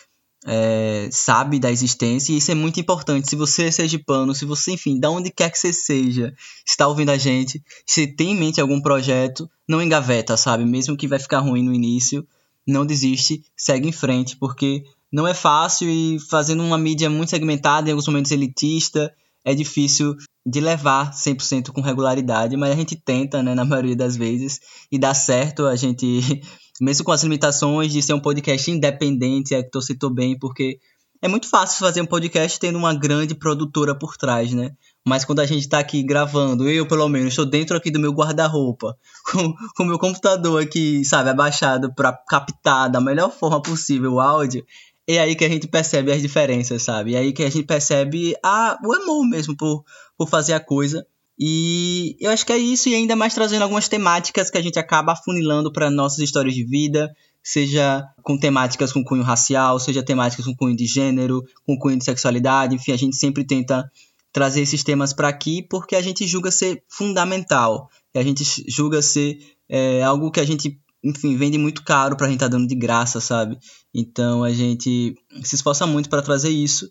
é, 0.46 1.08
sabe 1.12 1.58
da 1.58 1.70
existência, 1.70 2.32
e 2.32 2.38
isso 2.38 2.50
é 2.50 2.54
muito 2.54 2.80
importante. 2.80 3.28
Se 3.28 3.36
você 3.36 3.64
é 3.64 3.70
sergipano, 3.70 4.34
se 4.34 4.44
você, 4.44 4.72
enfim, 4.72 4.98
da 4.98 5.10
onde 5.10 5.30
quer 5.30 5.50
que 5.50 5.58
você 5.58 5.72
seja, 5.72 6.34
está 6.66 6.86
ouvindo 6.88 7.10
a 7.10 7.18
gente, 7.18 7.62
se 7.86 8.06
tem 8.06 8.32
em 8.32 8.38
mente 8.38 8.60
algum 8.60 8.80
projeto, 8.80 9.48
não 9.68 9.82
engaveta, 9.82 10.36
sabe? 10.36 10.64
Mesmo 10.64 10.96
que 10.96 11.08
vai 11.08 11.18
ficar 11.18 11.40
ruim 11.40 11.62
no 11.62 11.74
início, 11.74 12.26
não 12.66 12.86
desiste, 12.86 13.44
segue 13.56 13.88
em 13.88 13.92
frente, 13.92 14.36
porque 14.36 14.84
não 15.12 15.26
é 15.26 15.34
fácil 15.34 15.88
e 15.88 16.18
fazendo 16.18 16.62
uma 16.62 16.78
mídia 16.78 17.10
muito 17.10 17.30
segmentada, 17.30 17.88
em 17.88 17.92
alguns 17.92 18.06
momentos 18.06 18.32
elitista, 18.32 19.12
é 19.44 19.54
difícil 19.54 20.16
de 20.44 20.60
levar 20.60 21.12
100% 21.12 21.70
com 21.70 21.80
regularidade, 21.80 22.56
mas 22.56 22.72
a 22.72 22.76
gente 22.76 22.96
tenta, 22.96 23.42
né, 23.42 23.54
na 23.54 23.64
maioria 23.64 23.94
das 23.94 24.16
vezes, 24.16 24.60
e 24.90 24.98
dá 24.98 25.14
certo, 25.14 25.66
a 25.66 25.76
gente 25.76 26.40
mesmo 26.80 27.04
com 27.04 27.12
as 27.12 27.22
limitações 27.22 27.92
de 27.92 28.02
ser 28.02 28.14
um 28.14 28.20
podcast 28.20 28.70
independente, 28.70 29.54
é 29.54 29.62
que 29.62 29.70
tu 29.70 29.80
citou 29.80 30.10
bem, 30.10 30.38
porque 30.38 30.78
é 31.20 31.28
muito 31.28 31.48
fácil 31.48 31.78
fazer 31.78 32.00
um 32.00 32.06
podcast 32.06 32.58
tendo 32.58 32.76
uma 32.76 32.92
grande 32.92 33.34
produtora 33.34 33.94
por 33.94 34.16
trás, 34.16 34.52
né? 34.52 34.72
Mas 35.06 35.24
quando 35.24 35.38
a 35.38 35.46
gente 35.46 35.68
tá 35.68 35.78
aqui 35.78 36.02
gravando, 36.02 36.68
eu 36.68 36.86
pelo 36.86 37.08
menos 37.08 37.28
estou 37.28 37.46
dentro 37.46 37.76
aqui 37.76 37.90
do 37.90 38.00
meu 38.00 38.12
guarda-roupa, 38.12 38.96
com 39.76 39.84
o 39.84 39.86
meu 39.86 39.98
computador 39.98 40.60
aqui, 40.62 41.04
sabe, 41.04 41.30
abaixado 41.30 41.94
para 41.94 42.12
captar 42.12 42.90
da 42.90 43.00
melhor 43.00 43.30
forma 43.30 43.62
possível 43.62 44.14
o 44.14 44.20
áudio, 44.20 44.64
é 45.06 45.18
aí 45.18 45.34
que 45.36 45.44
a 45.44 45.48
gente 45.48 45.68
percebe 45.68 46.12
as 46.12 46.22
diferenças, 46.22 46.82
sabe? 46.82 47.14
É 47.14 47.18
aí 47.18 47.32
que 47.32 47.42
a 47.42 47.50
gente 47.50 47.66
percebe 47.66 48.34
a, 48.42 48.78
o 48.84 48.92
amor 48.92 49.24
mesmo 49.28 49.56
por, 49.56 49.84
por 50.16 50.28
fazer 50.28 50.54
a 50.54 50.60
coisa. 50.60 51.06
E 51.38 52.16
eu 52.20 52.30
acho 52.30 52.44
que 52.44 52.52
é 52.52 52.58
isso, 52.58 52.88
e 52.88 52.94
ainda 52.94 53.16
mais 53.16 53.34
trazendo 53.34 53.62
algumas 53.62 53.88
temáticas 53.88 54.50
que 54.50 54.58
a 54.58 54.62
gente 54.62 54.78
acaba 54.78 55.12
afunilando 55.12 55.72
para 55.72 55.90
nossas 55.90 56.18
histórias 56.18 56.54
de 56.54 56.64
vida, 56.64 57.10
seja 57.42 58.06
com 58.22 58.38
temáticas 58.38 58.92
com 58.92 59.02
cunho 59.02 59.22
racial, 59.22 59.78
seja 59.80 60.02
temáticas 60.02 60.44
com 60.46 60.54
cunho 60.54 60.76
de 60.76 60.86
gênero, 60.86 61.42
com 61.66 61.76
cunho 61.76 61.98
de 61.98 62.04
sexualidade, 62.04 62.76
enfim, 62.76 62.92
a 62.92 62.96
gente 62.96 63.16
sempre 63.16 63.44
tenta 63.44 63.90
trazer 64.32 64.62
esses 64.62 64.82
temas 64.82 65.12
para 65.12 65.28
aqui 65.28 65.62
porque 65.68 65.96
a 65.96 66.02
gente 66.02 66.26
julga 66.26 66.50
ser 66.50 66.82
fundamental, 66.88 67.90
a 68.14 68.22
gente 68.22 68.44
julga 68.68 69.02
ser 69.02 69.38
é, 69.68 70.02
algo 70.02 70.30
que 70.30 70.40
a 70.40 70.44
gente, 70.44 70.78
enfim, 71.02 71.36
vende 71.36 71.58
muito 71.58 71.82
caro 71.82 72.16
para 72.16 72.26
a 72.26 72.30
gente 72.30 72.38
estar 72.38 72.50
tá 72.50 72.56
dando 72.56 72.68
de 72.68 72.74
graça, 72.74 73.20
sabe? 73.20 73.58
Então 73.92 74.44
a 74.44 74.52
gente 74.52 75.14
se 75.42 75.54
esforça 75.54 75.86
muito 75.86 76.08
para 76.08 76.22
trazer 76.22 76.50
isso. 76.50 76.90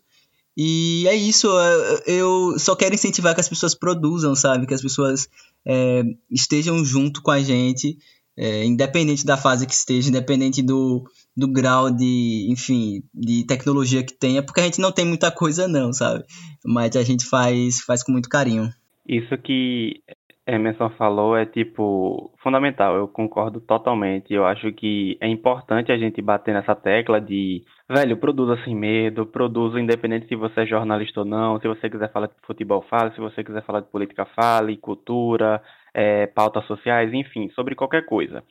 E 0.56 1.06
é 1.08 1.14
isso, 1.14 1.48
eu 2.06 2.58
só 2.58 2.76
quero 2.76 2.94
incentivar 2.94 3.34
que 3.34 3.40
as 3.40 3.48
pessoas 3.48 3.74
produzam, 3.74 4.34
sabe? 4.34 4.66
Que 4.66 4.74
as 4.74 4.82
pessoas 4.82 5.28
é, 5.64 6.02
estejam 6.30 6.84
junto 6.84 7.22
com 7.22 7.30
a 7.30 7.40
gente, 7.40 7.96
é, 8.36 8.64
independente 8.64 9.24
da 9.24 9.36
fase 9.36 9.66
que 9.66 9.72
esteja, 9.72 10.10
independente 10.10 10.62
do, 10.62 11.04
do 11.36 11.48
grau 11.48 11.90
de, 11.90 12.46
enfim, 12.50 13.02
de 13.14 13.44
tecnologia 13.46 14.02
que 14.02 14.12
tenha, 14.12 14.42
porque 14.42 14.60
a 14.60 14.64
gente 14.64 14.80
não 14.80 14.92
tem 14.92 15.06
muita 15.06 15.30
coisa 15.30 15.66
não, 15.66 15.92
sabe? 15.92 16.24
Mas 16.64 16.96
a 16.96 17.02
gente 17.02 17.24
faz, 17.24 17.80
faz 17.80 18.02
com 18.02 18.12
muito 18.12 18.28
carinho. 18.28 18.70
Isso 19.08 19.36
que 19.38 20.00
Emerson 20.46 20.90
falou 20.90 21.36
é 21.36 21.46
tipo 21.46 22.32
fundamental, 22.42 22.96
eu 22.96 23.06
concordo 23.06 23.60
totalmente. 23.60 24.32
Eu 24.34 24.44
acho 24.44 24.72
que 24.72 25.16
é 25.20 25.28
importante 25.28 25.92
a 25.92 25.98
gente 25.98 26.20
bater 26.20 26.52
nessa 26.52 26.74
tecla 26.74 27.20
de 27.20 27.64
Velho, 27.92 28.16
produza 28.16 28.56
sem 28.64 28.74
medo, 28.74 29.26
produza 29.26 29.78
independente 29.78 30.26
se 30.26 30.34
você 30.34 30.62
é 30.62 30.66
jornalista 30.66 31.20
ou 31.20 31.26
não. 31.26 31.60
Se 31.60 31.68
você 31.68 31.90
quiser 31.90 32.10
falar 32.10 32.28
de 32.28 32.34
futebol, 32.42 32.80
fale. 32.88 33.12
Se 33.14 33.20
você 33.20 33.44
quiser 33.44 33.62
falar 33.64 33.80
de 33.80 33.88
política, 33.90 34.24
fale. 34.24 34.78
Cultura, 34.78 35.62
é, 35.92 36.26
pautas 36.26 36.64
sociais, 36.66 37.12
enfim, 37.12 37.50
sobre 37.50 37.74
qualquer 37.74 38.06
coisa. 38.06 38.42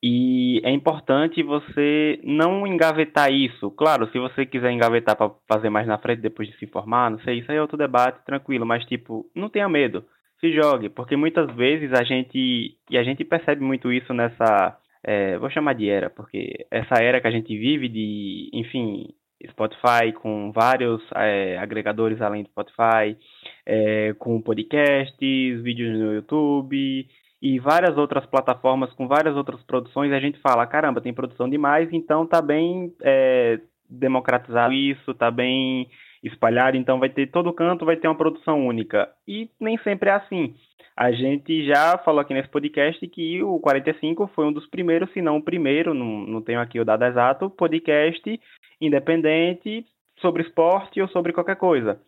E 0.00 0.60
é 0.62 0.70
importante 0.70 1.42
você 1.42 2.20
não 2.22 2.64
engavetar 2.64 3.32
isso. 3.32 3.72
Claro, 3.72 4.08
se 4.12 4.20
você 4.20 4.46
quiser 4.46 4.70
engavetar 4.70 5.16
para 5.16 5.32
fazer 5.52 5.68
mais 5.68 5.88
na 5.88 5.98
frente 5.98 6.20
depois 6.20 6.48
de 6.48 6.56
se 6.58 6.66
formar, 6.68 7.10
não 7.10 7.18
sei, 7.20 7.38
isso 7.40 7.50
aí 7.50 7.58
é 7.58 7.60
outro 7.60 7.76
debate, 7.76 8.24
tranquilo. 8.24 8.64
Mas, 8.64 8.84
tipo, 8.84 9.28
não 9.34 9.48
tenha 9.48 9.68
medo. 9.68 10.04
Se 10.40 10.52
jogue, 10.52 10.90
porque 10.90 11.16
muitas 11.16 11.54
vezes 11.54 11.92
a 11.92 12.04
gente. 12.04 12.76
E 12.90 12.98
a 12.98 13.02
gente 13.02 13.24
percebe 13.24 13.62
muito 13.62 13.92
isso 13.92 14.12
nessa 14.12 14.78
é, 15.06 15.38
vou 15.38 15.48
chamar 15.48 15.74
de 15.74 15.88
era, 15.88 16.10
porque 16.10 16.66
essa 16.68 17.00
era 17.00 17.20
que 17.20 17.28
a 17.28 17.30
gente 17.30 17.56
vive 17.56 17.88
de, 17.88 18.50
enfim, 18.52 19.14
Spotify 19.50 20.12
com 20.12 20.50
vários 20.50 21.00
é, 21.14 21.56
agregadores 21.58 22.20
além 22.20 22.42
do 22.42 22.48
Spotify, 22.48 23.16
é, 23.64 24.14
com 24.14 24.42
podcasts, 24.42 25.62
vídeos 25.62 25.96
no 25.96 26.12
YouTube 26.12 27.06
e 27.40 27.58
várias 27.60 27.96
outras 27.96 28.26
plataformas 28.26 28.92
com 28.94 29.06
várias 29.06 29.36
outras 29.36 29.62
produções, 29.62 30.10
a 30.10 30.18
gente 30.18 30.40
fala, 30.40 30.66
caramba, 30.66 31.00
tem 31.00 31.14
produção 31.14 31.48
demais, 31.48 31.88
então 31.92 32.26
tá 32.26 32.42
bem 32.42 32.92
é, 33.02 33.60
democratizado 33.88 34.72
isso, 34.72 35.14
tá 35.14 35.30
bem 35.30 35.88
espalhado, 36.26 36.76
então 36.76 36.98
vai 36.98 37.08
ter 37.08 37.26
todo 37.28 37.52
canto, 37.52 37.84
vai 37.84 37.96
ter 37.96 38.08
uma 38.08 38.16
produção 38.16 38.66
única. 38.66 39.08
E 39.26 39.50
nem 39.60 39.78
sempre 39.78 40.10
é 40.10 40.14
assim. 40.14 40.54
A 40.96 41.12
gente 41.12 41.66
já 41.66 41.98
falou 41.98 42.20
aqui 42.20 42.32
nesse 42.32 42.48
podcast 42.48 43.06
que 43.08 43.42
o 43.42 43.60
45 43.60 44.30
foi 44.34 44.46
um 44.46 44.52
dos 44.52 44.66
primeiros, 44.66 45.12
se 45.12 45.20
não 45.20 45.36
o 45.36 45.42
primeiro, 45.42 45.92
não, 45.92 46.20
não 46.26 46.40
tenho 46.40 46.58
aqui 46.60 46.80
o 46.80 46.84
dado 46.84 47.04
exato, 47.04 47.50
podcast 47.50 48.40
independente 48.80 49.84
sobre 50.20 50.42
esporte 50.42 51.00
ou 51.00 51.08
sobre 51.08 51.32
qualquer 51.32 51.56
coisa. 51.56 52.00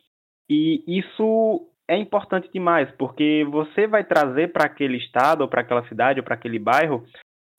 E 0.48 0.82
isso 0.86 1.68
é 1.86 1.96
importante 1.96 2.50
demais, 2.52 2.90
porque 2.98 3.46
você 3.50 3.86
vai 3.86 4.04
trazer 4.04 4.52
para 4.52 4.64
aquele 4.66 4.96
estado, 4.96 5.42
ou 5.42 5.48
para 5.48 5.60
aquela 5.60 5.86
cidade, 5.88 6.20
ou 6.20 6.24
para 6.24 6.34
aquele 6.34 6.58
bairro, 6.58 7.04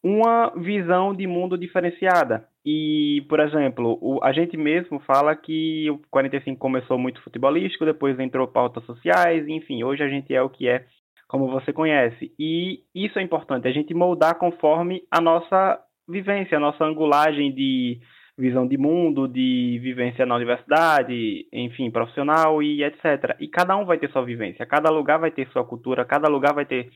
uma 0.03 0.51
visão 0.55 1.13
de 1.13 1.27
mundo 1.27 1.57
diferenciada. 1.57 2.47
E, 2.65 3.25
por 3.29 3.39
exemplo, 3.39 3.97
o, 4.01 4.23
a 4.23 4.31
gente 4.31 4.55
mesmo 4.55 4.99
fala 4.99 5.35
que 5.35 5.89
o 5.89 5.99
45 6.09 6.59
começou 6.59 6.97
muito 6.97 7.21
futebolístico, 7.21 7.85
depois 7.85 8.19
entrou 8.19 8.47
pautas 8.47 8.83
sociais, 8.85 9.47
enfim, 9.47 9.83
hoje 9.83 10.03
a 10.03 10.09
gente 10.09 10.33
é 10.33 10.41
o 10.41 10.49
que 10.49 10.67
é 10.67 10.85
como 11.27 11.49
você 11.49 11.71
conhece. 11.71 12.33
E 12.39 12.83
isso 12.93 13.19
é 13.19 13.21
importante, 13.21 13.67
a 13.67 13.71
gente 13.71 13.93
moldar 13.93 14.35
conforme 14.35 15.03
a 15.11 15.21
nossa 15.21 15.79
vivência, 16.07 16.57
a 16.57 16.61
nossa 16.61 16.83
angulagem 16.83 17.53
de 17.53 17.99
visão 18.37 18.65
de 18.65 18.77
mundo, 18.77 19.27
de 19.27 19.79
vivência 19.81 20.25
na 20.25 20.35
universidade, 20.35 21.45
enfim, 21.51 21.91
profissional 21.91 22.63
e 22.63 22.83
etc. 22.83 23.35
E 23.39 23.47
cada 23.47 23.75
um 23.75 23.85
vai 23.85 23.97
ter 23.97 24.09
sua 24.11 24.23
vivência, 24.23 24.65
cada 24.65 24.89
lugar 24.89 25.19
vai 25.19 25.29
ter 25.29 25.47
sua 25.49 25.63
cultura, 25.63 26.05
cada 26.05 26.29
lugar 26.29 26.53
vai 26.53 26.65
ter 26.65 26.89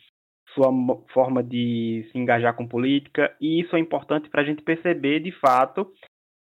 sua 0.54 0.72
forma 1.14 1.44
de 1.44 2.08
se 2.12 2.18
engajar 2.18 2.56
com 2.56 2.68
política, 2.68 3.34
e 3.40 3.62
isso 3.62 3.76
é 3.76 3.80
importante 3.80 4.30
para 4.30 4.42
a 4.42 4.46
gente 4.46 4.62
perceber, 4.62 5.20
de 5.20 5.32
fato, 5.32 5.92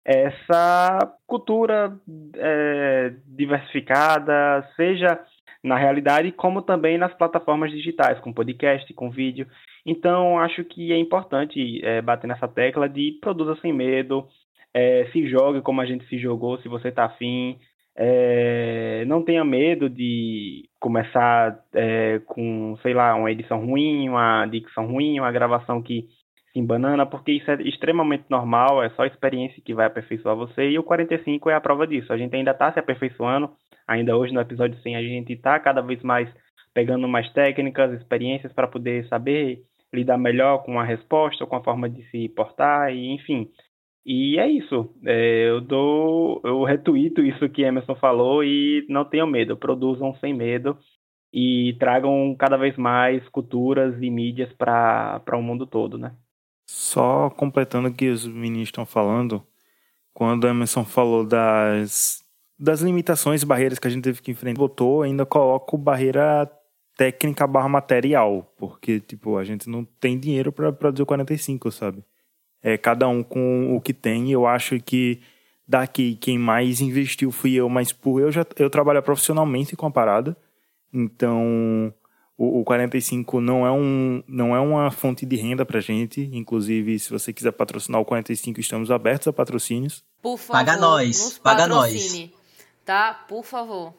essa 0.05 0.99
cultura 1.27 1.97
é, 2.37 3.15
diversificada, 3.27 4.67
seja 4.77 5.19
na 5.63 5.77
realidade, 5.77 6.33
como 6.33 6.61
também 6.61 6.99
nas 6.99 7.15
plataformas 7.15 7.71
digitais, 7.71 8.19
com 8.19 8.33
podcast, 8.33 8.93
com 8.95 9.11
vídeo. 9.11 9.47
Então, 9.87 10.39
acho 10.39 10.65
que 10.65 10.93
é 10.93 10.99
importante 10.99 11.81
é, 11.85 12.03
bater 12.03 12.27
nessa 12.27 12.49
tecla 12.49 12.89
de 12.89 13.19
produza 13.21 13.57
sem 13.61 13.73
medo, 13.73 14.27
é, 14.75 15.07
se 15.13 15.29
jogue 15.29 15.61
como 15.61 15.81
a 15.81 15.87
gente 15.87 16.05
se 16.09 16.19
jogou, 16.19 16.59
se 16.59 16.69
você 16.69 16.89
está 16.89 17.05
afim. 17.05 17.59
É, 17.97 19.05
não 19.07 19.23
tenha 19.23 19.45
medo 19.45 19.89
de 19.91 20.69
começar 20.81 21.59
é, 21.75 22.21
com, 22.27 22.77
sei 22.83 22.95
lá, 22.95 23.15
uma 23.15 23.31
edição 23.31 23.65
ruim, 23.65 24.09
uma 24.09 24.47
dicção 24.47 24.87
ruim, 24.87 25.21
uma 25.21 25.31
gravação 25.31 25.83
que 25.83 26.07
se 26.53 26.59
embanana, 26.59 27.07
porque 27.07 27.33
isso 27.33 27.51
é 27.51 27.63
extremamente 27.63 28.25
normal, 28.29 28.83
é 28.83 28.91
só 28.91 29.05
experiência 29.05 29.63
que 29.65 29.75
vai 29.75 29.87
aperfeiçoar 29.87 30.37
você, 30.37 30.71
e 30.71 30.79
o 30.79 30.83
45 30.83 31.51
é 31.51 31.55
a 31.55 31.61
prova 31.61 31.87
disso. 31.87 32.13
A 32.13 32.17
gente 32.17 32.35
ainda 32.35 32.51
está 32.51 32.73
se 32.73 32.79
aperfeiçoando, 32.79 33.51
ainda 33.87 34.17
hoje 34.17 34.33
no 34.33 34.41
episódio 34.41 34.79
100 34.81 34.97
a 34.97 35.03
gente 35.03 35.33
está 35.33 35.59
cada 35.59 35.81
vez 35.81 36.03
mais 36.03 36.29
pegando 36.75 37.07
mais 37.07 37.31
técnicas, 37.33 37.93
experiências 37.93 38.53
para 38.53 38.67
poder 38.67 39.07
saber 39.09 39.63
lidar 39.93 40.17
melhor 40.17 40.63
com 40.65 40.81
a 40.81 40.85
resposta, 40.85 41.47
com 41.47 41.57
a 41.57 41.63
forma 41.63 41.89
de 41.89 42.03
se 42.11 42.29
portar, 42.31 42.93
e 42.93 43.13
enfim. 43.13 43.49
E 44.05 44.39
é 44.39 44.49
isso. 44.49 44.93
É, 45.05 45.49
eu 45.49 45.61
dou, 45.61 46.41
eu 46.45 46.65
retuito 46.65 47.23
isso 47.23 47.49
que 47.49 47.63
Emerson 47.63 47.95
falou 47.95 48.43
e 48.43 48.85
não 48.89 49.05
tenham 49.05 49.27
medo, 49.27 49.57
produzam 49.57 50.15
sem 50.17 50.35
medo 50.35 50.77
e 51.33 51.75
tragam 51.79 52.35
cada 52.39 52.57
vez 52.57 52.77
mais 52.77 53.27
culturas 53.29 53.95
e 54.03 54.11
mídias 54.11 54.53
para 54.53 55.23
o 55.35 55.43
mundo 55.43 55.67
todo, 55.67 55.97
né? 55.97 56.15
Só 56.67 57.31
completando 57.31 57.89
o 57.89 57.95
que 57.95 58.09
os 58.09 58.27
meninos 58.27 58.69
estão 58.69 58.85
falando, 58.85 59.45
quando 60.13 60.47
Emerson 60.47 60.85
falou 60.85 61.25
das, 61.25 62.23
das 62.59 62.81
limitações 62.81 63.43
e 63.43 63.47
barreiras 63.47 63.79
que 63.79 63.87
a 63.87 63.91
gente 63.91 64.05
teve 64.05 64.21
que 64.21 64.31
enfrentar, 64.31 64.59
botou, 64.59 65.03
ainda 65.03 65.25
coloco 65.25 65.79
barreira 65.79 66.51
técnica 66.97 67.47
barra 67.47 67.69
material, 67.69 68.53
porque, 68.57 69.01
tipo, 69.01 69.37
a 69.37 69.45
gente 69.45 69.69
não 69.69 69.85
tem 69.85 70.19
dinheiro 70.19 70.53
para 70.53 70.73
produzir 70.73 71.03
o 71.03 71.07
45, 71.07 71.71
sabe? 71.71 72.05
É, 72.63 72.79
cada 72.79 73.09
um 73.09 73.23
com 73.23 73.75
o 73.75 73.81
que 73.81 73.93
tem. 73.93 74.31
Eu 74.31 74.47
acho 74.47 74.81
que 74.81 75.21
daqui 75.67 76.17
quem 76.17 76.39
mais 76.39 76.81
investiu 76.81 77.31
fui 77.31 77.55
eu, 77.55 77.69
mas 77.69 77.93
por 77.93 78.21
eu 78.21 78.31
já 78.31 78.45
eu 78.57 78.71
trabalho 78.71 79.03
profissionalmente 79.03 79.77
com 79.77 79.87
a 79.87 79.91
parada, 79.91 80.37
então 80.93 81.93
o, 82.37 82.61
o 82.61 82.65
45 82.65 83.41
não 83.41 83.67
é, 83.67 83.71
um, 83.71 84.23
não 84.27 84.57
é 84.57 84.61
uma 84.61 84.91
fonte 84.91 85.25
de 85.25 85.37
renda 85.37 85.65
pra 85.65 85.81
gente. 85.81 86.29
Inclusive, 86.33 86.99
se 86.99 87.11
você 87.11 87.33
quiser 87.33 87.53
patrocinar 87.53 88.01
o 88.01 88.05
45, 88.05 88.59
estamos 88.59 88.91
abertos 88.91 89.29
a 89.29 89.33
patrocínios. 89.33 90.03
Por 90.21 90.37
favor, 90.39 90.53
Paga 90.53 90.77
nós, 90.77 91.39
paga 91.39 91.67
nós. 91.67 92.31
Tá? 92.85 93.15
Por 93.29 93.45
favor. 93.45 93.95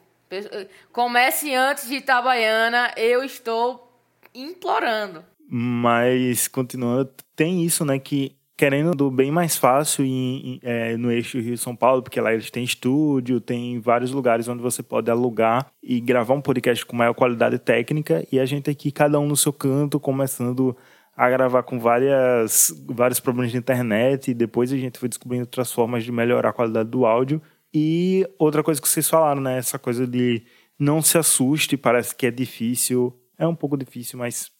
Comece 0.92 1.54
antes 1.54 1.88
de 1.88 1.96
Itabaiana, 1.96 2.92
eu 2.96 3.22
estou 3.22 3.90
implorando. 4.34 5.24
Mas, 5.48 6.48
continuando, 6.48 7.10
tem 7.36 7.64
isso, 7.64 7.84
né, 7.84 7.98
que 7.98 8.34
querendo 8.56 8.92
do 8.92 9.10
bem 9.10 9.30
mais 9.30 9.56
fácil 9.56 10.04
em, 10.04 10.54
em, 10.54 10.60
é, 10.62 10.96
no 10.96 11.10
eixo 11.10 11.38
Rio-São 11.38 11.74
Paulo, 11.74 12.02
porque 12.02 12.20
lá 12.20 12.32
eles 12.32 12.50
têm 12.50 12.62
estúdio, 12.64 13.40
tem 13.40 13.80
vários 13.80 14.12
lugares 14.12 14.46
onde 14.48 14.62
você 14.62 14.82
pode 14.82 15.10
alugar 15.10 15.66
e 15.82 16.00
gravar 16.00 16.34
um 16.34 16.40
podcast 16.40 16.86
com 16.86 16.96
maior 16.96 17.14
qualidade 17.14 17.58
técnica, 17.58 18.26
e 18.30 18.38
a 18.38 18.44
gente 18.44 18.70
aqui, 18.70 18.92
cada 18.92 19.18
um 19.18 19.26
no 19.26 19.36
seu 19.36 19.52
canto, 19.52 19.98
começando 19.98 20.76
a 21.16 21.28
gravar 21.30 21.62
com 21.62 21.78
várias, 21.78 22.72
vários 22.88 23.20
problemas 23.20 23.52
de 23.52 23.58
internet, 23.58 24.30
e 24.30 24.34
depois 24.34 24.72
a 24.72 24.76
gente 24.76 24.98
foi 24.98 25.08
descobrindo 25.08 25.44
outras 25.44 25.72
formas 25.72 26.04
de 26.04 26.12
melhorar 26.12 26.50
a 26.50 26.52
qualidade 26.52 26.88
do 26.88 27.06
áudio. 27.06 27.40
E 27.72 28.26
outra 28.38 28.62
coisa 28.62 28.80
que 28.80 28.88
vocês 28.88 29.08
falaram, 29.08 29.40
né, 29.40 29.58
essa 29.58 29.78
coisa 29.78 30.06
de 30.06 30.44
não 30.78 31.02
se 31.02 31.18
assuste, 31.18 31.76
parece 31.76 32.14
que 32.14 32.26
é 32.26 32.30
difícil, 32.30 33.12
é 33.38 33.46
um 33.46 33.54
pouco 33.54 33.76
difícil, 33.76 34.18
mas 34.18 34.50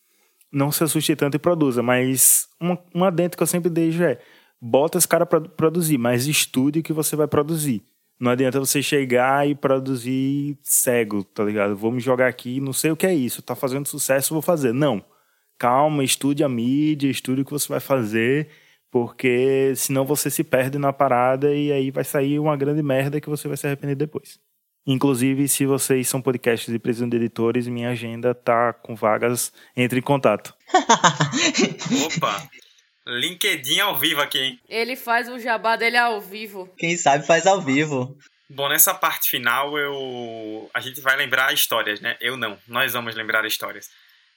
não 0.54 0.70
se 0.70 0.84
assuste 0.84 1.14
tanto 1.16 1.34
e 1.34 1.38
produza. 1.38 1.82
Mas 1.82 2.48
uma, 2.60 2.78
uma 2.94 3.12
que 3.12 3.42
eu 3.42 3.46
sempre 3.46 3.68
deixo 3.68 4.02
é: 4.02 4.18
bota 4.60 4.96
esse 4.96 5.08
cara 5.08 5.26
para 5.26 5.40
produzir, 5.40 5.98
mas 5.98 6.26
estude 6.26 6.78
o 6.78 6.82
que 6.82 6.92
você 6.92 7.16
vai 7.16 7.26
produzir. 7.26 7.82
Não 8.18 8.30
adianta 8.30 8.60
você 8.60 8.82
chegar 8.82 9.48
e 9.48 9.54
produzir 9.54 10.56
cego, 10.62 11.24
tá 11.24 11.44
ligado? 11.44 11.76
Vou 11.76 11.90
me 11.90 12.00
jogar 12.00 12.28
aqui, 12.28 12.60
não 12.60 12.72
sei 12.72 12.90
o 12.92 12.96
que 12.96 13.06
é 13.06 13.14
isso, 13.14 13.42
tá 13.42 13.56
fazendo 13.56 13.86
sucesso, 13.88 14.32
vou 14.32 14.42
fazer. 14.42 14.72
Não. 14.72 15.04
Calma, 15.58 16.04
estude 16.04 16.44
a 16.44 16.48
mídia, 16.48 17.08
estude 17.08 17.42
o 17.42 17.44
que 17.44 17.52
você 17.52 17.68
vai 17.68 17.80
fazer, 17.80 18.48
porque 18.90 19.72
senão 19.76 20.04
você 20.04 20.30
se 20.30 20.44
perde 20.44 20.78
na 20.78 20.92
parada 20.92 21.54
e 21.54 21.72
aí 21.72 21.90
vai 21.90 22.04
sair 22.04 22.38
uma 22.38 22.56
grande 22.56 22.82
merda 22.82 23.20
que 23.20 23.28
você 23.28 23.48
vai 23.48 23.56
se 23.56 23.66
arrepender 23.66 23.96
depois. 23.96 24.38
Inclusive, 24.86 25.48
se 25.48 25.64
vocês 25.64 26.08
são 26.08 26.20
podcasts 26.20 26.72
e 26.72 26.78
precisam 26.78 27.08
de 27.08 27.16
editores, 27.16 27.66
minha 27.66 27.90
agenda 27.90 28.34
tá 28.34 28.72
com 28.72 28.94
vagas, 28.94 29.52
entre 29.74 29.98
em 29.98 30.02
contato. 30.02 30.54
Opa! 32.16 32.48
LinkedIn 33.06 33.80
ao 33.80 33.98
vivo 33.98 34.20
aqui, 34.20 34.38
hein? 34.38 34.60
Ele 34.68 34.96
faz 34.96 35.28
o 35.28 35.38
jabá 35.38 35.76
dele 35.76 35.96
ao 35.96 36.20
vivo. 36.20 36.72
Quem 36.76 36.96
sabe 36.96 37.26
faz 37.26 37.46
ao 37.46 37.60
vivo. 37.60 38.16
Bom, 38.48 38.68
nessa 38.68 38.94
parte 38.94 39.30
final 39.30 39.76
eu 39.78 40.70
a 40.72 40.80
gente 40.80 41.00
vai 41.00 41.16
lembrar 41.16 41.52
histórias, 41.52 42.00
né? 42.00 42.16
Eu 42.20 42.36
não, 42.36 42.58
nós 42.66 42.92
vamos 42.92 43.14
lembrar 43.14 43.44
histórias. 43.46 43.90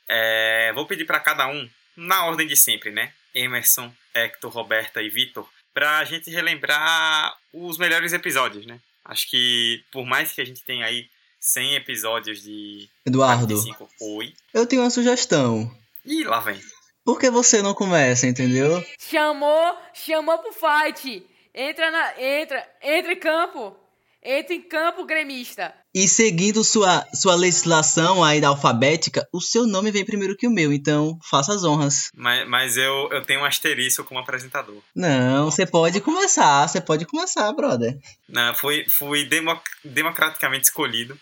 É... 0.08 0.72
Vou 0.74 0.86
pedir 0.86 1.06
para 1.06 1.20
cada 1.20 1.48
um, 1.48 1.70
na 1.96 2.26
ordem 2.26 2.48
de 2.48 2.56
sempre, 2.56 2.92
né? 2.92 3.12
Emerson, 3.34 3.94
Hector, 4.14 4.52
Roberta 4.52 5.02
e 5.02 5.10
Vitor, 5.10 5.48
pra 5.74 6.04
gente 6.06 6.30
relembrar 6.30 7.36
os 7.54 7.78
melhores 7.78 8.14
episódios, 8.14 8.66
né? 8.66 8.80
Acho 9.08 9.30
que 9.30 9.84
por 9.90 10.06
mais 10.06 10.34
que 10.34 10.42
a 10.42 10.46
gente 10.46 10.64
tenha 10.66 10.86
aí 10.86 11.10
100 11.40 11.76
episódios 11.76 12.44
de 12.44 12.90
Eduardo, 13.06 13.48
45, 13.48 13.90
oi. 14.02 14.34
Eu 14.54 14.68
tenho 14.68 14.82
uma 14.82 14.90
sugestão. 14.90 15.72
Ih, 16.06 16.26
lá 16.26 16.42
vem. 16.42 16.60
Por 17.06 17.18
que 17.18 17.30
você 17.30 17.62
não 17.62 17.74
começa, 17.74 18.28
entendeu? 18.28 18.86
Chamou, 19.00 19.78
chamou 19.94 20.38
pro 20.40 20.52
fight. 20.52 21.26
Entra 21.54 21.90
na, 21.90 22.22
entra, 22.22 22.70
entra 22.84 23.14
em 23.14 23.20
campo. 23.20 23.78
Entra 24.22 24.54
em 24.54 24.62
campo, 24.62 25.06
gremista. 25.06 25.74
E 25.98 26.08
seguindo 26.08 26.64
sua, 26.64 27.08
sua 27.12 27.34
legislação 27.34 28.24
aí 28.24 28.40
da 28.40 28.50
alfabética, 28.50 29.28
o 29.34 29.42
seu 29.42 29.66
nome 29.66 29.90
vem 29.90 30.06
primeiro 30.06 30.38
que 30.38 30.46
o 30.46 30.52
meu, 30.52 30.72
então 30.72 31.18
faça 31.28 31.52
as 31.52 31.64
honras. 31.64 32.12
Mas, 32.14 32.48
mas 32.48 32.78
eu, 32.78 33.10
eu 33.12 33.24
tenho 33.24 33.40
um 33.40 33.46
asterisco 33.46 34.04
como 34.04 34.20
apresentador. 34.20 34.80
Não, 34.94 35.46
você 35.46 35.66
pode 35.66 36.00
começar, 36.00 36.68
você 36.68 36.80
pode 36.80 37.04
começar, 37.08 37.52
brother. 37.52 37.98
Não, 38.30 38.54
fui, 38.54 38.86
fui 38.88 39.26
demo, 39.26 39.60
democraticamente 39.84 40.66
escolhido 40.66 41.20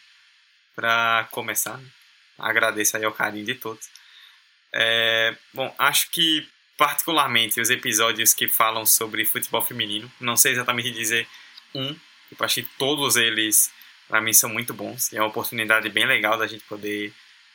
para 0.76 1.26
começar. 1.32 1.80
Agradeço 2.38 2.98
aí 2.98 3.06
ao 3.06 3.14
carinho 3.14 3.46
de 3.46 3.56
todos. 3.56 3.88
É, 4.74 5.34
bom, 5.54 5.74
acho 5.80 6.12
que 6.12 6.46
particularmente 6.78 7.62
os 7.62 7.70
episódios 7.70 8.34
que 8.34 8.50
falam 8.50 8.86
sobre 8.86 9.24
futebol 9.24 9.62
feminino, 9.62 10.12
não 10.20 10.36
sei 10.36 10.52
exatamente 10.52 10.92
dizer 10.92 11.26
um, 11.74 11.96
eu 12.32 12.46
acho 12.46 12.56
que 12.56 12.70
todos 12.78 13.16
eles 13.16 13.72
para 14.08 14.22
mim 14.22 14.34
são 14.34 14.50
muito 14.50 14.74
bons. 14.74 15.12
E 15.12 15.18
é 15.18 15.22
uma 15.22 15.28
oportunidade 15.28 15.90
bem 15.90 16.06
legal 16.06 16.38
da 16.38 16.48
gente 16.48 16.64
poder 16.66 17.14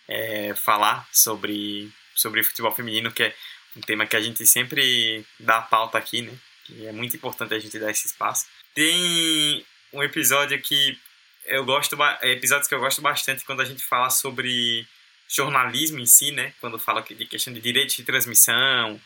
é, 0.09 0.55
falar 0.55 1.09
sobre, 1.13 1.91
sobre 2.15 2.43
futebol 2.43 2.73
feminino, 2.73 3.13
que 3.13 3.23
é 3.23 3.35
um 3.77 3.81
tema 3.81 4.07
que 4.07 4.17
a 4.17 4.21
gente 4.21 4.45
sempre 4.47 5.25
dá 5.39 5.63
pauta 5.63 5.99
aqui, 5.99 6.23
né? 6.23 6.33
Que 6.65 6.87
é 6.87 6.93
muito 6.93 7.17
importante 7.17 7.55
a 7.55 7.59
gente 7.59 7.79
dar 7.79 7.91
esse 7.91 8.07
espaço. 8.07 8.47
Tem 8.75 9.65
um 9.93 10.03
episódio 10.03 10.61
que 10.61 10.99
eu 11.47 11.65
gosto, 11.65 11.97
episódios 12.23 12.69
que 12.69 12.75
eu 12.75 12.81
gosto 12.81 13.01
bastante 13.01 13.45
quando 13.45 13.63
a 13.63 13.65
gente 13.65 13.85
fala 13.85 14.11
sobre 14.11 14.87
jornalismo 15.29 16.01
em 16.01 16.07
si, 16.07 16.33
né? 16.33 16.53
Quando 16.61 16.79
fala 16.79 17.03
de 17.03 17.27
questão 17.27 17.53
de 17.53 17.61
direitos 17.61 17.95
de 17.95 18.03
transmissão. 18.03 19.01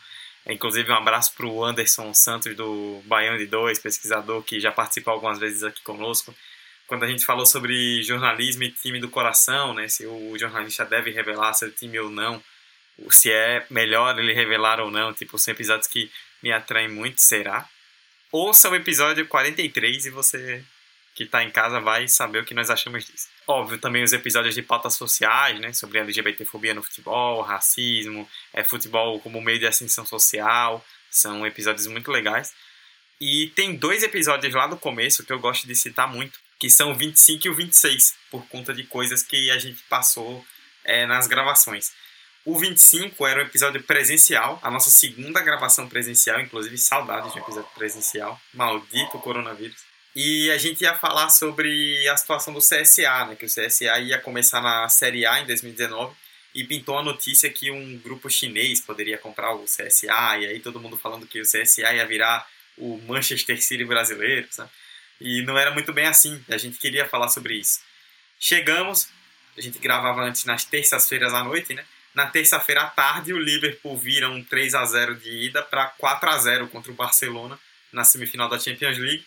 É, 0.45 0.53
inclusive, 0.53 0.91
um 0.91 0.95
abraço 0.95 1.33
para 1.35 1.45
o 1.45 1.63
Anderson 1.63 2.13
Santos 2.13 2.55
do 2.55 3.01
Baiano 3.05 3.37
de 3.37 3.45
Dois, 3.45 3.79
pesquisador 3.79 4.43
que 4.43 4.59
já 4.59 4.71
participou 4.71 5.13
algumas 5.13 5.39
vezes 5.39 5.63
aqui 5.63 5.81
conosco 5.83 6.35
quando 6.87 7.03
a 7.03 7.07
gente 7.07 7.25
falou 7.25 7.45
sobre 7.45 8.03
jornalismo 8.03 8.63
e 8.63 8.71
time 8.71 8.99
do 8.99 9.09
coração, 9.09 9.73
né, 9.73 9.87
se 9.87 10.05
o 10.05 10.37
jornalista 10.37 10.85
deve 10.85 11.11
revelar 11.11 11.53
seu 11.53 11.71
time 11.71 11.99
ou 11.99 12.09
não, 12.09 12.43
se 13.09 13.31
é 13.31 13.65
melhor 13.69 14.17
ele 14.17 14.33
revelar 14.33 14.79
ou 14.79 14.91
não, 14.91 15.13
tipo, 15.13 15.37
são 15.37 15.53
episódios 15.53 15.87
que 15.87 16.11
me 16.41 16.51
atraem 16.51 16.87
muito, 16.87 17.21
será? 17.21 17.67
Ouça 18.31 18.69
o 18.69 18.75
episódio 18.75 19.27
43 19.27 20.05
e 20.05 20.09
você 20.09 20.63
que 21.15 21.23
está 21.23 21.41
em 21.41 21.49
casa 21.49 21.79
vai 21.79 22.07
saber 22.09 22.39
o 22.39 22.45
que 22.45 22.53
nós 22.53 22.69
achamos 22.69 23.05
disso. 23.05 23.29
Óbvio, 23.47 23.77
também 23.77 24.03
os 24.03 24.11
episódios 24.11 24.53
de 24.53 24.61
pautas 24.61 24.95
sociais, 24.95 25.59
né, 25.61 25.71
sobre 25.71 25.99
LGBTfobia 25.99 26.73
no 26.73 26.83
futebol, 26.83 27.41
racismo, 27.41 28.29
é, 28.53 28.63
futebol 28.63 29.19
como 29.21 29.41
meio 29.41 29.57
de 29.57 29.65
ascensão 29.65 30.05
social, 30.05 30.85
são 31.09 31.47
episódios 31.47 31.87
muito 31.87 32.11
legais. 32.11 32.53
E 33.19 33.47
tem 33.55 33.75
dois 33.75 34.03
episódios 34.03 34.53
lá 34.53 34.67
do 34.67 34.75
começo 34.75 35.25
que 35.25 35.31
eu 35.31 35.39
gosto 35.39 35.65
de 35.65 35.73
citar 35.73 36.07
muito, 36.07 36.37
que 36.59 36.69
são 36.69 36.91
o 36.91 36.95
25 36.95 37.47
e 37.47 37.49
o 37.49 37.55
26, 37.55 38.15
por 38.31 38.45
conta 38.47 38.73
de 38.73 38.83
coisas 38.83 39.23
que 39.23 39.51
a 39.51 39.57
gente 39.57 39.83
passou 39.89 40.45
é, 40.83 41.05
nas 41.05 41.27
gravações. 41.27 41.91
O 42.45 42.59
25 42.59 43.25
era 43.25 43.41
um 43.41 43.45
episódio 43.45 43.81
presencial, 43.83 44.59
a 44.61 44.69
nossa 44.69 44.91
segunda 44.91 45.41
gravação 45.41 45.89
presencial, 45.89 46.39
inclusive 46.39 46.77
saudades 46.77 47.33
de 47.33 47.39
um 47.39 47.41
episódio 47.41 47.69
presencial, 47.73 48.39
maldito 48.53 49.17
coronavírus. 49.19 49.83
E 50.15 50.49
a 50.51 50.57
gente 50.57 50.81
ia 50.81 50.95
falar 50.95 51.29
sobre 51.29 52.07
a 52.07 52.15
situação 52.15 52.53
do 52.53 52.59
CSA, 52.59 53.25
né, 53.25 53.35
que 53.35 53.45
o 53.45 53.49
CSA 53.49 53.99
ia 53.99 54.19
começar 54.19 54.61
na 54.61 54.87
Série 54.87 55.25
A 55.25 55.41
em 55.41 55.45
2019 55.47 56.15
e 56.53 56.63
pintou 56.63 56.97
a 56.97 57.03
notícia 57.03 57.49
que 57.49 57.69
um 57.69 57.97
grupo 57.97 58.29
chinês 58.29 58.79
poderia 58.79 59.17
comprar 59.17 59.53
o 59.53 59.65
CSA, 59.65 60.37
e 60.39 60.45
aí 60.45 60.59
todo 60.59 60.79
mundo 60.79 60.97
falando 60.97 61.27
que 61.27 61.41
o 61.41 61.43
CSA 61.43 61.93
ia 61.93 62.05
virar 62.05 62.47
o 62.77 62.97
Manchester 63.07 63.61
City 63.61 63.83
brasileiro, 63.83 64.47
sabe? 64.51 64.69
E 65.19 65.41
não 65.43 65.57
era 65.57 65.71
muito 65.71 65.93
bem 65.93 66.05
assim. 66.05 66.43
A 66.49 66.57
gente 66.57 66.77
queria 66.77 67.07
falar 67.07 67.29
sobre 67.29 67.55
isso. 67.55 67.79
Chegamos, 68.39 69.07
a 69.57 69.61
gente 69.61 69.79
gravava 69.79 70.21
antes 70.21 70.45
nas 70.45 70.65
terças-feiras 70.65 71.33
à 71.33 71.43
noite, 71.43 71.73
né? 71.73 71.85
Na 72.13 72.27
terça-feira 72.27 72.81
à 72.83 72.87
tarde, 72.87 73.33
o 73.33 73.37
Liverpool 73.37 73.97
vira 73.97 74.29
um 74.29 74.43
3 74.43 74.73
a 74.75 74.85
0 74.85 75.15
de 75.15 75.29
ida 75.47 75.61
para 75.61 75.87
4 75.87 76.29
a 76.29 76.37
0 76.37 76.67
contra 76.69 76.91
o 76.91 76.95
Barcelona 76.95 77.59
na 77.91 78.03
semifinal 78.03 78.47
da 78.47 78.57
Champions 78.57 78.97
League. 78.97 79.25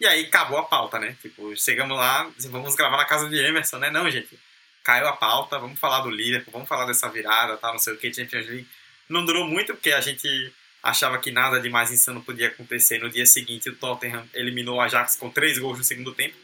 E 0.00 0.06
aí 0.06 0.26
acabou 0.26 0.58
a 0.58 0.64
pauta, 0.64 0.98
né? 0.98 1.16
Tipo, 1.20 1.56
chegamos 1.56 1.96
lá, 1.96 2.30
vamos 2.50 2.76
gravar 2.76 2.96
na 2.96 3.04
casa 3.04 3.28
de 3.28 3.36
Emerson, 3.36 3.78
né? 3.78 3.90
Não, 3.90 4.08
gente. 4.08 4.38
Caiu 4.84 5.08
a 5.08 5.16
pauta, 5.16 5.58
vamos 5.58 5.78
falar 5.78 6.00
do 6.00 6.10
Liverpool, 6.10 6.52
vamos 6.52 6.68
falar 6.68 6.86
dessa 6.86 7.08
virada, 7.08 7.56
tal, 7.56 7.72
não 7.72 7.78
sei 7.78 7.94
o 7.94 7.98
que, 7.98 8.14
Champions 8.14 8.46
League. 8.46 8.68
Não 9.08 9.24
durou 9.24 9.44
muito 9.44 9.74
porque 9.74 9.92
a 9.92 10.00
gente 10.00 10.52
achava 10.88 11.18
que 11.18 11.30
nada 11.30 11.60
de 11.60 11.68
mais 11.68 11.90
insano 11.90 12.22
podia 12.22 12.48
acontecer. 12.48 12.98
No 12.98 13.10
dia 13.10 13.26
seguinte, 13.26 13.68
o 13.68 13.76
Tottenham 13.76 14.28
eliminou 14.34 14.76
o 14.76 14.80
Ajax 14.80 15.16
com 15.16 15.30
três 15.30 15.58
gols 15.58 15.78
no 15.78 15.84
segundo 15.84 16.12
tempo. 16.12 16.34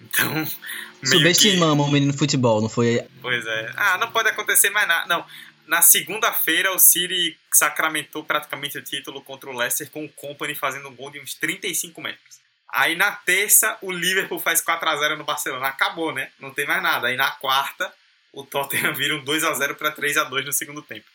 Então. 0.00 0.46
Subestimamos 1.04 1.84
que... 1.84 1.90
o 1.90 1.92
menino 1.92 2.12
futebol, 2.12 2.60
não 2.60 2.68
foi? 2.68 3.04
Pois 3.20 3.46
é. 3.46 3.72
Ah, 3.76 3.98
não 3.98 4.10
pode 4.10 4.28
acontecer 4.28 4.70
mais 4.70 4.88
nada. 4.88 5.06
Não. 5.06 5.24
Na 5.66 5.82
segunda-feira, 5.82 6.72
o 6.74 6.78
City 6.78 7.36
sacramentou 7.52 8.24
praticamente 8.24 8.78
o 8.78 8.82
título 8.82 9.22
contra 9.22 9.50
o 9.50 9.56
Leicester 9.56 9.90
com 9.90 10.04
o 10.04 10.08
Company 10.08 10.54
fazendo 10.54 10.88
um 10.88 10.94
gol 10.94 11.10
de 11.10 11.20
uns 11.20 11.34
35 11.34 12.00
metros. 12.00 12.38
Aí 12.72 12.96
na 12.96 13.12
terça, 13.12 13.76
o 13.82 13.90
Liverpool 13.90 14.38
faz 14.38 14.60
4 14.60 14.88
a 14.88 14.96
0 14.96 15.16
no 15.18 15.24
Barcelona. 15.24 15.66
Acabou, 15.68 16.12
né? 16.12 16.30
Não 16.38 16.52
tem 16.52 16.66
mais 16.66 16.82
nada. 16.82 17.08
Aí 17.08 17.16
na 17.16 17.30
quarta, 17.32 17.92
o 18.32 18.44
Tottenham 18.44 18.94
vira 18.94 19.14
um 19.16 19.24
2 19.24 19.44
a 19.44 19.52
0 19.54 19.74
para 19.74 19.90
3 19.90 20.16
a 20.16 20.24
2 20.24 20.46
no 20.46 20.52
segundo 20.52 20.80
tempo. 20.82 21.06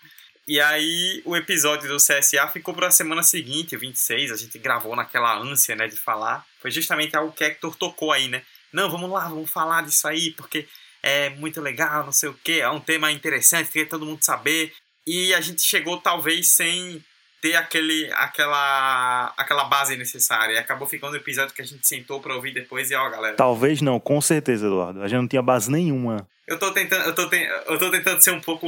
E 0.47 0.59
aí 0.59 1.21
o 1.25 1.35
episódio 1.35 1.87
do 1.87 1.97
CSA 1.97 2.47
ficou 2.51 2.73
para 2.73 2.87
a 2.87 2.91
semana 2.91 3.23
seguinte, 3.23 3.77
26, 3.77 4.31
a 4.31 4.35
gente 4.35 4.57
gravou 4.59 4.95
naquela 4.95 5.37
ânsia, 5.37 5.75
né, 5.75 5.87
de 5.87 5.95
falar. 5.95 6.45
Foi 6.61 6.69
justamente 6.69 7.15
algo 7.15 7.31
que 7.31 7.43
Hector 7.43 7.75
tocou 7.75 8.11
aí, 8.11 8.27
né? 8.27 8.41
Não, 8.71 8.89
vamos 8.89 9.09
lá, 9.09 9.27
vamos 9.29 9.49
falar 9.49 9.83
disso 9.83 10.07
aí, 10.07 10.31
porque 10.31 10.67
é 11.01 11.29
muito 11.29 11.61
legal, 11.61 12.05
não 12.05 12.11
sei 12.11 12.29
o 12.29 12.33
que, 12.33 12.59
é 12.59 12.69
um 12.69 12.79
tema 12.79 13.11
interessante, 13.11 13.69
queria 13.69 13.87
todo 13.87 14.05
mundo 14.05 14.23
saber. 14.23 14.73
E 15.05 15.33
a 15.33 15.41
gente 15.41 15.61
chegou 15.61 15.97
talvez 15.97 16.49
sem 16.51 17.03
ter 17.41 17.55
aquele, 17.55 18.09
aquela, 18.13 19.33
aquela 19.37 19.65
base 19.65 19.97
necessária. 19.97 20.53
E 20.53 20.57
acabou 20.57 20.87
ficando 20.87 21.13
um 21.13 21.17
episódio 21.17 21.53
que 21.53 21.61
a 21.61 21.65
gente 21.65 21.85
sentou 21.85 22.21
pra 22.21 22.35
ouvir 22.35 22.53
depois 22.53 22.89
e 22.89 22.95
ó, 22.95 23.09
galera. 23.09 23.35
Talvez 23.35 23.81
não, 23.81 23.99
com 23.99 24.21
certeza, 24.21 24.65
Eduardo. 24.65 25.01
A 25.01 25.07
gente 25.09 25.19
não 25.19 25.27
tinha 25.27 25.41
base 25.41 25.69
nenhuma. 25.69 26.25
Eu 26.45 26.59
tô 26.59 26.71
tentando, 26.73 27.05
eu 27.05 27.15
tô, 27.15 27.29
te, 27.29 27.37
eu 27.37 27.79
tô 27.79 27.89
tentando 27.89 28.19
ser 28.19 28.31
um 28.31 28.41
pouco. 28.41 28.67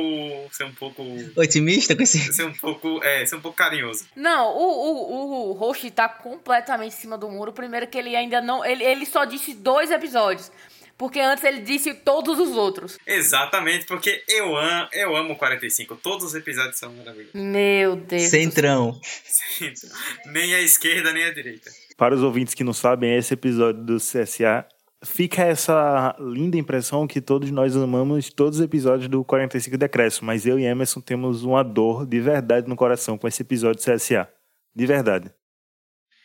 ser 0.52 0.64
um 0.64 0.74
pouco. 0.74 1.04
Otimista 1.36 1.94
com 1.96 2.04
esse. 2.04 2.20
Ser 2.34 2.46
um 2.46 2.54
pouco. 2.54 3.04
É, 3.04 3.26
ser 3.26 3.36
um 3.36 3.42
pouco 3.42 3.58
carinhoso. 3.58 4.06
Não, 4.16 4.56
o, 4.56 5.52
o, 5.52 5.70
o 5.70 5.92
tá 5.92 6.08
completamente 6.08 6.94
em 6.94 6.96
cima 6.96 7.18
do 7.18 7.30
muro. 7.30 7.52
Primeiro 7.52 7.88
que 7.88 7.98
ele 7.98 8.16
ainda 8.16 8.42
não. 8.42 8.64
Ele, 8.64 8.84
ele 8.84 9.06
só 9.06 9.26
disse 9.26 9.54
dois 9.54 9.92
episódios. 9.92 10.50
Porque 10.98 11.20
antes 11.20 11.44
ele 11.44 11.62
disse 11.62 11.94
todos 11.94 12.40
os 12.40 12.56
outros. 12.56 12.98
Exatamente, 13.06 13.86
porque 13.86 14.24
eu 14.30 14.56
amo, 14.56 14.88
eu 14.94 15.14
amo 15.14 15.36
45. 15.36 15.98
Todos 15.98 16.28
os 16.28 16.36
episódios 16.36 16.78
são 16.78 16.94
maravilhosos. 16.94 17.34
Meu 17.34 17.98
Deus. 17.98 18.30
Centrão. 18.30 18.98
Centrão. 19.26 19.92
Nem 20.28 20.56
a 20.56 20.62
esquerda, 20.62 21.12
nem 21.12 21.26
a 21.26 21.34
direita. 21.34 21.70
Para 21.98 22.16
os 22.16 22.24
ouvintes 22.24 22.54
que 22.54 22.64
não 22.64 22.72
sabem, 22.72 23.14
esse 23.18 23.34
episódio 23.34 23.84
do 23.84 23.98
CSA 23.98 24.66
fica 25.04 25.44
essa 25.44 26.16
linda 26.20 26.58
impressão 26.58 27.08
que 27.08 27.22
todos 27.22 27.50
nós 27.52 27.76
amamos 27.76 28.30
todos 28.30 28.60
os 28.60 28.66
episódios 28.66 29.08
do 29.08 29.24
45 29.24 29.78
Decréscimo, 29.78 30.28
mas 30.28 30.46
eu 30.46 30.60
e 30.60 30.66
Emerson 30.66 31.02
temos 31.02 31.44
uma 31.44 31.64
dor 31.64 32.06
de 32.06 32.20
verdade 32.20 32.68
no 32.68 32.76
coração 32.76 33.18
com 33.18 33.28
esse 33.28 33.42
episódio 33.42 33.82
CSA. 33.82 34.30
De 34.76 34.86
verdade. 34.86 35.32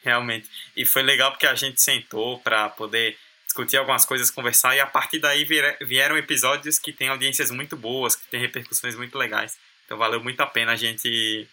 Realmente. 0.03 0.49
E 0.77 0.85
foi 0.85 1.03
legal 1.03 1.31
porque 1.31 1.47
a 1.47 1.55
gente 1.55 1.81
sentou 1.81 2.39
para 2.41 2.69
poder 2.71 3.17
discutir 3.45 3.77
algumas 3.77 4.05
coisas, 4.05 4.31
conversar, 4.31 4.77
e 4.77 4.81
a 4.81 4.87
partir 4.87 5.19
daí 5.19 5.45
vieram 5.83 6.17
episódios 6.17 6.79
que 6.79 6.93
têm 6.93 7.09
audiências 7.09 7.51
muito 7.51 7.77
boas, 7.77 8.17
que 8.17 8.29
têm 8.29 8.41
repercussões 8.41 8.97
muito 8.97 9.17
legais. 9.19 9.59
Então 9.85 9.99
valeu 9.99 10.23
muito 10.23 10.41
a 10.41 10.47
pena 10.47 10.73
a 10.73 10.77
gente. 10.77 11.49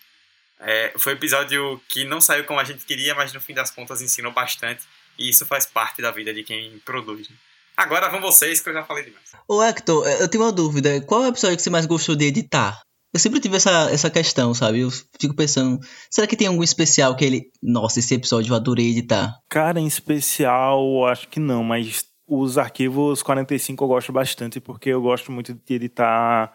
É, 0.59 0.93
foi 0.97 1.13
um 1.13 1.15
episódio 1.15 1.81
que 1.89 2.05
não 2.05 2.21
saiu 2.21 2.43
como 2.45 2.59
a 2.59 2.63
gente 2.63 2.85
queria, 2.85 3.13
mas 3.13 3.33
no 3.33 3.41
fim 3.41 3.53
das 3.53 3.71
contas 3.71 4.01
ensinou 4.01 4.31
bastante. 4.31 4.83
E 5.17 5.29
isso 5.29 5.45
faz 5.45 5.65
parte 5.65 6.01
da 6.01 6.11
vida 6.11 6.33
de 6.33 6.43
quem 6.43 6.79
produz. 6.79 7.29
Né? 7.29 7.35
Agora 7.75 8.09
vão 8.09 8.21
vocês, 8.21 8.59
que 8.59 8.69
eu 8.69 8.73
já 8.73 8.83
falei 8.83 9.03
demais. 9.03 9.31
Ô 9.47 9.61
Hector, 9.61 10.07
eu 10.07 10.27
tenho 10.27 10.43
uma 10.43 10.51
dúvida. 10.51 11.01
Qual 11.01 11.23
é 11.23 11.27
o 11.27 11.29
episódio 11.29 11.57
que 11.57 11.63
você 11.63 11.69
mais 11.69 11.85
gostou 11.85 12.15
de 12.15 12.25
editar? 12.25 12.81
Eu 13.13 13.19
sempre 13.19 13.39
tive 13.39 13.55
essa, 13.55 13.89
essa 13.89 14.09
questão, 14.09 14.53
sabe? 14.53 14.81
Eu 14.81 14.91
fico 14.91 15.35
pensando, 15.35 15.79
será 16.09 16.27
que 16.27 16.35
tem 16.35 16.47
algum 16.47 16.63
especial 16.63 17.15
que 17.15 17.23
ele. 17.23 17.51
Nossa, 17.61 17.99
esse 17.99 18.13
episódio 18.13 18.51
eu 18.51 18.55
adorei 18.55 18.91
editar? 18.91 19.39
Cara, 19.49 19.79
em 19.79 19.87
especial, 19.87 21.05
acho 21.05 21.27
que 21.29 21.39
não, 21.39 21.63
mas 21.63 22.05
os 22.27 22.57
arquivos 22.57 23.23
45 23.23 23.83
eu 23.83 23.87
gosto 23.87 24.11
bastante, 24.11 24.59
porque 24.59 24.89
eu 24.89 25.01
gosto 25.01 25.31
muito 25.31 25.53
de 25.53 25.73
editar 25.73 26.53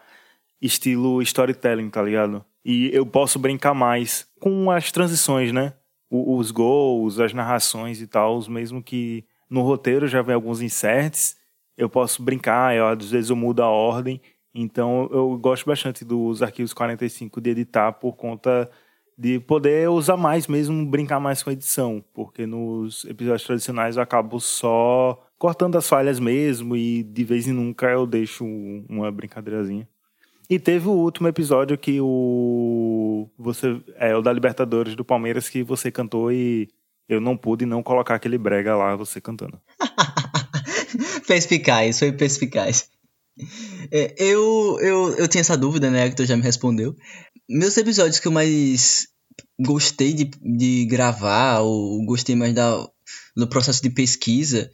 estilo 0.61 1.21
storytelling, 1.21 1.89
tá 1.89 2.01
ligado? 2.01 2.45
E 2.63 2.89
eu 2.93 3.05
posso 3.05 3.39
brincar 3.39 3.73
mais 3.73 4.25
com 4.39 4.71
as 4.71 4.91
transições, 4.91 5.51
né? 5.51 5.73
Os 6.15 6.51
gols, 6.51 7.19
as 7.19 7.33
narrações 7.33 8.01
e 8.01 8.07
tal, 8.07 8.39
mesmo 8.49 8.83
que 8.83 9.25
no 9.49 9.61
roteiro 9.61 10.07
já 10.07 10.21
vem 10.21 10.35
alguns 10.35 10.61
inserts, 10.61 11.35
eu 11.75 11.89
posso 11.89 12.21
brincar, 12.21 12.75
eu, 12.75 12.87
às 12.87 13.09
vezes 13.09 13.29
eu 13.29 13.35
mudo 13.35 13.63
a 13.63 13.67
ordem 13.67 14.21
então 14.53 15.09
eu 15.11 15.35
gosto 15.37 15.65
bastante 15.65 16.05
dos 16.05 16.43
arquivos 16.43 16.73
45 16.73 17.41
de 17.41 17.49
editar 17.49 17.91
por 17.93 18.15
conta 18.15 18.69
de 19.17 19.39
poder 19.39 19.89
usar 19.89 20.17
mais 20.17 20.47
mesmo, 20.47 20.85
brincar 20.85 21.19
mais 21.19 21.41
com 21.43 21.49
a 21.49 21.53
edição, 21.53 22.03
porque 22.13 22.45
nos 22.45 23.05
episódios 23.05 23.45
tradicionais 23.45 23.95
eu 23.95 24.03
acabo 24.03 24.39
só 24.39 25.19
cortando 25.37 25.75
as 25.77 25.87
falhas 25.87 26.19
mesmo 26.19 26.75
e 26.75 27.03
de 27.03 27.23
vez 27.23 27.47
em 27.47 27.53
nunca 27.53 27.87
eu 27.89 28.05
deixo 28.07 28.45
uma 28.45 29.11
brincadeirazinha. 29.11 29.87
E 30.49 30.59
teve 30.59 30.87
o 30.87 30.91
último 30.91 31.27
episódio 31.27 31.77
que 31.77 31.99
o 32.01 33.29
você 33.37 33.81
é 33.95 34.15
o 34.15 34.21
da 34.21 34.31
Libertadores 34.31 34.95
do 34.95 35.05
Palmeiras 35.05 35.49
que 35.49 35.63
você 35.63 35.91
cantou 35.91 36.31
e 36.31 36.69
eu 37.07 37.21
não 37.21 37.37
pude 37.37 37.65
não 37.65 37.81
colocar 37.81 38.15
aquele 38.15 38.37
brega 38.37 38.75
lá 38.75 38.95
você 38.95 39.21
cantando. 39.21 39.59
perspicaz, 41.27 41.99
foi 41.99 42.11
perspicaz. 42.11 42.89
É, 43.91 44.13
eu, 44.17 44.77
eu, 44.79 45.15
eu 45.15 45.27
tinha 45.27 45.41
essa 45.41 45.57
dúvida, 45.57 45.89
né? 45.89 46.09
Que 46.09 46.15
tu 46.15 46.25
já 46.25 46.35
me 46.35 46.43
respondeu. 46.43 46.95
Meus 47.49 47.77
episódios 47.77 48.19
que 48.19 48.27
eu 48.27 48.31
mais 48.31 49.07
gostei 49.59 50.13
de, 50.13 50.31
de 50.41 50.85
gravar, 50.85 51.61
ou 51.61 52.05
gostei 52.05 52.35
mais 52.35 52.53
da, 52.53 52.87
do 53.35 53.47
processo 53.47 53.81
de 53.81 53.89
pesquisa, 53.89 54.69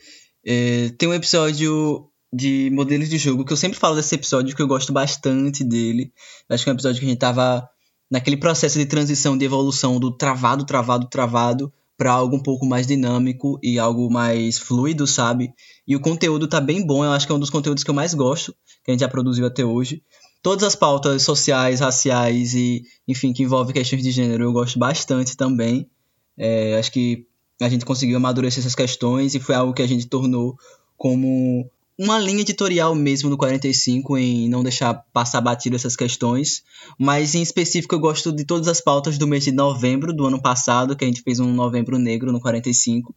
é, 0.46 0.90
tem 0.98 1.08
um 1.08 1.14
episódio 1.14 2.09
de 2.32 2.70
modelos 2.72 3.10
de 3.10 3.18
jogo 3.18 3.44
que 3.44 3.52
eu 3.52 3.58
sempre 3.58 3.80
falo 3.80 3.96
desse 3.96 4.16
episódio 4.16 4.56
que 4.56 4.62
eu 4.62 4.68
gosto 4.68 4.94
bastante 4.94 5.64
dele. 5.64 6.14
Acho 6.48 6.64
que 6.64 6.70
é 6.70 6.74
um 6.74 6.76
episódio 6.76 7.00
que 7.00 7.06
a 7.06 7.10
gente 7.10 7.20
tava 7.20 7.68
naquele 8.10 8.38
processo 8.38 8.78
de 8.78 8.86
transição, 8.86 9.38
de 9.38 9.46
evolução 9.46 10.00
do 10.00 10.16
travado, 10.16 10.66
travado, 10.66 11.08
travado 11.08 11.72
para 11.98 12.14
algo 12.14 12.38
um 12.38 12.42
pouco 12.42 12.66
mais 12.66 12.88
dinâmico 12.88 13.60
e 13.62 13.78
algo 13.78 14.10
mais 14.10 14.58
fluido, 14.58 15.06
sabe? 15.06 15.54
E 15.86 15.96
o 15.96 16.00
conteúdo 16.00 16.48
tá 16.48 16.62
bem 16.62 16.86
bom, 16.86 17.04
eu 17.04 17.12
acho 17.12 17.26
que 17.26 17.32
é 17.32 17.36
um 17.36 17.40
dos 17.40 17.50
conteúdos 17.50 17.84
que 17.84 17.90
eu 17.90 17.96
mais 17.96 18.14
gosto, 18.14 18.56
que 18.86 18.90
a 18.90 18.94
gente 18.94 19.02
já 19.02 19.10
produziu 19.10 19.46
até 19.46 19.66
hoje. 19.66 20.02
Todas 20.42 20.64
as 20.64 20.76
pautas 20.76 21.24
sociais, 21.24 21.82
raciais 21.82 22.54
e, 22.54 22.84
enfim, 23.06 23.34
que 23.34 23.44
envolvem 23.44 23.74
questões 23.74 24.02
de 24.02 24.12
gênero, 24.12 24.46
eu 24.46 24.54
gosto 24.54 24.80
bastante 24.80 25.36
também. 25.36 25.90
É, 26.38 26.80
acho 26.80 26.90
que 26.90 27.28
a 27.62 27.68
gente 27.68 27.84
conseguiu 27.84 28.16
amadurecer 28.16 28.62
essas 28.62 28.76
questões 28.76 29.36
e 29.36 29.40
foi 29.42 29.56
algo 29.56 29.74
que 29.74 29.82
a 29.82 29.88
gente 29.88 30.08
tornou 30.08 30.56
como 30.96 31.70
uma 32.00 32.18
linha 32.18 32.40
editorial 32.40 32.96
mesmo 32.96 33.30
no 33.30 33.38
45 33.38 34.18
em 34.18 34.48
não 34.48 34.64
deixar 34.64 34.94
passar 35.12 35.42
batido 35.42 35.76
essas 35.76 35.98
questões, 35.98 36.64
mas 36.98 37.36
em 37.36 37.42
específico 37.42 37.94
eu 37.94 38.00
gosto 38.00 38.32
de 38.32 38.46
todas 38.46 38.70
as 38.70 38.80
pautas 38.80 39.18
do 39.18 39.28
mês 39.28 39.44
de 39.44 39.52
novembro 39.52 40.14
do 40.14 40.26
ano 40.26 40.42
passado, 40.42 40.96
que 40.96 41.04
a 41.04 41.08
gente 41.08 41.22
fez 41.22 41.42
um 41.42 41.52
novembro 41.52 42.00
negro 42.00 42.32
no 42.32 42.40
45, 42.40 43.14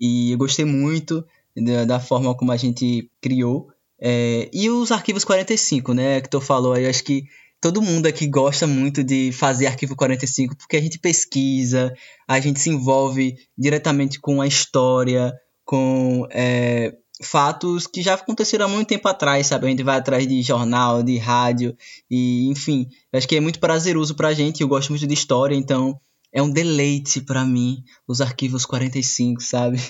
e 0.00 0.32
eu 0.32 0.38
gostei 0.38 0.64
muito 0.64 1.24
da, 1.56 1.84
da 1.84 2.00
forma 2.00 2.34
como 2.34 2.50
a 2.50 2.56
gente 2.56 3.08
criou. 3.20 3.68
É, 4.00 4.50
e 4.52 4.68
os 4.68 4.90
arquivos 4.90 5.24
45, 5.24 5.94
né, 5.94 6.20
que 6.20 6.28
tu 6.28 6.40
falou 6.40 6.72
aí, 6.72 6.84
acho 6.84 7.04
que 7.04 7.26
todo 7.60 7.80
mundo 7.80 8.06
aqui 8.06 8.26
gosta 8.26 8.66
muito 8.66 9.04
de 9.04 9.30
fazer 9.30 9.68
arquivo 9.68 9.94
45 9.94 10.56
porque 10.56 10.76
a 10.76 10.82
gente 10.82 10.98
pesquisa, 10.98 11.94
a 12.26 12.40
gente 12.40 12.58
se 12.58 12.70
envolve 12.70 13.36
diretamente 13.56 14.18
com 14.18 14.40
a 14.40 14.48
história, 14.48 15.32
com 15.64 16.26
é, 16.32 16.92
fatos 17.22 17.86
que 17.86 18.02
já 18.02 18.14
aconteceram 18.14 18.66
há 18.66 18.68
muito 18.68 18.88
tempo 18.88 19.08
atrás, 19.08 19.46
sabe? 19.46 19.66
A 19.66 19.70
gente 19.70 19.82
vai 19.82 19.96
atrás 19.96 20.26
de 20.26 20.42
jornal, 20.42 21.02
de 21.02 21.16
rádio, 21.18 21.76
e 22.10 22.48
enfim, 22.50 22.86
acho 23.12 23.26
que 23.26 23.36
é 23.36 23.40
muito 23.40 23.58
prazeroso 23.58 24.14
pra 24.14 24.34
gente. 24.34 24.60
Eu 24.60 24.68
gosto 24.68 24.90
muito 24.90 25.06
de 25.06 25.14
história, 25.14 25.54
então 25.54 25.98
é 26.32 26.42
um 26.42 26.50
deleite 26.50 27.22
para 27.22 27.44
mim 27.44 27.82
os 28.06 28.20
arquivos 28.20 28.66
45, 28.66 29.42
sabe? 29.42 29.80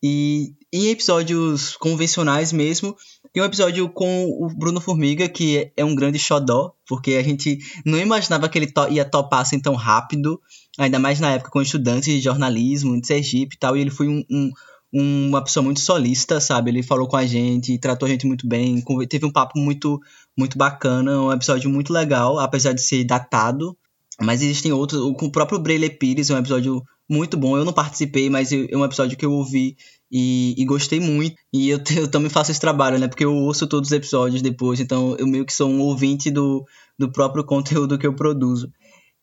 E 0.00 0.54
em 0.72 0.86
episódios 0.86 1.76
convencionais 1.76 2.52
mesmo, 2.52 2.96
tem 3.32 3.42
um 3.42 3.46
episódio 3.46 3.88
com 3.88 4.26
o 4.26 4.48
Bruno 4.56 4.80
Formiga, 4.80 5.28
que 5.28 5.72
é 5.76 5.84
um 5.84 5.94
grande 5.94 6.18
xodó, 6.18 6.72
porque 6.86 7.14
a 7.14 7.22
gente 7.22 7.58
não 7.84 7.98
imaginava 7.98 8.48
que 8.48 8.56
ele 8.56 8.70
to 8.70 8.88
ia 8.88 9.04
topar 9.04 9.40
assim 9.40 9.58
tão 9.58 9.74
rápido, 9.74 10.40
ainda 10.78 10.98
mais 10.98 11.18
na 11.18 11.32
época 11.32 11.50
com 11.50 11.60
estudantes 11.60 12.14
de 12.14 12.20
jornalismo, 12.20 13.00
de 13.00 13.06
Sergipe 13.06 13.56
e 13.56 13.58
tal, 13.58 13.76
e 13.76 13.80
ele 13.80 13.90
foi 13.90 14.08
um, 14.08 14.22
um 14.30 14.50
uma 14.92 15.42
pessoa 15.42 15.62
muito 15.62 15.80
solista, 15.80 16.40
sabe? 16.40 16.70
Ele 16.70 16.82
falou 16.82 17.06
com 17.06 17.16
a 17.16 17.24
gente, 17.24 17.78
tratou 17.78 18.06
a 18.06 18.10
gente 18.10 18.26
muito 18.26 18.46
bem, 18.46 18.82
teve 19.08 19.24
um 19.24 19.32
papo 19.32 19.58
muito, 19.58 20.00
muito 20.36 20.58
bacana, 20.58 21.20
um 21.20 21.32
episódio 21.32 21.70
muito 21.70 21.92
legal, 21.92 22.38
apesar 22.38 22.72
de 22.72 22.82
ser 22.82 23.04
datado. 23.04 23.76
Mas 24.20 24.42
existem 24.42 24.72
outros, 24.72 25.00
com 25.16 25.26
o 25.26 25.32
próprio 25.32 25.58
Brele 25.58 25.88
Pires, 25.88 26.28
é 26.28 26.34
um 26.34 26.38
episódio 26.38 26.82
muito 27.08 27.36
bom. 27.36 27.56
Eu 27.56 27.64
não 27.64 27.72
participei, 27.72 28.28
mas 28.28 28.52
é 28.52 28.76
um 28.76 28.84
episódio 28.84 29.16
que 29.16 29.24
eu 29.24 29.32
ouvi 29.32 29.76
e, 30.10 30.54
e 30.56 30.64
gostei 30.64 31.00
muito. 31.00 31.36
E 31.52 31.70
eu, 31.70 31.80
eu, 31.96 32.08
também 32.08 32.30
faço 32.30 32.50
esse 32.50 32.60
trabalho, 32.60 32.98
né? 32.98 33.08
Porque 33.08 33.24
eu 33.24 33.34
ouço 33.34 33.66
todos 33.66 33.90
os 33.90 33.96
episódios 33.96 34.42
depois, 34.42 34.80
então 34.80 35.16
eu 35.18 35.26
meio 35.26 35.44
que 35.44 35.52
sou 35.52 35.70
um 35.70 35.80
ouvinte 35.80 36.30
do, 36.30 36.64
do 36.98 37.10
próprio 37.10 37.42
conteúdo 37.46 37.98
que 37.98 38.06
eu 38.06 38.14
produzo. 38.14 38.70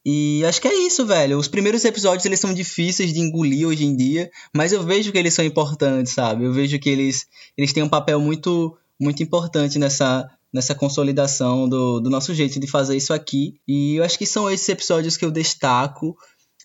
E 0.10 0.41
acho 0.45 0.62
que 0.62 0.70
é 0.70 0.74
isso, 0.74 1.05
velho. 1.05 1.38
Os 1.38 1.49
primeiros 1.49 1.84
episódios 1.84 2.26
eles 2.26 2.39
são 2.39 2.53
difíceis 2.53 3.12
de 3.12 3.20
engolir 3.20 3.68
hoje 3.68 3.84
em 3.84 3.93
dia, 3.93 4.32
mas 4.55 4.72
eu 4.72 4.82
vejo 4.82 5.12
que 5.12 5.18
eles 5.18 5.34
são 5.34 5.43
importantes, 5.43 6.14
sabe? 6.14 6.45
Eu 6.45 6.53
vejo 6.53 6.80
que 6.80 6.89
eles, 6.89 7.28
eles 7.58 7.74
têm 7.74 7.84
um 7.84 7.89
papel 7.89 8.18
muito 8.18 8.74
muito 8.97 9.22
importante 9.22 9.78
nessa 9.78 10.26
nessa 10.53 10.74
consolidação 10.74 11.68
do, 11.68 11.99
do 11.99 12.10
nosso 12.10 12.34
jeito 12.34 12.58
de 12.58 12.68
fazer 12.68 12.95
isso 12.95 13.14
aqui. 13.14 13.60
E 13.68 13.97
eu 13.97 14.03
acho 14.05 14.18
que 14.18 14.26
são 14.26 14.49
esses 14.49 14.70
episódios 14.70 15.18
que 15.18 15.26
eu 15.26 15.30
destaco. 15.30 16.16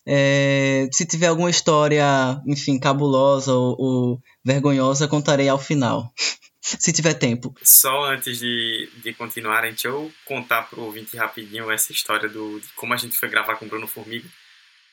É, 0.07 0.87
se 0.93 1.05
tiver 1.05 1.27
alguma 1.27 1.49
história, 1.49 2.41
enfim, 2.47 2.79
cabulosa 2.79 3.53
ou, 3.53 3.75
ou 3.77 4.21
vergonhosa, 4.43 5.05
contarei 5.05 5.49
ao 5.49 5.59
final. 5.59 6.09
Se 6.63 6.93
tiver 6.93 7.15
tempo. 7.15 7.53
Só 7.61 8.05
antes 8.05 8.39
de, 8.39 8.89
de 9.03 9.13
continuar, 9.13 9.63
deixa 9.63 9.89
eu 9.89 10.09
contar 10.23 10.63
pro 10.63 10.83
ouvinte 10.83 11.17
rapidinho 11.17 11.69
essa 11.69 11.91
história 11.91 12.29
do, 12.29 12.57
de 12.61 12.67
como 12.69 12.93
a 12.93 12.97
gente 12.97 13.17
foi 13.17 13.27
gravar 13.27 13.57
com 13.57 13.65
o 13.65 13.67
Bruno 13.67 13.85
Formiga. 13.85 14.27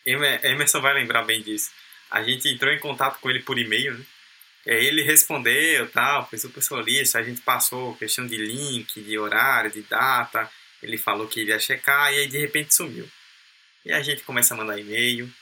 Emerson 0.05 0.81
vai 0.81 0.95
lembrar 0.95 1.23
bem 1.23 1.41
disso. 1.41 1.71
A 2.11 2.25
gente 2.25 2.49
entrou 2.49 2.73
em 2.73 2.81
contato 2.81 3.21
com 3.21 3.31
ele 3.31 3.41
por 3.41 3.57
e-mail, 3.57 3.97
né? 3.97 4.05
Aí 4.67 4.85
ele 4.85 5.03
respondeu, 5.03 5.89
tal, 5.91 6.29
foi 6.29 6.39
super 6.39 6.63
solista, 6.63 7.19
a 7.19 7.23
gente 7.23 7.41
passou 7.41 7.95
questão 7.95 8.27
de 8.27 8.37
link, 8.37 9.01
de 9.01 9.19
horário, 9.19 9.71
de 9.71 9.83
data, 9.83 10.51
ele 10.83 10.99
falou 10.99 11.29
que 11.29 11.41
iria 11.41 11.59
checar 11.59 12.13
e 12.13 12.19
aí 12.19 12.29
de 12.29 12.39
repente 12.39 12.75
sumiu. 12.75 13.09
E 13.85 13.93
a 13.93 14.03
gente 14.03 14.23
começa 14.23 14.55
a 14.55 14.57
mandar 14.57 14.79
e-mail 14.79 15.33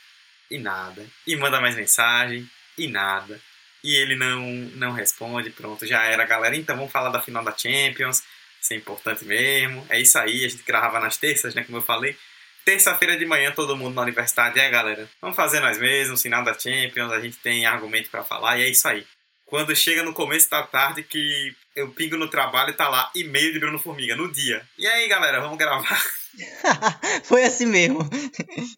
e 0.51 0.59
nada, 0.59 1.05
e 1.27 1.35
manda 1.37 1.61
mais 1.61 1.75
mensagem 1.75 2.49
e 2.77 2.87
nada. 2.87 3.41
E 3.83 3.95
ele 3.95 4.17
não 4.17 4.43
não 4.75 4.93
responde, 4.93 5.51
pronto, 5.51 5.87
já 5.87 6.05
era, 6.05 6.25
galera. 6.25 6.57
Então 6.57 6.77
vamos 6.77 6.93
falar 6.93 7.11
da 7.11 7.21
final 7.21 7.45
da 7.45 7.57
Champions, 7.57 8.23
isso 8.61 8.73
é 8.73 8.77
importante 8.77 9.25
mesmo. 9.25 9.87
É 9.89 10.01
isso 10.01 10.19
aí, 10.19 10.45
a 10.45 10.49
gente 10.49 10.63
gravava 10.63 11.01
nas 11.01 11.17
terças, 11.17 11.55
né, 11.55 11.65
como 11.65 11.79
eu 11.79 11.83
falei. 11.83 12.17
Terça-feira 12.65 13.17
de 13.17 13.25
manhã, 13.25 13.51
todo 13.53 13.77
mundo 13.77 13.95
na 13.95 14.03
universidade. 14.03 14.59
É, 14.59 14.69
galera, 14.69 15.09
vamos 15.21 15.37
fazer 15.37 15.61
nós 15.61 15.79
mesmos, 15.79 16.21
final 16.21 16.45
da 16.45 16.59
Champions, 16.59 17.13
a 17.13 17.21
gente 17.21 17.37
tem 17.39 17.65
argumento 17.65 18.11
para 18.11 18.25
falar 18.25 18.59
e 18.59 18.65
é 18.65 18.69
isso 18.69 18.87
aí. 18.87 19.07
Quando 19.47 19.75
chega 19.75 20.03
no 20.03 20.13
começo 20.13 20.51
da 20.51 20.63
tarde 20.63 21.03
que 21.03 21.55
eu 21.75 21.91
pingo 21.93 22.19
no 22.19 22.29
trabalho 22.29 22.71
e 22.71 22.75
tá 22.75 22.89
lá 22.89 23.11
e-mail 23.15 23.53
de 23.53 23.59
Bruno 23.59 23.79
Formiga, 23.79 24.15
no 24.15 24.31
dia. 24.31 24.63
E 24.77 24.87
aí, 24.87 25.09
galera, 25.09 25.41
vamos 25.41 25.57
gravar? 25.57 26.05
Foi 27.25 27.45
assim 27.45 27.67
mesmo. 27.67 28.09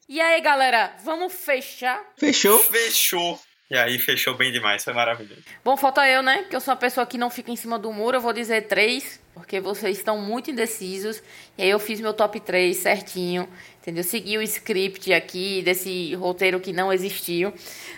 E 0.09 0.21
aí, 0.21 0.41
galera, 0.41 0.97
vamos 1.05 1.33
fechar? 1.33 2.01
Fechou? 2.19 2.59
Fechou. 2.65 3.41
E 3.71 3.77
aí, 3.77 3.99
fechou 3.99 4.35
bem 4.35 4.51
demais, 4.51 4.83
foi 4.83 4.93
maravilhoso. 4.93 5.43
Bom, 5.65 5.77
falta 5.77 6.07
eu, 6.09 6.23
né? 6.23 6.45
Que 6.51 6.57
eu 6.57 6.61
sou 6.61 6.75
uma 6.75 6.81
pessoa 6.81 7.07
que 7.07 7.17
não 7.17 7.31
fica 7.31 7.53
em 7.53 7.57
cima 7.57 7.79
do 7.79 7.93
muro. 7.93 8.17
Eu 8.17 8.21
vou 8.21 8.33
dizer 8.33 8.63
três, 8.63 9.21
porque 9.33 9.61
vocês 9.61 9.97
estão 9.97 10.19
muito 10.19 10.51
indecisos. 10.51 11.23
E 11.57 11.63
aí 11.63 11.71
eu 11.71 11.79
fiz 11.79 12.01
meu 12.01 12.13
top 12.13 12.41
3 12.41 12.77
certinho 12.77 13.49
entendeu? 13.81 14.05
Seguir 14.05 14.39
o 14.39 14.43
script 14.43 15.13
aqui 15.13 15.63
desse 15.63 16.15
roteiro 16.15 16.61
que 16.61 16.73
não 16.73 16.93
existiu, 16.93 17.53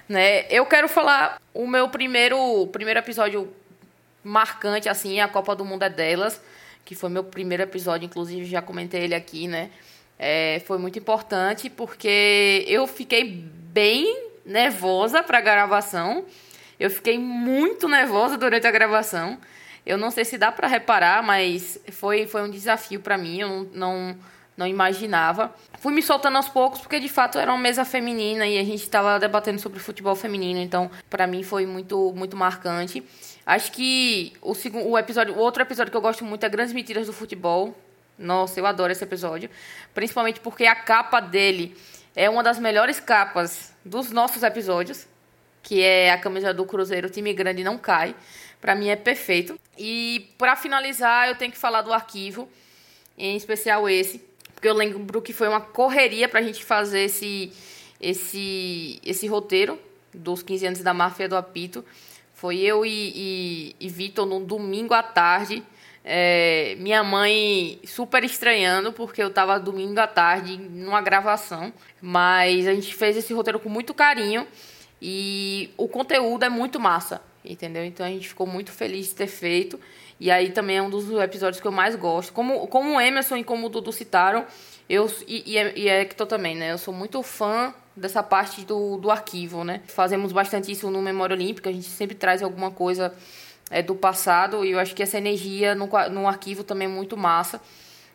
né? 0.08 0.46
Eu 0.48 0.64
quero 0.64 0.88
falar 0.88 1.40
o 1.52 1.66
meu 1.66 1.88
primeiro 1.88 2.66
primeiro 2.68 3.00
episódio 3.00 3.52
marcante 4.24 4.88
assim, 4.88 5.20
a 5.20 5.28
Copa 5.28 5.54
do 5.56 5.64
Mundo 5.64 5.82
é 5.82 5.90
delas, 5.90 6.40
que 6.84 6.94
foi 6.94 7.10
meu 7.10 7.24
primeiro 7.24 7.62
episódio, 7.64 8.06
inclusive 8.06 8.44
já 8.44 8.62
comentei 8.62 9.02
ele 9.02 9.14
aqui, 9.14 9.48
né? 9.48 9.70
É, 10.18 10.62
foi 10.66 10.78
muito 10.78 10.98
importante 10.98 11.68
porque 11.68 12.64
eu 12.68 12.86
fiquei 12.86 13.24
bem 13.24 14.31
nervosa 14.44 15.22
para 15.22 15.38
a 15.38 15.40
gravação. 15.40 16.24
Eu 16.78 16.90
fiquei 16.90 17.18
muito 17.18 17.88
nervosa 17.88 18.36
durante 18.36 18.66
a 18.66 18.70
gravação. 18.70 19.38
Eu 19.84 19.98
não 19.98 20.10
sei 20.10 20.24
se 20.24 20.38
dá 20.38 20.50
para 20.52 20.68
reparar, 20.68 21.22
mas 21.22 21.80
foi, 21.90 22.26
foi 22.26 22.42
um 22.42 22.50
desafio 22.50 23.00
para 23.00 23.18
mim. 23.18 23.40
Eu 23.40 23.48
não, 23.48 23.64
não 23.72 24.16
não 24.56 24.66
imaginava. 24.66 25.54
Fui 25.78 25.92
me 25.92 26.02
soltando 26.02 26.36
aos 26.36 26.48
poucos 26.48 26.80
porque 26.80 27.00
de 27.00 27.08
fato 27.08 27.38
era 27.38 27.50
uma 27.52 27.60
mesa 27.60 27.84
feminina 27.84 28.46
e 28.46 28.58
a 28.58 28.64
gente 28.64 28.82
estava 28.82 29.18
debatendo 29.18 29.60
sobre 29.60 29.78
futebol 29.78 30.14
feminino, 30.14 30.60
então 30.60 30.90
para 31.08 31.26
mim 31.26 31.42
foi 31.42 31.66
muito 31.66 32.12
muito 32.14 32.36
marcante. 32.36 33.02
Acho 33.44 33.72
que 33.72 34.32
o 34.40 34.54
segundo 34.54 34.86
o 34.88 34.98
episódio, 34.98 35.34
o 35.34 35.38
outro 35.38 35.62
episódio 35.62 35.90
que 35.90 35.96
eu 35.96 36.02
gosto 36.02 36.24
muito 36.24 36.44
é 36.44 36.48
Grandes 36.48 36.72
Mentiras 36.72 37.06
do 37.06 37.12
Futebol. 37.12 37.76
Nossa, 38.18 38.60
eu 38.60 38.66
adoro 38.66 38.92
esse 38.92 39.02
episódio, 39.02 39.50
principalmente 39.94 40.38
porque 40.38 40.66
a 40.66 40.76
capa 40.76 41.18
dele 41.18 41.76
é 42.14 42.28
uma 42.30 42.42
das 42.42 42.58
melhores 42.58 43.00
capas 43.00 43.71
dos 43.84 44.10
nossos 44.10 44.42
episódios, 44.42 45.06
que 45.62 45.82
é 45.82 46.10
a 46.10 46.18
camisa 46.18 46.52
do 46.52 46.64
Cruzeiro, 46.64 47.10
time 47.10 47.32
grande 47.32 47.62
não 47.62 47.78
cai. 47.78 48.14
Para 48.60 48.74
mim 48.74 48.88
é 48.88 48.96
perfeito. 48.96 49.58
E 49.76 50.32
para 50.38 50.56
finalizar, 50.56 51.28
eu 51.28 51.36
tenho 51.36 51.52
que 51.52 51.58
falar 51.58 51.82
do 51.82 51.92
arquivo, 51.92 52.48
em 53.18 53.36
especial 53.36 53.88
esse, 53.88 54.18
porque 54.54 54.68
eu 54.68 54.74
lembro 54.74 55.20
que 55.20 55.32
foi 55.32 55.48
uma 55.48 55.60
correria 55.60 56.28
para 56.28 56.40
a 56.40 56.42
gente 56.42 56.64
fazer 56.64 57.00
esse, 57.00 57.52
esse, 58.00 59.00
esse 59.04 59.26
roteiro 59.26 59.78
dos 60.14 60.42
15 60.42 60.66
anos 60.66 60.80
da 60.80 60.94
máfia 60.94 61.28
do 61.28 61.36
apito. 61.36 61.84
Foi 62.34 62.58
eu 62.58 62.86
e, 62.86 63.12
e, 63.14 63.76
e 63.80 63.88
Vitor 63.88 64.26
num 64.26 64.44
domingo 64.44 64.94
à 64.94 65.02
tarde. 65.02 65.62
É, 66.04 66.76
minha 66.78 67.02
mãe 67.04 67.78
super 67.84 68.24
estranhando, 68.24 68.92
porque 68.92 69.22
eu 69.22 69.28
estava 69.28 69.58
domingo 69.58 70.00
à 70.00 70.06
tarde 70.06 70.56
numa 70.56 71.00
gravação. 71.00 71.72
Mas 72.00 72.66
a 72.66 72.74
gente 72.74 72.94
fez 72.94 73.16
esse 73.16 73.32
roteiro 73.32 73.60
com 73.60 73.68
muito 73.68 73.94
carinho 73.94 74.46
e 75.00 75.70
o 75.76 75.88
conteúdo 75.88 76.44
é 76.44 76.48
muito 76.48 76.78
massa, 76.78 77.20
entendeu? 77.44 77.84
Então 77.84 78.04
a 78.04 78.08
gente 78.08 78.28
ficou 78.28 78.46
muito 78.46 78.72
feliz 78.72 79.08
de 79.08 79.14
ter 79.14 79.26
feito. 79.28 79.78
E 80.18 80.30
aí 80.30 80.50
também 80.50 80.76
é 80.76 80.82
um 80.82 80.90
dos 80.90 81.10
episódios 81.10 81.60
que 81.60 81.66
eu 81.66 81.72
mais 81.72 81.96
gosto. 81.96 82.32
Como, 82.32 82.66
como 82.68 82.96
o 82.96 83.00
Emerson 83.00 83.36
e 83.36 83.44
como 83.44 83.66
o 83.66 83.68
Dudu 83.68 83.92
citaram, 83.92 84.46
eu, 84.88 85.10
e, 85.26 85.56
e, 85.56 85.82
e 85.84 85.88
Hector 85.88 86.26
também, 86.26 86.54
né? 86.54 86.72
Eu 86.72 86.78
sou 86.78 86.94
muito 86.94 87.22
fã 87.22 87.74
dessa 87.96 88.22
parte 88.22 88.64
do, 88.64 88.96
do 88.96 89.10
arquivo, 89.10 89.64
né? 89.64 89.82
Fazemos 89.86 90.32
bastante 90.32 90.70
isso 90.70 90.90
no 90.90 91.02
Memória 91.02 91.34
Olímpica, 91.34 91.70
a 91.70 91.72
gente 91.72 91.88
sempre 91.88 92.14
traz 92.14 92.42
alguma 92.42 92.70
coisa 92.70 93.14
é, 93.72 93.82
do 93.82 93.94
passado 93.94 94.64
e 94.64 94.72
eu 94.72 94.78
acho 94.78 94.94
que 94.94 95.02
essa 95.02 95.16
energia 95.16 95.74
no 95.74 96.28
arquivo 96.28 96.62
também 96.62 96.86
é 96.86 96.90
muito 96.90 97.16
massa. 97.16 97.60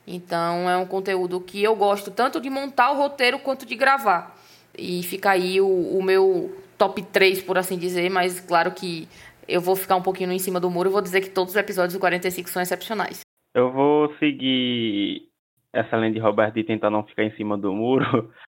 Então 0.06 0.70
é 0.70 0.78
um 0.78 0.86
conteúdo 0.86 1.42
que 1.42 1.62
eu 1.62 1.76
gosto 1.76 2.12
tanto 2.12 2.40
de 2.40 2.50
montar 2.50 2.92
o 2.92 2.98
roteiro 2.98 3.40
quanto 3.40 3.66
de 3.66 3.76
gravar. 3.76 4.38
E 4.78 5.02
fica 5.04 5.32
aí 5.32 5.60
o, 5.60 5.68
o 5.68 6.04
meu 6.04 6.56
top 6.78 7.02
3, 7.02 7.42
por 7.42 7.58
assim 7.58 7.78
dizer, 7.78 8.10
mas 8.10 8.40
claro 8.40 8.72
que 8.72 9.08
eu 9.48 9.60
vou 9.60 9.76
ficar 9.76 9.96
um 9.96 10.02
pouquinho 10.02 10.32
em 10.32 10.40
cima 10.40 10.60
do 10.60 10.70
muro 10.70 10.90
e 10.90 10.92
vou 10.92 11.02
dizer 11.02 11.22
que 11.22 11.30
todos 11.30 11.54
os 11.54 11.58
episódios 11.58 11.94
do 11.94 12.00
45 12.00 12.50
são 12.50 12.62
excepcionais. 12.62 13.22
Eu 13.56 13.72
vou 13.72 14.14
seguir 14.20 15.28
essa 15.74 15.98
linha 15.98 16.12
de 16.12 16.20
Roberto 16.20 16.54
de 16.54 16.64
tentar 16.64 16.92
não 16.92 17.04
ficar 17.04 17.24
em 17.24 17.36
cima 17.36 17.58
do 17.58 17.74
muro. 17.74 18.32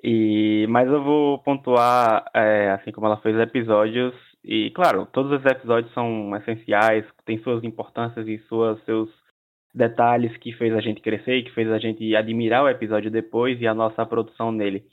E, 0.00 0.64
mas 0.68 0.86
eu 0.86 1.02
vou 1.02 1.40
pontuar, 1.40 2.30
é, 2.32 2.70
assim 2.70 2.92
como 2.92 3.08
ela 3.08 3.16
fez 3.16 3.36
episódios, 3.36 4.14
e 4.44 4.70
claro, 4.70 5.06
todos 5.12 5.32
os 5.32 5.44
episódios 5.44 5.92
são 5.92 6.34
essenciais, 6.36 7.04
têm 7.24 7.38
suas 7.38 7.62
importâncias 7.64 8.26
e 8.26 8.38
suas, 8.48 8.82
seus 8.84 9.10
detalhes 9.74 10.36
que 10.38 10.52
fez 10.52 10.74
a 10.74 10.80
gente 10.80 11.00
crescer, 11.00 11.42
que 11.42 11.52
fez 11.52 11.70
a 11.70 11.78
gente 11.78 12.14
admirar 12.16 12.64
o 12.64 12.68
episódio 12.68 13.10
depois 13.10 13.60
e 13.60 13.66
a 13.66 13.74
nossa 13.74 14.04
produção 14.06 14.50
nele, 14.50 14.84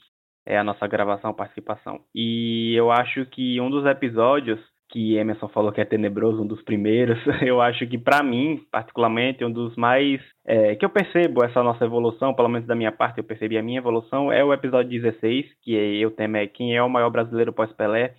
é 0.44 0.58
a 0.58 0.64
nossa 0.64 0.86
gravação, 0.86 1.34
participação. 1.34 2.00
E 2.14 2.74
eu 2.76 2.90
acho 2.90 3.26
que 3.26 3.60
um 3.60 3.70
dos 3.70 3.84
episódios 3.86 4.60
que 4.88 5.16
Emerson 5.16 5.48
falou 5.48 5.72
que 5.72 5.80
é 5.80 5.84
tenebroso, 5.84 6.42
um 6.42 6.46
dos 6.46 6.62
primeiros. 6.62 7.18
Eu 7.42 7.60
acho 7.60 7.86
que, 7.86 7.98
para 7.98 8.22
mim, 8.22 8.64
particularmente, 8.70 9.44
um 9.44 9.50
dos 9.50 9.74
mais. 9.76 10.20
É, 10.44 10.76
que 10.76 10.84
eu 10.84 10.90
percebo 10.90 11.44
essa 11.44 11.60
nossa 11.62 11.84
evolução, 11.84 12.32
pelo 12.32 12.48
menos 12.48 12.68
da 12.68 12.74
minha 12.74 12.92
parte, 12.92 13.18
eu 13.18 13.24
percebi 13.24 13.58
a 13.58 13.62
minha 13.62 13.78
evolução, 13.78 14.30
é 14.30 14.44
o 14.44 14.52
episódio 14.52 14.88
16, 14.88 15.44
que 15.60 15.76
é, 15.76 16.06
o 16.06 16.10
tema 16.12 16.38
é 16.38 16.46
Quem 16.46 16.76
é 16.76 16.82
o 16.82 16.88
maior 16.88 17.10
brasileiro 17.10 17.52
pós-Pelé. 17.52 18.14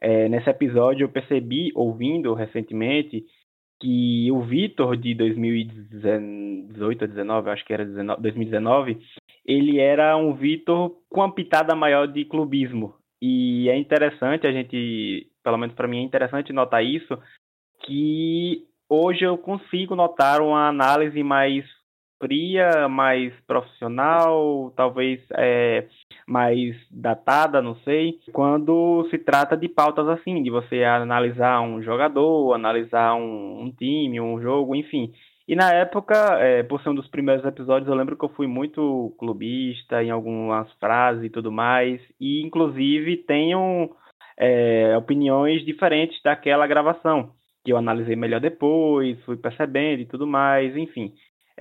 É, 0.00 0.28
nesse 0.28 0.48
episódio, 0.48 1.04
eu 1.04 1.08
percebi, 1.08 1.70
ouvindo 1.74 2.32
recentemente, 2.32 3.24
que 3.80 4.30
o 4.32 4.40
Vitor 4.42 4.96
de 4.96 5.14
2018 5.14 7.02
ou 7.02 7.08
19, 7.08 7.50
acho 7.50 7.64
que 7.64 7.72
era 7.72 7.84
19, 7.84 8.22
2019, 8.22 8.98
ele 9.44 9.78
era 9.78 10.16
um 10.16 10.34
Vitor 10.34 10.96
com 11.08 11.20
uma 11.20 11.34
pitada 11.34 11.74
maior 11.74 12.06
de 12.06 12.24
clubismo. 12.24 12.94
E 13.22 13.68
é 13.68 13.76
interessante 13.76 14.46
a 14.46 14.52
gente 14.52 15.30
pelo 15.42 15.58
menos 15.58 15.74
para 15.74 15.88
mim 15.88 15.98
é 15.98 16.02
interessante 16.02 16.52
notar 16.52 16.84
isso, 16.84 17.18
que 17.84 18.64
hoje 18.88 19.24
eu 19.24 19.36
consigo 19.38 19.94
notar 19.94 20.40
uma 20.40 20.68
análise 20.68 21.22
mais 21.22 21.64
fria, 22.20 22.86
mais 22.88 23.32
profissional, 23.46 24.72
talvez 24.76 25.20
é, 25.32 25.86
mais 26.26 26.76
datada, 26.90 27.62
não 27.62 27.74
sei, 27.76 28.18
quando 28.32 29.08
se 29.10 29.18
trata 29.18 29.56
de 29.56 29.68
pautas 29.68 30.06
assim, 30.06 30.42
de 30.42 30.50
você 30.50 30.84
analisar 30.84 31.60
um 31.62 31.82
jogador, 31.82 32.52
analisar 32.52 33.14
um, 33.14 33.62
um 33.62 33.72
time, 33.72 34.20
um 34.20 34.40
jogo, 34.40 34.76
enfim. 34.76 35.12
E 35.48 35.56
na 35.56 35.72
época, 35.72 36.14
é, 36.38 36.62
por 36.62 36.80
ser 36.80 36.90
um 36.90 36.94
dos 36.94 37.08
primeiros 37.08 37.44
episódios, 37.44 37.88
eu 37.88 37.96
lembro 37.96 38.16
que 38.16 38.24
eu 38.24 38.28
fui 38.28 38.46
muito 38.46 39.12
clubista 39.18 40.00
em 40.00 40.10
algumas 40.10 40.70
frases 40.74 41.24
e 41.24 41.30
tudo 41.30 41.50
mais, 41.50 42.00
e 42.20 42.40
inclusive 42.42 43.16
tenho 43.16 43.90
é, 44.38 44.96
opiniões 44.96 45.64
diferentes 45.64 46.22
daquela 46.22 46.66
gravação, 46.68 47.32
que 47.64 47.72
eu 47.72 47.76
analisei 47.76 48.14
melhor 48.14 48.40
depois, 48.40 49.20
fui 49.24 49.36
percebendo 49.36 50.02
e 50.02 50.06
tudo 50.06 50.26
mais, 50.26 50.76
enfim. 50.76 51.12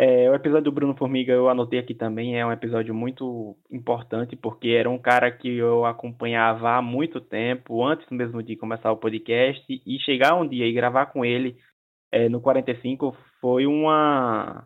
É, 0.02 0.30
o 0.30 0.34
episódio 0.34 0.64
do 0.64 0.72
Bruno 0.72 0.96
Formiga 0.96 1.34
eu 1.34 1.50
anotei 1.50 1.78
aqui 1.78 1.94
também, 1.94 2.40
é 2.40 2.46
um 2.46 2.54
episódio 2.54 2.96
muito 2.96 3.58
importante, 3.70 4.34
porque 4.34 4.70
era 4.70 4.90
um 4.90 4.98
cara 4.98 5.30
que 5.30 5.58
eu 5.58 5.84
acompanhava 5.84 6.78
há 6.78 6.82
muito 6.82 7.20
tempo, 7.20 7.86
antes 7.86 8.10
mesmo 8.10 8.42
de 8.42 8.56
começar 8.56 8.94
o 8.94 8.98
podcast, 8.98 9.62
e 9.68 10.00
chegar 10.00 10.36
um 10.36 10.48
dia 10.48 10.66
e 10.66 10.72
gravar 10.72 11.08
com 11.08 11.26
ele 11.26 11.58
é, 12.14 12.30
no 12.30 12.40
45 12.40 13.14
foi 13.42 13.68
uma, 13.68 14.66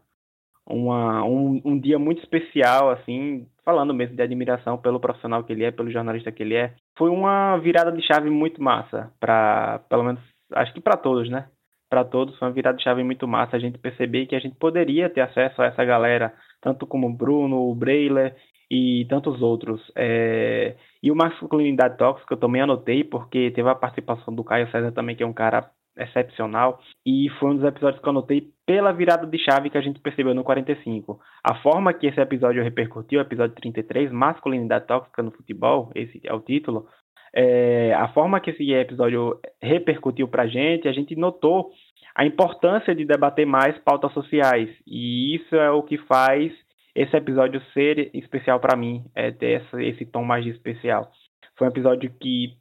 uma, 0.67 1.23
um, 1.25 1.59
um 1.65 1.79
dia 1.79 1.97
muito 1.97 2.21
especial, 2.21 2.91
assim, 2.91 3.47
falando 3.65 3.91
mesmo 3.91 4.15
de 4.15 4.21
admiração 4.21 4.77
pelo 4.77 4.99
profissional 4.99 5.43
que 5.43 5.51
ele 5.51 5.63
é, 5.63 5.71
pelo 5.71 5.89
jornalista 5.89 6.31
que 6.31 6.43
ele 6.43 6.53
é. 6.53 6.75
Foi 6.95 7.09
uma 7.09 7.57
virada 7.57 7.91
de 7.91 8.05
chave 8.05 8.29
muito 8.29 8.61
massa 8.61 9.11
para, 9.19 9.79
pelo 9.89 10.03
menos, 10.03 10.21
acho 10.51 10.71
que 10.75 10.79
para 10.79 10.95
todos, 10.95 11.27
né? 11.27 11.47
Para 11.93 12.03
todos, 12.03 12.35
foi 12.39 12.47
uma 12.47 12.53
virada 12.55 12.75
de 12.75 12.83
chave 12.83 13.03
muito 13.03 13.27
massa. 13.27 13.55
A 13.55 13.59
gente 13.59 13.77
perceber 13.77 14.25
que 14.25 14.35
a 14.35 14.39
gente 14.39 14.55
poderia 14.55 15.11
ter 15.11 15.21
acesso 15.21 15.61
a 15.61 15.65
essa 15.65 15.85
galera, 15.85 16.33
tanto 16.59 16.87
como 16.87 17.05
o 17.05 17.13
Bruno, 17.13 17.69
o 17.69 17.75
Breiler 17.75 18.35
e 18.69 19.05
tantos 19.07 19.43
outros. 19.43 19.79
É... 19.95 20.75
E 21.03 21.11
o 21.11 21.15
Masculinidade 21.15 21.95
Tóxica 21.95 22.33
eu 22.33 22.39
também 22.39 22.63
anotei, 22.63 23.03
porque 23.03 23.51
teve 23.51 23.69
a 23.69 23.75
participação 23.75 24.33
do 24.33 24.43
Caio 24.43 24.71
César 24.71 24.91
também, 24.91 25.15
que 25.15 25.21
é 25.21 25.27
um 25.27 25.33
cara 25.33 25.69
excepcional. 25.95 26.81
E 27.05 27.29
foi 27.39 27.51
um 27.51 27.57
dos 27.57 27.65
episódios 27.65 28.01
que 28.01 28.07
eu 28.07 28.11
anotei 28.11 28.49
pela 28.65 28.91
virada 28.91 29.27
de 29.27 29.37
chave 29.37 29.69
que 29.69 29.77
a 29.77 29.81
gente 29.81 29.99
percebeu 29.99 30.33
no 30.33 30.43
45. 30.43 31.19
A 31.43 31.61
forma 31.61 31.93
que 31.93 32.07
esse 32.07 32.19
episódio 32.19 32.63
repercutiu, 32.63 33.21
episódio 33.21 33.55
33, 33.57 34.11
Masculinidade 34.11 34.87
Tóxica 34.87 35.21
no 35.21 35.29
Futebol, 35.29 35.91
esse 35.93 36.19
é 36.23 36.33
o 36.33 36.39
título, 36.39 36.87
é, 37.35 37.93
a 37.95 38.07
forma 38.09 38.39
que 38.39 38.51
esse 38.51 38.71
episódio 38.71 39.39
repercutiu 39.59 40.27
pra 40.27 40.45
gente, 40.45 40.87
a 40.87 40.93
gente 40.93 41.15
notou 41.15 41.71
a 42.15 42.25
importância 42.25 42.95
de 42.95 43.05
debater 43.05 43.45
mais 43.45 43.77
pautas 43.79 44.13
sociais. 44.13 44.69
E 44.85 45.35
isso 45.35 45.55
é 45.55 45.71
o 45.71 45.83
que 45.83 45.97
faz 45.97 46.53
esse 46.95 47.15
episódio 47.15 47.61
ser 47.73 48.11
especial 48.13 48.59
para 48.59 48.77
mim, 48.77 49.03
é 49.15 49.31
ter 49.31 49.61
essa, 49.61 49.81
esse 49.81 50.05
tom 50.05 50.23
mais 50.23 50.45
especial. 50.45 51.11
Foi 51.57 51.67
um 51.67 51.71
episódio 51.71 52.11
que 52.19 52.55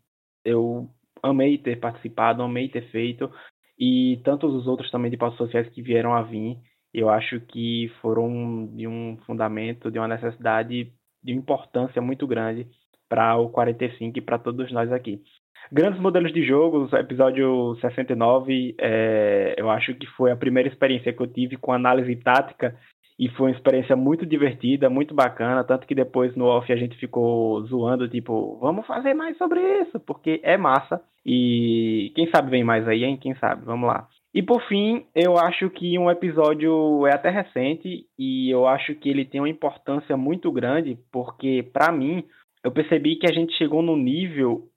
eu 0.44 0.88
amei 1.22 1.58
ter 1.58 1.78
participado, 1.78 2.42
amei 2.42 2.68
ter 2.68 2.90
feito, 2.90 3.30
e 3.78 4.20
tantos 4.24 4.54
os 4.54 4.66
outros 4.66 4.90
também 4.90 5.10
de 5.10 5.16
pautas 5.16 5.38
sociais 5.38 5.68
que 5.68 5.82
vieram 5.82 6.14
a 6.14 6.22
vir, 6.22 6.58
eu 6.92 7.08
acho 7.08 7.40
que 7.40 7.90
foram 8.00 8.66
de 8.74 8.86
um 8.86 9.16
fundamento, 9.26 9.90
de 9.90 9.98
uma 9.98 10.08
necessidade, 10.08 10.92
de 11.22 11.32
uma 11.32 11.40
importância 11.40 12.02
muito 12.02 12.26
grande 12.26 12.66
para 13.08 13.36
o 13.36 13.48
45 13.50 14.18
e 14.18 14.22
para 14.22 14.38
todos 14.38 14.70
nós 14.72 14.90
aqui. 14.92 15.22
Grandes 15.70 16.00
modelos 16.00 16.32
de 16.32 16.44
jogos, 16.44 16.92
episódio 16.92 17.76
69, 17.80 18.74
é, 18.78 19.54
eu 19.56 19.70
acho 19.70 19.94
que 19.94 20.06
foi 20.08 20.30
a 20.30 20.36
primeira 20.36 20.68
experiência 20.68 21.12
que 21.12 21.22
eu 21.22 21.26
tive 21.26 21.56
com 21.56 21.72
análise 21.72 22.14
tática 22.16 22.76
e 23.18 23.28
foi 23.28 23.50
uma 23.50 23.56
experiência 23.56 23.94
muito 23.94 24.26
divertida, 24.26 24.90
muito 24.90 25.14
bacana, 25.14 25.62
tanto 25.62 25.86
que 25.86 25.94
depois 25.94 26.34
no 26.34 26.46
off 26.46 26.72
a 26.72 26.76
gente 26.76 26.96
ficou 26.96 27.62
zoando, 27.66 28.08
tipo, 28.08 28.58
vamos 28.60 28.86
fazer 28.86 29.14
mais 29.14 29.36
sobre 29.38 29.60
isso, 29.82 30.00
porque 30.00 30.40
é 30.42 30.56
massa. 30.56 31.00
E 31.24 32.10
quem 32.16 32.28
sabe 32.30 32.50
vem 32.50 32.64
mais 32.64 32.86
aí, 32.88 33.04
hein? 33.04 33.16
Quem 33.16 33.34
sabe? 33.36 33.64
Vamos 33.64 33.88
lá. 33.88 34.08
E 34.34 34.42
por 34.42 34.60
fim, 34.66 35.04
eu 35.14 35.38
acho 35.38 35.68
que 35.70 35.98
um 35.98 36.10
episódio 36.10 37.06
é 37.06 37.14
até 37.14 37.28
recente 37.28 38.06
e 38.18 38.50
eu 38.50 38.66
acho 38.66 38.94
que 38.94 39.08
ele 39.08 39.24
tem 39.24 39.40
uma 39.40 39.48
importância 39.48 40.16
muito 40.16 40.50
grande, 40.50 40.98
porque 41.12 41.62
para 41.72 41.92
mim, 41.92 42.24
eu 42.64 42.72
percebi 42.72 43.16
que 43.16 43.30
a 43.30 43.32
gente 43.32 43.56
chegou 43.56 43.82
num 43.82 43.96
nível 43.96 44.68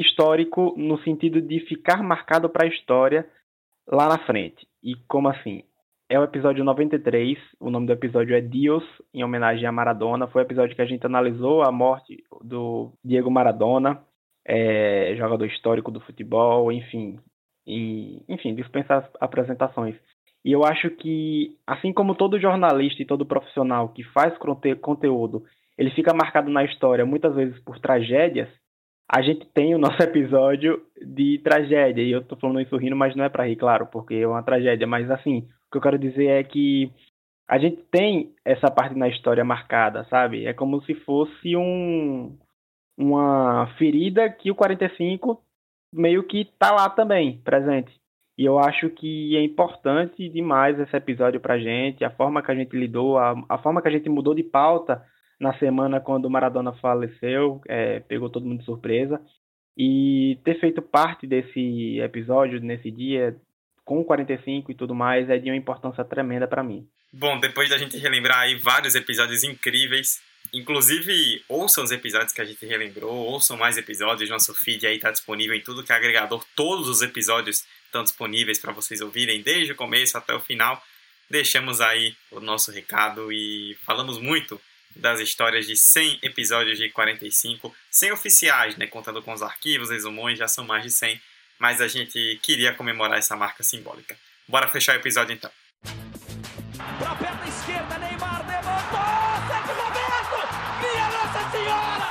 histórico 0.00 0.74
no 0.76 0.98
sentido 1.02 1.40
de 1.40 1.60
ficar 1.60 2.02
marcado 2.02 2.48
para 2.48 2.64
a 2.64 2.68
história 2.68 3.28
lá 3.86 4.08
na 4.08 4.18
frente. 4.26 4.66
E 4.82 4.94
como 5.06 5.28
assim? 5.28 5.62
é 6.10 6.18
o 6.18 6.24
episódio 6.24 6.64
93. 6.64 7.38
O 7.60 7.70
nome 7.70 7.86
do 7.86 7.92
episódio 7.92 8.34
é 8.34 8.40
Dios, 8.40 8.82
em 9.14 9.22
homenagem 9.22 9.64
a 9.64 9.70
Maradona. 9.70 10.26
Foi 10.26 10.42
o 10.42 10.44
episódio 10.44 10.74
que 10.74 10.82
a 10.82 10.86
gente 10.86 11.06
analisou 11.06 11.62
a 11.62 11.70
morte 11.70 12.24
do 12.42 12.92
Diego 13.02 13.30
Maradona, 13.30 14.02
é, 14.44 15.14
jogador 15.16 15.46
histórico 15.46 15.92
do 15.92 16.00
futebol, 16.00 16.72
enfim. 16.72 17.20
E, 17.64 18.24
enfim, 18.28 18.56
dispensa 18.56 19.08
apresentações. 19.20 19.94
E 20.44 20.50
eu 20.50 20.64
acho 20.64 20.90
que, 20.90 21.56
assim 21.64 21.92
como 21.92 22.16
todo 22.16 22.40
jornalista 22.40 23.00
e 23.00 23.06
todo 23.06 23.24
profissional 23.24 23.90
que 23.90 24.02
faz 24.02 24.36
conteúdo, 24.80 25.44
ele 25.78 25.90
fica 25.90 26.12
marcado 26.12 26.50
na 26.50 26.64
história 26.64 27.06
muitas 27.06 27.36
vezes 27.36 27.56
por 27.60 27.78
tragédias, 27.78 28.48
a 29.12 29.22
gente 29.22 29.44
tem 29.46 29.74
o 29.74 29.78
nosso 29.78 30.00
episódio 30.02 30.80
de 30.96 31.40
tragédia. 31.42 32.02
E 32.02 32.12
eu 32.12 32.22
tô 32.22 32.36
falando 32.36 32.60
isso 32.60 32.76
rindo, 32.76 32.94
mas 32.94 33.16
não 33.16 33.24
é 33.24 33.28
para 33.28 33.46
rir, 33.46 33.56
claro, 33.56 33.86
porque 33.86 34.14
é 34.14 34.26
uma 34.26 34.42
tragédia. 34.42 34.86
Mas 34.86 35.10
assim, 35.10 35.38
o 35.38 35.72
que 35.72 35.78
eu 35.78 35.82
quero 35.82 35.98
dizer 35.98 36.26
é 36.26 36.44
que 36.44 36.92
a 37.48 37.58
gente 37.58 37.82
tem 37.90 38.32
essa 38.44 38.70
parte 38.70 38.96
na 38.96 39.08
história 39.08 39.44
marcada, 39.44 40.04
sabe? 40.04 40.46
É 40.46 40.52
como 40.52 40.80
se 40.82 40.94
fosse 40.94 41.56
um, 41.56 42.38
uma 42.96 43.66
ferida 43.76 44.30
que 44.30 44.52
o 44.52 44.54
45 44.54 45.42
meio 45.92 46.22
que 46.22 46.44
tá 46.56 46.70
lá 46.70 46.88
também, 46.88 47.40
presente. 47.42 47.92
E 48.38 48.44
eu 48.44 48.60
acho 48.60 48.88
que 48.90 49.36
é 49.36 49.42
importante 49.42 50.28
demais 50.28 50.78
esse 50.78 50.96
episódio 50.96 51.40
pra 51.40 51.58
gente, 51.58 52.04
a 52.04 52.10
forma 52.10 52.40
que 52.40 52.50
a 52.52 52.54
gente 52.54 52.76
lidou, 52.76 53.18
a, 53.18 53.34
a 53.48 53.58
forma 53.58 53.82
que 53.82 53.88
a 53.88 53.90
gente 53.90 54.08
mudou 54.08 54.34
de 54.34 54.44
pauta 54.44 55.04
na 55.40 55.58
semana 55.58 55.98
quando 56.00 56.26
o 56.26 56.30
Maradona 56.30 56.74
faleceu, 56.74 57.62
é, 57.66 58.00
pegou 58.00 58.28
todo 58.28 58.44
mundo 58.44 58.58
de 58.58 58.66
surpresa. 58.66 59.20
E 59.76 60.38
ter 60.44 60.60
feito 60.60 60.82
parte 60.82 61.26
desse 61.26 61.98
episódio, 62.00 62.60
nesse 62.60 62.90
dia, 62.90 63.34
com 63.82 64.04
45 64.04 64.70
e 64.70 64.74
tudo 64.74 64.94
mais, 64.94 65.30
é 65.30 65.38
de 65.38 65.48
uma 65.48 65.56
importância 65.56 66.04
tremenda 66.04 66.46
para 66.46 66.62
mim. 66.62 66.86
Bom, 67.10 67.40
depois 67.40 67.70
da 67.70 67.78
gente 67.78 67.96
relembrar 67.96 68.40
aí 68.40 68.56
vários 68.56 68.94
episódios 68.94 69.42
incríveis, 69.42 70.20
inclusive 70.52 71.42
ouçam 71.48 71.82
os 71.82 71.90
episódios 71.90 72.32
que 72.32 72.42
a 72.42 72.44
gente 72.44 72.64
relembrou, 72.66 73.10
ouçam 73.10 73.56
mais 73.56 73.78
episódios, 73.78 74.28
nosso 74.28 74.54
feed 74.54 74.86
aí 74.86 74.96
está 74.96 75.10
disponível 75.10 75.56
em 75.56 75.62
tudo 75.62 75.82
que 75.82 75.92
é 75.92 75.96
agregador, 75.96 76.44
todos 76.54 76.88
os 76.88 77.00
episódios 77.00 77.64
estão 77.86 78.02
disponíveis 78.02 78.58
para 78.58 78.72
vocês 78.72 79.00
ouvirem 79.00 79.42
desde 79.42 79.72
o 79.72 79.76
começo 79.76 80.16
até 80.18 80.34
o 80.34 80.40
final. 80.40 80.80
Deixamos 81.28 81.80
aí 81.80 82.14
o 82.30 82.40
nosso 82.40 82.70
recado 82.70 83.32
e 83.32 83.76
falamos 83.84 84.18
muito 84.18 84.60
das 84.94 85.20
histórias 85.20 85.66
de 85.66 85.76
100 85.76 86.18
episódios 86.22 86.78
de 86.78 86.90
45, 86.90 87.74
100 87.90 88.12
oficiais, 88.12 88.76
né, 88.76 88.86
contando 88.86 89.22
com 89.22 89.32
os 89.32 89.42
arquivos, 89.42 89.90
resumões, 89.90 90.38
já 90.38 90.48
são 90.48 90.64
mais 90.64 90.82
de 90.82 90.90
100 90.90 91.20
mas 91.60 91.80
a 91.82 91.86
gente 91.86 92.40
queria 92.42 92.72
comemorar 92.72 93.18
essa 93.18 93.36
marca 93.36 93.62
simbólica. 93.62 94.16
Bora 94.48 94.66
fechar 94.66 94.96
o 94.96 94.98
episódio 94.98 95.34
então. 95.34 95.50
Pra 96.98 97.14
perna 97.14 97.46
esquerda, 97.46 97.98
Neymar 97.98 98.40
levantou! 98.48 99.20
Sérgio 99.46 99.74
Roberto! 99.74 100.38
Minha 100.80 101.08
Nossa 101.10 101.50
Senhora! 101.50 102.10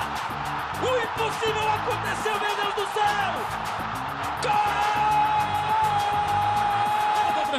O 0.85 0.89
impossível 1.03 1.67
aconteceu, 1.67 2.39
meu 2.39 2.55
Deus 2.55 2.75
do 2.75 2.93
céu! 2.93 3.68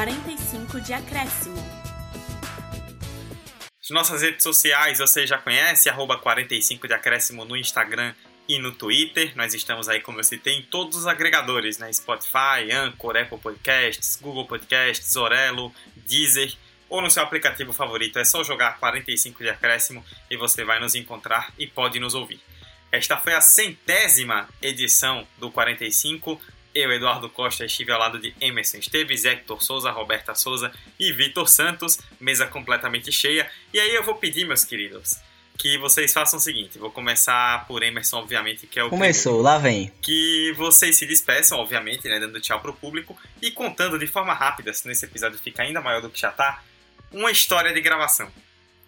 45 0.00 0.80
de 0.80 0.94
acréscimo. 0.94 1.62
Nossas 3.90 4.22
redes 4.22 4.42
sociais 4.42 4.98
você 4.98 5.26
já 5.26 5.36
conhece, 5.36 5.90
arroba 5.90 6.16
45 6.16 6.88
de 6.88 6.94
acréscimo 6.94 7.44
no 7.44 7.54
Instagram 7.54 8.14
e 8.48 8.58
no 8.58 8.72
Twitter. 8.72 9.36
Nós 9.36 9.52
estamos 9.52 9.90
aí, 9.90 10.00
como 10.00 10.18
eu 10.18 10.24
citei, 10.24 10.54
em 10.54 10.62
todos 10.62 10.96
os 10.96 11.06
agregadores, 11.06 11.76
né? 11.76 11.92
Spotify, 11.92 12.72
Anchor, 12.72 13.14
Apple 13.14 13.36
Podcasts, 13.36 14.18
Google 14.22 14.46
Podcasts, 14.46 15.16
Orelo, 15.16 15.70
Deezer 15.94 16.50
ou 16.88 17.02
no 17.02 17.10
seu 17.10 17.22
aplicativo 17.22 17.74
favorito. 17.74 18.18
É 18.18 18.24
só 18.24 18.42
jogar 18.42 18.78
45 18.78 19.42
de 19.42 19.50
acréscimo 19.50 20.02
e 20.30 20.36
você 20.38 20.64
vai 20.64 20.80
nos 20.80 20.94
encontrar 20.94 21.52
e 21.58 21.66
pode 21.66 22.00
nos 22.00 22.14
ouvir. 22.14 22.40
Esta 22.90 23.18
foi 23.18 23.34
a 23.34 23.42
centésima 23.42 24.48
edição 24.62 25.28
do 25.36 25.50
45. 25.50 26.40
Eu, 26.74 26.92
Eduardo 26.92 27.28
Costa, 27.28 27.64
estive 27.64 27.90
ao 27.90 27.98
lado 27.98 28.18
de 28.18 28.34
Emerson 28.40 28.78
Esteves, 28.78 29.24
Hector 29.24 29.62
Souza, 29.62 29.90
Roberta 29.90 30.34
Souza 30.34 30.70
e 30.98 31.12
Vitor 31.12 31.48
Santos, 31.48 31.98
mesa 32.20 32.46
completamente 32.46 33.10
cheia. 33.10 33.50
E 33.72 33.80
aí 33.80 33.94
eu 33.94 34.04
vou 34.04 34.14
pedir, 34.14 34.46
meus 34.46 34.64
queridos, 34.64 35.18
que 35.58 35.76
vocês 35.78 36.12
façam 36.12 36.38
o 36.38 36.42
seguinte: 36.42 36.78
vou 36.78 36.90
começar 36.90 37.66
por 37.66 37.82
Emerson, 37.82 38.18
obviamente, 38.18 38.66
que 38.66 38.78
é 38.78 38.84
o. 38.84 38.88
Começou, 38.88 39.34
primeiro. 39.34 39.42
lá 39.42 39.58
vem. 39.58 39.92
Que 40.00 40.54
vocês 40.56 40.96
se 40.96 41.06
despeçam, 41.06 41.58
obviamente, 41.58 42.08
né, 42.08 42.18
dando 42.18 42.40
tchau 42.40 42.60
pro 42.60 42.72
público 42.72 43.16
e 43.42 43.50
contando 43.50 43.98
de 43.98 44.06
forma 44.06 44.32
rápida, 44.32 44.72
se 44.72 44.88
nesse 44.88 45.04
episódio 45.04 45.38
fica 45.38 45.62
ainda 45.62 45.80
maior 45.80 46.00
do 46.00 46.08
que 46.08 46.20
já 46.20 46.30
tá, 46.30 46.62
uma 47.12 47.30
história 47.30 47.72
de 47.72 47.80
gravação. 47.80 48.30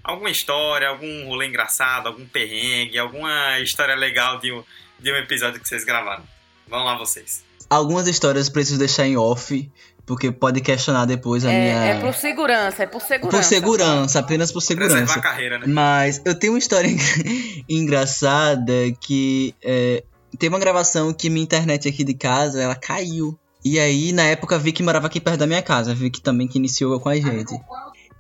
Alguma 0.03 0.30
história, 0.30 0.89
algum 0.89 1.26
rolê 1.26 1.47
engraçado, 1.47 2.09
algum 2.09 2.26
perrengue, 2.26 2.99
alguma 2.99 3.61
história 3.61 3.95
legal 3.95 4.39
de 4.39 4.53
um, 4.53 4.64
de 4.99 5.12
um 5.12 5.16
episódio 5.16 5.61
que 5.61 5.68
vocês 5.68 5.85
gravaram. 5.85 6.24
Vamos 6.69 6.87
lá, 6.87 6.97
vocês. 6.99 7.43
Algumas 7.69 8.07
histórias 8.07 8.47
eu 8.49 8.53
preciso 8.53 8.79
deixar 8.79 9.07
em 9.07 9.17
off, 9.17 9.71
porque 10.05 10.31
pode 10.31 10.61
questionar 10.61 11.05
depois 11.07 11.45
a 11.45 11.51
É, 11.53 11.61
minha. 11.61 11.85
é 11.97 12.01
por 12.01 12.15
segurança, 12.15 12.83
é 12.83 12.87
por 12.87 13.01
segurança. 13.01 13.37
Por 13.39 13.45
segurança, 13.45 14.19
apenas 14.19 14.53
por 14.53 14.61
segurança. 14.61 14.95
Preservar 14.97 15.19
a 15.19 15.23
carreira, 15.23 15.59
né? 15.59 15.67
Mas 15.67 16.21
eu 16.25 16.35
tenho 16.39 16.53
uma 16.53 16.59
história 16.59 16.89
engra- 16.89 17.05
engraçada 17.69 18.73
que 19.01 19.55
é, 19.63 20.03
teve 20.39 20.53
uma 20.55 20.59
gravação 20.59 21.13
que 21.13 21.31
minha 21.31 21.43
internet 21.45 21.89
aqui 21.89 22.05
de 22.05 22.15
casa, 22.15 22.61
ela 22.61 22.75
caiu. 22.75 23.39
E 23.65 23.79
aí, 23.79 24.13
na 24.13 24.25
época, 24.25 24.59
vi 24.59 24.73
que 24.73 24.83
morava 24.83 25.07
aqui 25.07 25.21
perto 25.21 25.39
da 25.39 25.47
minha 25.47 25.63
casa. 25.63 25.95
Vi 25.95 26.11
que 26.11 26.21
também 26.21 26.49
que 26.49 26.59
iniciou 26.59 26.99
com 26.99 27.09
a 27.09 27.15
gente. 27.15 27.55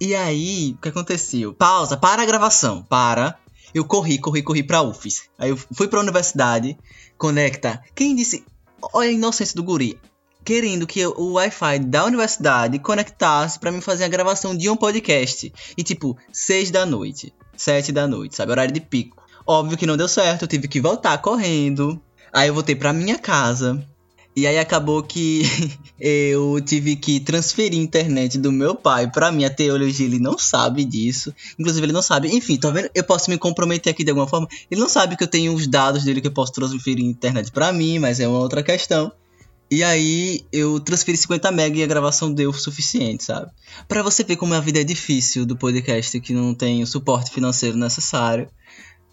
E 0.00 0.14
aí, 0.14 0.74
o 0.78 0.80
que 0.82 0.88
aconteceu? 0.88 1.52
Pausa, 1.52 1.96
para 1.96 2.22
a 2.22 2.26
gravação, 2.26 2.82
para. 2.82 3.36
Eu 3.74 3.84
corri, 3.84 4.18
corri, 4.18 4.42
corri 4.42 4.62
pra 4.62 4.82
UFES. 4.82 5.24
Aí 5.38 5.50
eu 5.50 5.56
fui 5.56 5.88
pra 5.88 6.00
universidade, 6.00 6.76
conecta. 7.16 7.82
Quem 7.94 8.14
disse? 8.14 8.44
Olha 8.92 9.08
a 9.08 9.12
inocência 9.12 9.54
do 9.56 9.62
guri. 9.62 9.98
Querendo 10.44 10.86
que 10.86 11.06
o 11.06 11.34
Wi-Fi 11.34 11.78
da 11.78 12.04
universidade 12.04 12.78
conectasse 12.80 13.58
pra 13.58 13.70
mim 13.70 13.80
fazer 13.80 14.04
a 14.04 14.08
gravação 14.08 14.56
de 14.56 14.68
um 14.68 14.76
podcast. 14.76 15.52
E 15.76 15.82
tipo, 15.82 16.16
seis 16.32 16.70
da 16.70 16.84
noite, 16.84 17.32
sete 17.56 17.92
da 17.92 18.08
noite, 18.08 18.36
sabe? 18.36 18.50
Horário 18.50 18.74
de 18.74 18.80
pico. 18.80 19.22
Óbvio 19.46 19.78
que 19.78 19.86
não 19.86 19.96
deu 19.96 20.08
certo, 20.08 20.42
eu 20.42 20.48
tive 20.48 20.68
que 20.68 20.80
voltar 20.80 21.18
correndo. 21.18 22.00
Aí 22.32 22.48
eu 22.48 22.54
voltei 22.54 22.74
pra 22.74 22.92
minha 22.92 23.18
casa. 23.18 23.86
E 24.34 24.46
aí 24.46 24.58
acabou 24.58 25.02
que 25.02 25.42
eu 26.00 26.58
tive 26.64 26.96
que 26.96 27.20
transferir 27.20 27.78
internet 27.78 28.38
do 28.38 28.50
meu 28.50 28.74
pai 28.74 29.10
pra 29.10 29.30
minha 29.30 29.50
teologia. 29.50 30.06
Ele 30.06 30.18
não 30.18 30.38
sabe 30.38 30.84
disso. 30.84 31.34
Inclusive, 31.58 31.84
ele 31.84 31.92
não 31.92 32.02
sabe. 32.02 32.34
Enfim, 32.34 32.56
tá 32.56 32.70
vendo? 32.70 32.88
Eu 32.94 33.04
posso 33.04 33.30
me 33.30 33.36
comprometer 33.36 33.92
aqui 33.92 34.02
de 34.02 34.10
alguma 34.10 34.26
forma. 34.26 34.48
Ele 34.70 34.80
não 34.80 34.88
sabe 34.88 35.16
que 35.16 35.22
eu 35.22 35.28
tenho 35.28 35.54
os 35.54 35.66
dados 35.66 36.04
dele 36.04 36.20
que 36.20 36.28
eu 36.28 36.32
posso 36.32 36.52
transferir 36.52 37.04
internet 37.04 37.52
pra 37.52 37.72
mim, 37.72 37.98
mas 37.98 38.20
é 38.20 38.26
uma 38.26 38.38
outra 38.38 38.62
questão. 38.62 39.12
E 39.70 39.82
aí 39.82 40.44
eu 40.52 40.78
transferi 40.80 41.16
50 41.16 41.50
MB 41.50 41.78
e 41.78 41.82
a 41.82 41.86
gravação 41.86 42.32
deu 42.32 42.50
o 42.50 42.54
suficiente, 42.54 43.24
sabe? 43.24 43.50
Pra 43.88 44.02
você 44.02 44.22
ver 44.22 44.36
como 44.36 44.52
a 44.52 44.60
vida 44.60 44.80
é 44.80 44.84
difícil 44.84 45.46
do 45.46 45.56
podcast 45.56 46.20
que 46.20 46.34
não 46.34 46.54
tem 46.54 46.82
o 46.82 46.86
suporte 46.86 47.30
financeiro 47.30 47.76
necessário. 47.76 48.48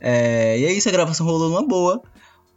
É, 0.01 0.59
e 0.59 0.65
é 0.65 0.73
isso, 0.73 0.89
a 0.89 0.91
gravação 0.91 1.25
rolou 1.25 1.49
numa 1.49 1.65
boa. 1.65 2.01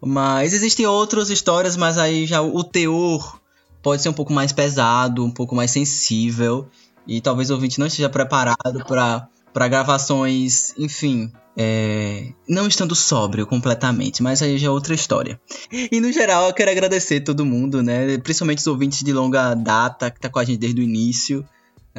Mas 0.04 0.52
existem 0.52 0.84
outras 0.86 1.30
histórias, 1.30 1.76
mas 1.76 1.96
aí 1.96 2.26
já 2.26 2.42
o 2.42 2.64
teor 2.64 3.40
pode 3.82 4.02
ser 4.02 4.08
um 4.08 4.12
pouco 4.12 4.32
mais 4.32 4.52
pesado, 4.52 5.24
um 5.24 5.30
pouco 5.30 5.54
mais 5.54 5.70
sensível. 5.70 6.66
E 7.06 7.20
talvez 7.20 7.50
o 7.50 7.54
ouvinte 7.54 7.78
não 7.78 7.86
esteja 7.86 8.08
preparado 8.08 8.84
para 8.84 9.68
gravações, 9.68 10.74
enfim, 10.78 11.32
é, 11.56 12.32
não 12.48 12.66
estando 12.66 12.94
sóbrio 12.94 13.46
completamente, 13.46 14.22
mas 14.22 14.40
aí 14.40 14.56
já 14.56 14.68
é 14.68 14.70
outra 14.70 14.94
história. 14.94 15.40
E 15.70 16.00
no 16.00 16.10
geral, 16.12 16.46
eu 16.46 16.54
quero 16.54 16.70
agradecer 16.70 17.20
todo 17.20 17.44
mundo, 17.44 17.82
né? 17.82 18.18
Principalmente 18.18 18.58
os 18.58 18.66
ouvintes 18.66 19.02
de 19.02 19.12
longa 19.12 19.54
data 19.54 20.10
que 20.10 20.20
tá 20.20 20.28
com 20.28 20.38
a 20.38 20.44
gente 20.44 20.58
desde 20.58 20.80
o 20.80 20.84
início. 20.84 21.44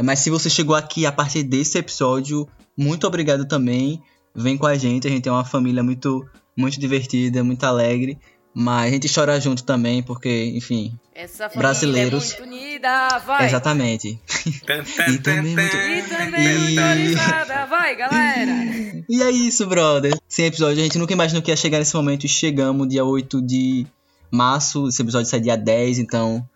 Mas 0.03 0.19
se 0.19 0.29
você 0.29 0.49
chegou 0.49 0.75
aqui 0.75 1.05
a 1.05 1.11
partir 1.11 1.43
desse 1.43 1.77
episódio, 1.77 2.47
muito 2.75 3.05
obrigado 3.05 3.45
também. 3.45 4.01
Vem 4.35 4.57
com 4.57 4.65
a 4.65 4.75
gente, 4.75 5.07
a 5.07 5.11
gente 5.11 5.29
é 5.29 5.31
uma 5.31 5.45
família 5.45 5.83
muito 5.83 6.25
muito 6.55 6.79
divertida, 6.79 7.43
muito 7.43 7.63
alegre. 7.63 8.17
Mas 8.55 8.87
a 8.87 8.89
gente 8.91 9.11
chora 9.11 9.39
junto 9.41 9.63
também, 9.63 10.03
porque, 10.03 10.51
enfim, 10.55 10.97
Essa 11.15 11.49
família 11.49 11.59
brasileiros. 11.59 12.33
é 12.33 12.39
muito 12.39 12.55
unida, 12.55 13.19
vai! 13.25 13.47
Exatamente. 13.47 14.19
e 14.45 15.17
também 15.17 15.55
muito... 15.55 15.75
E 15.75 16.03
também 16.03 17.15
vai, 17.67 17.95
galera! 17.95 19.03
E 19.09 19.23
é 19.23 19.31
isso, 19.31 19.65
brother. 19.65 20.15
Sem 20.29 20.45
episódio, 20.45 20.79
a 20.81 20.83
gente 20.83 20.99
nunca 20.99 21.13
imaginou 21.13 21.41
que 21.41 21.49
ia 21.49 21.57
chegar 21.57 21.79
nesse 21.79 21.95
momento 21.95 22.25
e 22.25 22.29
chegamos 22.29 22.87
dia 22.87 23.03
8 23.03 23.41
de 23.41 23.87
março. 24.29 24.87
Esse 24.87 25.01
episódio 25.01 25.29
sai 25.29 25.39
dia 25.39 25.57
10, 25.57 25.97
então 25.97 26.47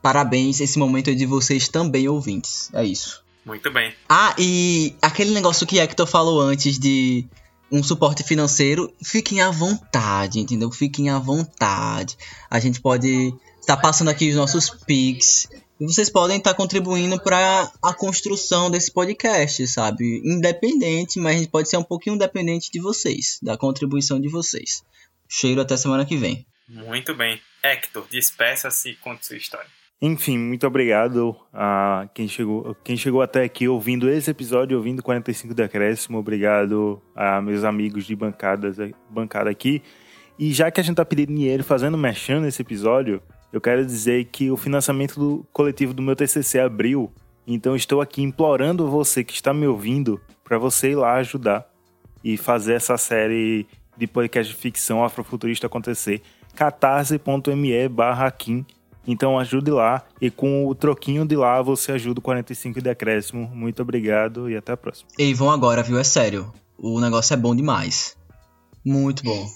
parabéns. 0.00 0.60
Esse 0.60 0.78
momento 0.78 1.10
é 1.10 1.14
de 1.14 1.26
vocês 1.26 1.68
também, 1.68 2.08
ouvintes. 2.08 2.70
É 2.72 2.84
isso. 2.84 3.24
Muito 3.44 3.70
bem. 3.72 3.92
Ah, 4.08 4.34
e 4.38 4.94
aquele 5.02 5.32
negócio 5.32 5.66
que 5.66 5.80
Hector 5.80 6.06
falou 6.06 6.40
antes 6.40 6.78
de 6.78 7.26
um 7.70 7.82
suporte 7.82 8.22
financeiro, 8.22 8.92
fiquem 9.02 9.40
à 9.40 9.50
vontade, 9.50 10.40
entendeu? 10.40 10.70
Fiquem 10.70 11.08
à 11.08 11.18
vontade. 11.18 12.16
A 12.50 12.58
gente 12.58 12.80
pode 12.80 13.32
estar 13.60 13.76
passando 13.76 14.08
aqui 14.08 14.28
os 14.28 14.36
nossos 14.36 14.70
pics. 14.70 15.48
E 15.80 15.84
vocês 15.84 16.10
podem 16.10 16.36
estar 16.36 16.52
contribuindo 16.52 17.18
para 17.22 17.72
a 17.82 17.94
construção 17.94 18.70
desse 18.70 18.92
podcast, 18.92 19.66
sabe? 19.66 20.20
Independente, 20.24 21.18
mas 21.18 21.36
a 21.36 21.38
gente 21.38 21.50
pode 21.50 21.68
ser 21.68 21.78
um 21.78 21.82
pouquinho 21.82 22.18
dependente 22.18 22.70
de 22.70 22.80
vocês, 22.80 23.38
da 23.42 23.56
contribuição 23.56 24.20
de 24.20 24.28
vocês. 24.28 24.82
Cheiro 25.28 25.60
até 25.60 25.76
semana 25.76 26.04
que 26.04 26.16
vem. 26.16 26.44
Muito 26.68 27.14
bem. 27.14 27.40
Hector, 27.62 28.06
despeça-se 28.10 28.90
e 28.90 28.96
conte 28.96 29.26
sua 29.26 29.36
história. 29.36 29.79
Enfim, 30.02 30.38
muito 30.38 30.66
obrigado 30.66 31.36
a 31.52 32.08
quem 32.14 32.26
chegou, 32.26 32.74
quem 32.82 32.96
chegou 32.96 33.20
até 33.20 33.44
aqui 33.44 33.68
ouvindo 33.68 34.08
esse 34.08 34.30
episódio, 34.30 34.78
ouvindo 34.78 35.02
45 35.02 35.52
Decréscimo. 35.52 36.16
Obrigado 36.16 37.02
a 37.14 37.42
meus 37.42 37.64
amigos 37.64 38.06
de 38.06 38.16
bancadas, 38.16 38.78
bancada 39.10 39.50
aqui. 39.50 39.82
E 40.38 40.54
já 40.54 40.70
que 40.70 40.80
a 40.80 40.82
gente 40.82 40.96
tá 40.96 41.04
pedindo 41.04 41.34
dinheiro 41.34 41.62
fazendo 41.62 41.98
mexendo 41.98 42.44
nesse 42.44 42.62
episódio, 42.62 43.20
eu 43.52 43.60
quero 43.60 43.84
dizer 43.84 44.24
que 44.32 44.50
o 44.50 44.56
financiamento 44.56 45.20
do 45.20 45.46
coletivo 45.52 45.92
do 45.92 46.00
meu 46.00 46.16
TCC 46.16 46.60
abriu. 46.60 47.12
Então 47.46 47.76
estou 47.76 48.00
aqui 48.00 48.22
implorando 48.22 48.88
você 48.88 49.22
que 49.22 49.34
está 49.34 49.52
me 49.52 49.66
ouvindo 49.66 50.18
para 50.42 50.56
você 50.56 50.92
ir 50.92 50.94
lá 50.94 51.16
ajudar 51.16 51.68
e 52.24 52.38
fazer 52.38 52.72
essa 52.72 52.96
série 52.96 53.66
de 53.98 54.06
podcast 54.06 54.50
de 54.50 54.58
ficção 54.58 55.04
afrofuturista 55.04 55.66
acontecer. 55.66 56.22
catarse.me 56.54 57.88
barra 57.90 58.30
então 59.06 59.38
ajude 59.38 59.70
lá 59.70 60.02
e 60.20 60.30
com 60.30 60.66
o 60.66 60.74
troquinho 60.74 61.26
de 61.26 61.36
lá 61.36 61.60
você 61.62 61.92
ajuda 61.92 62.20
o 62.20 62.22
45 62.22 62.80
decréscimo. 62.80 63.50
Muito 63.54 63.82
obrigado 63.82 64.48
e 64.50 64.56
até 64.56 64.72
a 64.72 64.76
próxima. 64.76 65.08
Ei, 65.18 65.34
vão 65.34 65.50
agora, 65.50 65.82
viu? 65.82 65.98
É 65.98 66.04
sério. 66.04 66.52
O 66.78 67.00
negócio 67.00 67.34
é 67.34 67.36
bom 67.36 67.54
demais. 67.54 68.16
Muito 68.84 69.22
bom. 69.22 69.46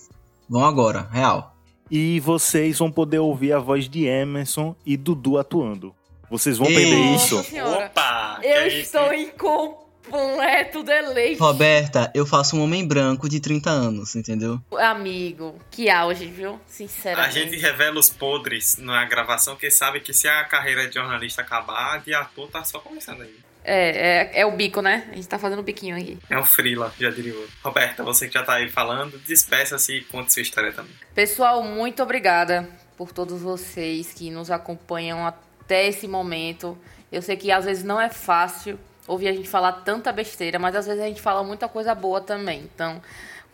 Vão 0.49 0.65
agora, 0.65 1.09
real. 1.11 1.55
E 1.91 2.21
vocês 2.21 2.79
vão 2.79 2.91
poder 2.91 3.19
ouvir 3.19 3.53
a 3.53 3.59
voz 3.59 3.89
de 3.89 4.05
Emerson 4.05 4.75
e 4.85 4.97
Dudu 4.97 5.39
atuando. 5.39 5.95
Vocês 6.31 6.59
vão 6.59 6.67
perder 6.67 7.15
isso. 7.15 7.43
Senhora, 7.45 7.87
Opa! 7.87 8.41
eu 8.43 8.51
é 8.51 8.69
isso, 8.69 8.79
estou 8.79 9.13
em 9.13 9.29
completo 10.11 10.83
deleite. 10.83 11.41
Roberta, 11.41 12.11
eu 12.15 12.27
faço 12.27 12.57
um 12.57 12.63
homem 12.63 12.87
branco 12.87 13.29
de 13.29 13.41
30 13.41 13.71
anos, 13.71 14.15
entendeu? 14.15 14.61
Amigo, 14.79 15.59
que 15.71 15.89
auge, 15.91 16.27
viu? 16.27 16.55
A 16.55 16.59
Sinceramente. 16.67 17.35
gente 17.35 17.57
revela 17.57 17.99
os 17.99 18.11
podres 18.11 18.77
na 18.79 19.05
gravação, 19.05 19.55
porque 19.55 19.71
sabe 19.71 20.01
que 20.01 20.13
se 20.13 20.29
a 20.29 20.45
carreira 20.45 20.87
de 20.87 20.95
jornalista 20.95 21.43
acabar, 21.43 22.03
de 22.03 22.15
ator 22.15 22.49
tá 22.49 22.65
só 22.65 22.79
começando 22.79 23.23
aí. 23.23 23.35
É, 23.67 24.33
é, 24.37 24.41
é 24.41 24.47
o 24.47 24.53
bico, 24.53 24.83
né? 24.83 25.09
A 25.11 25.15
gente 25.15 25.27
tá 25.27 25.39
fazendo 25.39 25.61
o 25.61 25.63
biquinho 25.63 25.97
aqui. 25.97 26.19
É 26.29 26.39
um 26.39 26.45
frila, 26.45 26.93
já 27.01 27.11
diria 27.11 27.33
o 27.33 27.41
outro. 27.41 27.55
Roberta, 27.63 28.03
você 28.05 28.29
que 28.29 28.35
já 28.35 28.43
tá 28.43 28.55
aí 28.55 28.69
falando, 28.69 29.19
despeça-se 29.27 29.97
e 29.97 30.05
conte 30.05 30.35
sua 30.35 30.43
história 30.43 30.71
também. 30.71 30.93
Pessoal, 31.15 31.63
muito 31.63 32.03
obrigada 32.03 32.69
por 32.97 33.11
todos 33.11 33.41
vocês 33.41 34.13
que 34.13 34.31
nos 34.31 34.51
acompanham 34.51 35.27
até 35.27 35.87
esse 35.89 36.07
momento. 36.07 36.77
Eu 37.11 37.23
sei 37.23 37.37
que 37.37 37.51
às 37.51 37.65
vezes 37.65 37.83
não 37.83 37.99
é 37.99 38.11
fácil 38.11 38.79
ouvir 39.07 39.29
a 39.29 39.33
gente 39.33 39.49
falar 39.49 39.73
tanta 39.73 40.13
besteira, 40.13 40.59
mas 40.59 40.75
às 40.75 40.87
vezes 40.87 41.03
a 41.03 41.07
gente 41.07 41.21
fala 41.21 41.43
muita 41.43 41.69
coisa 41.69 41.95
boa 41.95 42.21
também. 42.21 42.69
Então, 42.75 43.01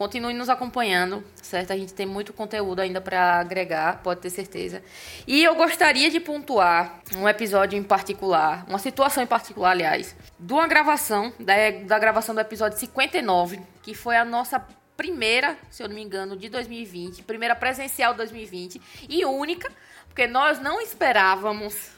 continue 0.00 0.32
nos 0.32 0.48
acompanhando, 0.48 1.22
certo? 1.42 1.72
A 1.72 1.76
gente 1.76 1.92
tem 1.92 2.06
muito 2.06 2.32
conteúdo 2.32 2.80
ainda 2.80 3.02
para 3.02 3.34
agregar, 3.34 4.00
pode 4.02 4.20
ter 4.20 4.30
certeza. 4.30 4.82
E 5.26 5.44
eu 5.44 5.54
gostaria 5.54 6.08
de 6.08 6.18
pontuar 6.18 7.00
um 7.16 7.28
episódio 7.28 7.78
em 7.78 7.82
particular, 7.82 8.64
uma 8.66 8.78
situação 8.78 9.22
em 9.22 9.26
particular, 9.26 9.72
aliás, 9.72 10.16
de 10.38 10.52
uma 10.54 10.66
gravação, 10.66 11.32
da, 11.38 11.52
da 11.84 11.98
gravação 11.98 12.34
do 12.34 12.40
episódio 12.40 12.78
59, 12.78 13.60
que 13.82 13.92
foi 13.92 14.16
a 14.16 14.24
nossa 14.24 14.64
primeira, 14.96 15.58
se 15.70 15.82
eu 15.82 15.88
não 15.88 15.94
me 15.94 16.02
engano, 16.02 16.34
de 16.34 16.48
2020, 16.48 17.22
primeira 17.24 17.54
presencial 17.54 18.12
de 18.12 18.18
2020 18.18 18.80
e 19.06 19.24
única, 19.26 19.70
porque 20.08 20.26
nós 20.26 20.58
não 20.58 20.80
esperávamos 20.80 21.90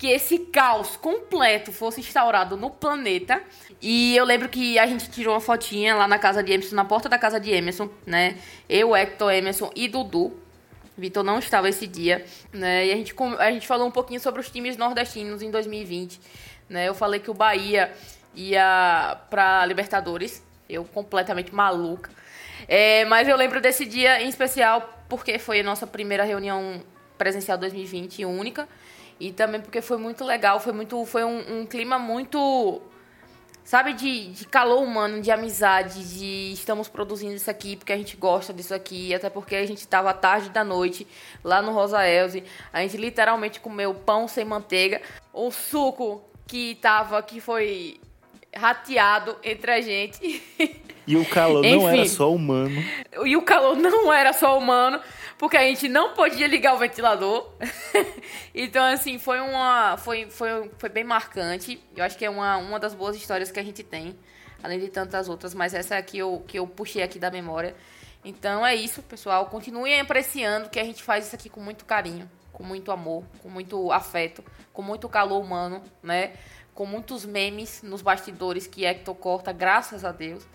que 0.00 0.06
esse 0.06 0.38
caos 0.38 0.96
completo 0.96 1.70
fosse 1.70 2.00
instaurado 2.00 2.56
no 2.56 2.70
planeta. 2.70 3.42
E 3.82 4.16
eu 4.16 4.24
lembro 4.24 4.48
que 4.48 4.78
a 4.78 4.86
gente 4.86 5.10
tirou 5.10 5.34
uma 5.34 5.42
fotinha 5.42 5.94
lá 5.94 6.08
na 6.08 6.18
casa 6.18 6.42
de 6.42 6.50
Emerson, 6.50 6.74
na 6.74 6.86
porta 6.86 7.06
da 7.06 7.18
casa 7.18 7.38
de 7.38 7.50
Emerson, 7.50 7.90
né? 8.06 8.38
Eu, 8.66 8.96
Hector, 8.96 9.30
Emerson 9.30 9.70
e 9.76 9.88
Dudu. 9.88 10.32
Vitor 10.96 11.22
não 11.22 11.38
estava 11.38 11.68
esse 11.68 11.86
dia, 11.86 12.24
né? 12.50 12.86
E 12.86 12.92
a 12.92 12.96
gente, 12.96 13.14
a 13.38 13.50
gente 13.52 13.66
falou 13.66 13.86
um 13.86 13.90
pouquinho 13.90 14.18
sobre 14.20 14.40
os 14.40 14.48
times 14.48 14.78
nordestinos 14.78 15.42
em 15.42 15.50
2020, 15.50 16.18
né? 16.66 16.88
Eu 16.88 16.94
falei 16.94 17.20
que 17.20 17.30
o 17.30 17.34
Bahia 17.34 17.92
ia 18.34 19.18
pra 19.28 19.66
Libertadores. 19.66 20.42
Eu 20.66 20.82
completamente 20.82 21.54
maluca. 21.54 22.10
É, 22.66 23.04
mas 23.04 23.28
eu 23.28 23.36
lembro 23.36 23.60
desse 23.60 23.84
dia 23.84 24.22
em 24.22 24.30
especial 24.30 25.04
porque 25.10 25.38
foi 25.38 25.60
a 25.60 25.62
nossa 25.62 25.86
primeira 25.86 26.24
reunião 26.24 26.82
presencial 27.18 27.58
2020 27.58 28.24
única. 28.24 28.66
E 29.20 29.30
também 29.32 29.60
porque 29.60 29.82
foi 29.82 29.98
muito 29.98 30.24
legal, 30.24 30.58
foi 30.58 30.72
muito. 30.72 31.04
Foi 31.04 31.22
um, 31.22 31.60
um 31.60 31.66
clima 31.66 31.98
muito. 31.98 32.80
Sabe, 33.62 33.92
de, 33.92 34.32
de 34.32 34.46
calor 34.46 34.82
humano, 34.82 35.20
de 35.20 35.30
amizade, 35.30 36.02
de 36.16 36.52
estamos 36.52 36.88
produzindo 36.88 37.34
isso 37.34 37.50
aqui 37.50 37.76
porque 37.76 37.92
a 37.92 37.96
gente 37.96 38.16
gosta 38.16 38.52
disso 38.52 38.74
aqui, 38.74 39.14
até 39.14 39.30
porque 39.30 39.54
a 39.54 39.66
gente 39.66 39.78
estava 39.78 40.12
tarde 40.14 40.48
da 40.48 40.64
noite 40.64 41.06
lá 41.44 41.60
no 41.62 41.70
Rosa 41.70 42.04
Elze. 42.08 42.42
A 42.72 42.80
gente 42.80 42.96
literalmente 42.96 43.60
comeu 43.60 43.94
pão 43.94 44.26
sem 44.26 44.44
manteiga, 44.44 45.00
o 45.32 45.52
suco 45.52 46.24
que 46.48 46.76
tava, 46.76 47.22
que 47.22 47.40
foi 47.40 48.00
rateado 48.54 49.36
entre 49.42 49.70
a 49.70 49.80
gente. 49.80 50.42
E 51.06 51.16
o 51.16 51.24
calor 51.24 51.64
não 51.64 51.88
era 51.88 52.06
só 52.06 52.32
humano. 52.32 52.84
E 53.24 53.36
o 53.36 53.42
calor 53.42 53.76
não 53.76 54.12
era 54.12 54.32
só 54.32 54.56
humano, 54.56 55.00
porque 55.38 55.56
a 55.56 55.62
gente 55.62 55.88
não 55.88 56.14
podia 56.14 56.46
ligar 56.46 56.74
o 56.74 56.78
ventilador. 56.78 57.50
então, 58.54 58.84
assim, 58.84 59.18
foi 59.18 59.40
uma. 59.40 59.96
Foi, 59.96 60.30
foi, 60.30 60.70
foi 60.78 60.88
bem 60.88 61.02
marcante. 61.02 61.82
Eu 61.96 62.04
acho 62.04 62.16
que 62.16 62.24
é 62.24 62.30
uma, 62.30 62.56
uma 62.58 62.78
das 62.78 62.94
boas 62.94 63.16
histórias 63.16 63.50
que 63.50 63.58
a 63.58 63.62
gente 63.64 63.82
tem, 63.82 64.16
além 64.62 64.78
de 64.78 64.88
tantas 64.88 65.28
outras, 65.28 65.54
mas 65.54 65.74
essa 65.74 65.96
aqui 65.96 66.18
eu, 66.18 66.44
que 66.46 66.58
eu 66.58 66.66
puxei 66.66 67.02
aqui 67.02 67.18
da 67.18 67.30
memória. 67.30 67.74
Então 68.24 68.64
é 68.64 68.74
isso, 68.74 69.02
pessoal. 69.02 69.46
Continuem 69.46 69.98
apreciando 70.00 70.68
que 70.68 70.78
a 70.78 70.84
gente 70.84 71.02
faz 71.02 71.26
isso 71.26 71.34
aqui 71.34 71.48
com 71.48 71.60
muito 71.60 71.84
carinho, 71.84 72.30
com 72.52 72.62
muito 72.62 72.92
amor, 72.92 73.24
com 73.42 73.48
muito 73.48 73.90
afeto, 73.90 74.44
com 74.72 74.82
muito 74.82 75.08
calor 75.08 75.42
humano, 75.42 75.82
né? 76.02 76.32
Com 76.80 76.86
muitos 76.86 77.26
memes 77.26 77.82
nos 77.82 78.00
bastidores 78.00 78.66
que 78.66 78.86
Hector 78.86 79.14
corta, 79.14 79.52
graças 79.52 80.02
a 80.02 80.12
Deus. 80.12 80.48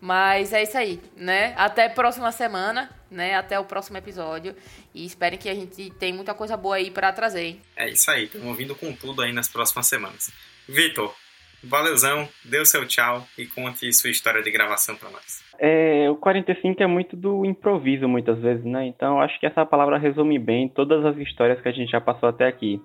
Mas 0.00 0.52
é 0.52 0.62
isso 0.62 0.78
aí, 0.78 1.00
né? 1.16 1.52
Até 1.56 1.86
a 1.86 1.90
próxima 1.90 2.30
semana, 2.30 2.88
né? 3.10 3.34
Até 3.34 3.58
o 3.58 3.64
próximo 3.64 3.98
episódio. 3.98 4.54
E 4.94 5.04
esperem 5.04 5.36
que 5.36 5.48
a 5.48 5.54
gente 5.54 5.90
tem 5.98 6.12
muita 6.12 6.32
coisa 6.32 6.56
boa 6.56 6.76
aí 6.76 6.92
para 6.92 7.12
trazer, 7.12 7.42
hein? 7.42 7.60
É 7.76 7.90
isso 7.90 8.08
aí, 8.08 8.26
estamos 8.26 8.56
vindo 8.56 8.76
com 8.76 8.92
tudo 8.92 9.20
aí 9.20 9.32
nas 9.32 9.48
próximas 9.48 9.88
semanas. 9.88 10.30
Vitor, 10.68 11.12
valeuzão, 11.60 12.28
dê 12.44 12.60
o 12.60 12.64
seu 12.64 12.86
tchau 12.86 13.26
e 13.36 13.44
conte 13.44 13.92
sua 13.92 14.10
história 14.10 14.44
de 14.44 14.52
gravação 14.52 14.94
para 14.94 15.10
nós. 15.10 15.42
É, 15.58 16.08
o 16.08 16.14
45 16.14 16.80
é 16.84 16.86
muito 16.86 17.16
do 17.16 17.44
improviso, 17.44 18.06
muitas 18.06 18.38
vezes, 18.38 18.64
né? 18.64 18.86
Então 18.86 19.20
acho 19.20 19.40
que 19.40 19.46
essa 19.46 19.66
palavra 19.66 19.98
resume 19.98 20.38
bem 20.38 20.68
todas 20.68 21.04
as 21.04 21.16
histórias 21.16 21.60
que 21.60 21.68
a 21.68 21.72
gente 21.72 21.90
já 21.90 22.00
passou 22.00 22.28
até 22.28 22.46
aqui. 22.46 22.80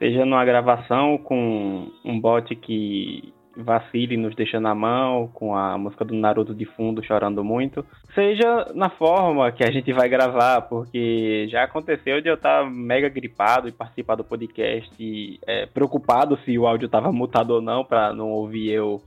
Seja 0.00 0.24
numa 0.24 0.44
gravação 0.46 1.18
com 1.18 1.88
um 2.02 2.18
bot 2.18 2.56
que 2.56 3.34
vacile 3.54 4.16
nos 4.16 4.34
deixa 4.34 4.58
na 4.58 4.74
mão, 4.74 5.28
com 5.34 5.54
a 5.54 5.76
música 5.76 6.06
do 6.06 6.14
Naruto 6.14 6.54
de 6.54 6.64
fundo 6.64 7.04
chorando 7.04 7.44
muito, 7.44 7.84
seja 8.14 8.66
na 8.74 8.88
forma 8.88 9.52
que 9.52 9.62
a 9.62 9.70
gente 9.70 9.92
vai 9.92 10.08
gravar, 10.08 10.62
porque 10.62 11.46
já 11.50 11.64
aconteceu 11.64 12.22
de 12.22 12.28
eu 12.28 12.34
estar 12.34 12.64
mega 12.70 13.10
gripado 13.10 13.68
e 13.68 13.72
participar 13.72 14.14
do 14.14 14.24
podcast 14.24 15.38
é, 15.46 15.66
preocupado 15.66 16.38
se 16.46 16.58
o 16.58 16.66
áudio 16.66 16.86
estava 16.86 17.12
mutado 17.12 17.50
ou 17.50 17.60
não, 17.60 17.84
para 17.84 18.14
não 18.14 18.30
ouvir 18.30 18.70
eu 18.70 19.02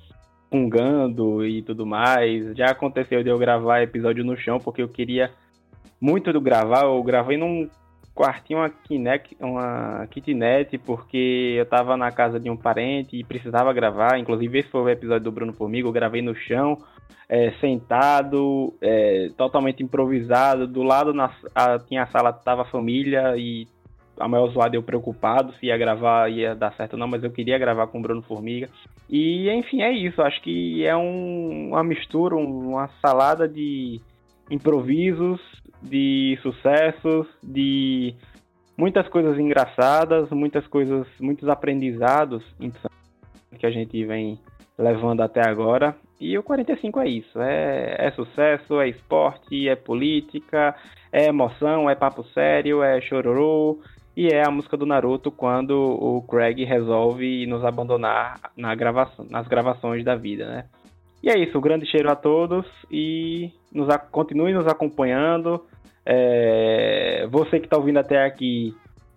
fungando 0.52 1.44
e 1.44 1.64
tudo 1.64 1.88
mais. 1.88 2.56
Já 2.56 2.68
aconteceu 2.68 3.24
de 3.24 3.30
eu 3.30 3.40
gravar 3.40 3.82
episódio 3.82 4.24
no 4.24 4.38
chão, 4.38 4.60
porque 4.60 4.84
eu 4.84 4.88
queria 4.88 5.32
muito 6.00 6.32
do 6.32 6.40
gravar, 6.40 6.84
eu 6.84 7.02
gravei 7.02 7.38
num 7.38 7.68
quartinho 8.14 8.60
uma, 8.60 8.70
kinek, 8.70 9.36
uma 9.40 10.08
kitnet, 10.10 10.78
porque 10.78 11.56
eu 11.58 11.66
tava 11.66 11.98
na 11.98 12.12
casa 12.12 12.40
de 12.40 12.50
um 12.50 12.58
parente 12.58 13.18
e 13.18 13.24
precisava 13.24 13.74
gravar. 13.74 14.20
Inclusive, 14.20 14.60
esse 14.60 14.70
foi 14.70 14.82
o 14.82 14.90
episódio 14.90 15.24
do 15.24 15.32
Bruno 15.32 15.54
Formiga. 15.54 15.88
Eu 15.88 15.92
gravei 15.92 16.22
no 16.22 16.36
chão, 16.36 16.78
é, 17.28 17.52
sentado, 17.60 18.74
é, 18.82 19.30
totalmente 19.36 19.82
improvisado. 19.82 20.68
Do 20.68 20.84
lado 20.84 21.14
na, 21.14 21.32
a, 21.56 21.80
tinha 21.80 22.04
a 22.04 22.08
sala, 22.08 22.32
tava 22.32 22.62
a 22.62 22.66
família 22.66 23.36
e 23.36 23.68
a 24.20 24.28
maior 24.28 24.48
zoada 24.50 24.76
eu 24.76 24.84
preocupado 24.84 25.54
se 25.54 25.66
ia 25.66 25.78
gravar, 25.78 26.30
ia 26.30 26.54
dar 26.54 26.74
certo 26.74 26.94
ou 26.94 27.00
não, 27.00 27.08
mas 27.08 27.24
eu 27.24 27.32
queria 27.32 27.58
gravar 27.58 27.88
com 27.88 27.98
o 27.98 28.02
Bruno 28.02 28.22
Formiga. 28.22 28.70
E 29.10 29.50
enfim, 29.50 29.82
é 29.82 29.92
isso. 29.92 30.22
Acho 30.22 30.42
que 30.42 30.86
é 30.86 30.96
um, 30.96 31.70
uma 31.70 31.84
mistura, 31.84 32.36
uma 32.36 32.88
salada 33.02 33.48
de 33.48 34.00
improvisos, 34.52 35.42
de 35.84 36.38
sucessos, 36.42 37.28
de 37.44 38.16
muitas 38.78 39.08
coisas 39.10 39.38
engraçadas, 39.38 40.30
muitas 40.32 40.66
coisas, 40.68 41.06
muitos 41.20 41.48
aprendizados 41.50 42.44
que 43.58 43.66
a 43.66 43.72
gente 43.72 44.04
vem 44.06 44.40
levando 44.78 45.22
até 45.22 45.48
agora. 45.48 45.96
E 46.20 46.38
o 46.38 46.44
45 46.44 47.00
é 47.02 47.08
isso, 47.08 47.42
é, 47.42 47.96
é 48.00 48.12
sucesso, 48.12 48.80
é 48.80 48.88
esporte, 48.88 49.68
é 49.68 49.76
política, 49.76 50.76
é 51.12 51.26
emoção, 51.26 51.90
é 51.90 51.96
papo 51.96 52.24
sério, 52.34 52.82
é 52.82 53.02
chororô, 53.02 53.80
e 54.16 54.28
é 54.28 54.46
a 54.46 54.52
música 54.52 54.78
do 54.78 54.86
Naruto 54.86 55.32
quando 55.32 55.72
o 55.72 56.22
Craig 56.22 56.64
resolve 56.64 57.46
nos 57.48 57.66
abandonar 57.66 58.40
na 58.56 58.74
gravação, 58.76 59.26
nas 59.30 59.48
gravações 59.48 60.06
da 60.06 60.16
vida, 60.16 60.46
né? 60.46 60.66
E 61.22 61.30
é 61.30 61.38
isso, 61.38 61.58
um 61.58 61.62
grande 61.62 61.86
cheiro 61.86 62.12
a 62.12 62.16
todos 62.16 62.66
e 62.92 63.52
nos, 63.72 63.88
continue 64.12 64.54
nos 64.54 64.68
acompanhando. 64.68 65.66
É, 66.06 67.28
você 67.30 67.60
que 67.60 67.66
está 67.66 67.78
ouvindo 67.78 68.00
até 68.00 68.26
aqui, 68.26 68.76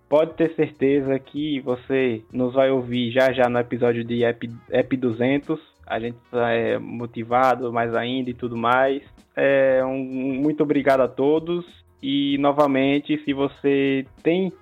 pode 0.09 0.35
ter 0.35 0.55
certeza 0.55 1.19
que 1.19 1.61
você 1.61 2.23
nos 2.33 2.55
vai 2.55 2.71
ouvir 2.71 3.11
já 3.11 3.33
já 3.33 3.49
no 3.49 3.59
episódio 3.59 4.05
de 4.05 4.25
Ep, 4.25 4.51
Ep 4.71 4.97
200. 4.97 5.61
A 5.87 5.99
gente 6.01 6.17
está 6.25 6.51
é, 6.51 6.79
motivado 6.79 7.73
mais 7.73 7.95
ainda 7.95 8.31
e 8.31 8.35
tudo 8.35 8.57
mais. 8.57 9.03
É, 9.35 9.85
um, 9.85 9.99
muito 9.99 10.63
obrigado 10.63 11.01
a 11.01 11.09
todos. 11.09 11.65
E 12.03 12.37
novamente, 12.39 13.21
se 13.25 13.33
você 13.33 14.07
tem 14.23 14.53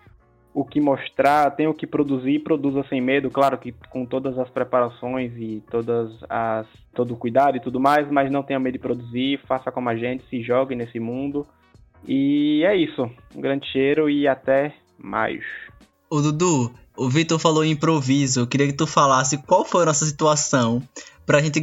o 0.54 0.64
que 0.64 0.80
mostrar, 0.80 1.50
tem 1.50 1.66
o 1.66 1.74
que 1.74 1.86
produzir, 1.86 2.38
produza 2.38 2.84
sem 2.88 3.00
medo, 3.00 3.28
claro 3.28 3.58
que 3.58 3.74
com 3.90 4.06
todas 4.06 4.38
as 4.38 4.48
preparações 4.48 5.32
e 5.36 5.60
todas 5.68 6.12
as 6.30 6.66
todo 6.94 7.12
o 7.12 7.16
cuidado 7.16 7.56
e 7.56 7.60
tudo 7.60 7.80
mais, 7.80 8.08
mas 8.08 8.30
não 8.30 8.44
tenha 8.44 8.60
medo 8.60 8.74
de 8.74 8.78
produzir, 8.78 9.40
faça 9.48 9.72
como 9.72 9.88
a 9.88 9.96
gente, 9.96 10.24
se 10.28 10.40
jogue 10.42 10.76
nesse 10.76 11.00
mundo. 11.00 11.44
E 12.06 12.62
é 12.64 12.76
isso. 12.76 13.10
Um 13.34 13.40
grande 13.40 13.66
cheiro 13.70 14.08
e 14.08 14.28
até 14.28 14.74
mais. 14.98 15.42
Ô 16.10 16.20
Dudu, 16.20 16.72
o 16.96 17.08
Vitor 17.08 17.38
falou 17.38 17.64
em 17.64 17.72
improviso. 17.72 18.40
Eu 18.40 18.46
queria 18.46 18.66
que 18.66 18.72
tu 18.72 18.86
falasse 18.86 19.38
qual 19.38 19.64
foi 19.64 19.82
a 19.82 19.86
nossa 19.86 20.04
situação 20.04 20.86
pra 21.26 21.40
gente, 21.40 21.60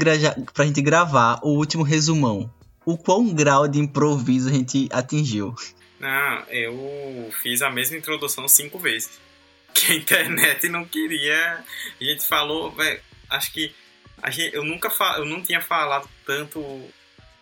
pra 0.54 0.66
gente 0.66 0.82
gravar 0.82 1.40
o 1.44 1.50
último 1.50 1.84
resumão. 1.84 2.52
O 2.86 2.98
qual 2.98 3.24
grau 3.24 3.68
de 3.68 3.80
improviso 3.80 4.50
a 4.50 4.52
gente 4.52 4.90
atingiu? 4.92 5.56
Não, 6.00 6.44
eu 6.50 7.30
fiz 7.44 7.62
a 7.62 7.70
mesma 7.70 7.98
introdução 7.98 8.48
cinco 8.48 8.80
vezes. 8.80 9.20
Que 9.74 9.94
a 9.94 9.96
internet 9.96 10.68
não 10.68 10.84
queria. 10.84 11.64
A 12.00 12.04
gente 12.04 12.28
falou, 12.28 12.72
véio, 12.72 13.00
acho 13.30 13.54
que 13.54 13.74
a 14.22 14.30
gente, 14.30 14.54
eu 14.54 14.66
nunca 14.66 14.92
eu 15.18 15.26
não 15.26 15.42
tinha 15.42 15.62
falado 15.62 16.10
tanto 16.26 16.62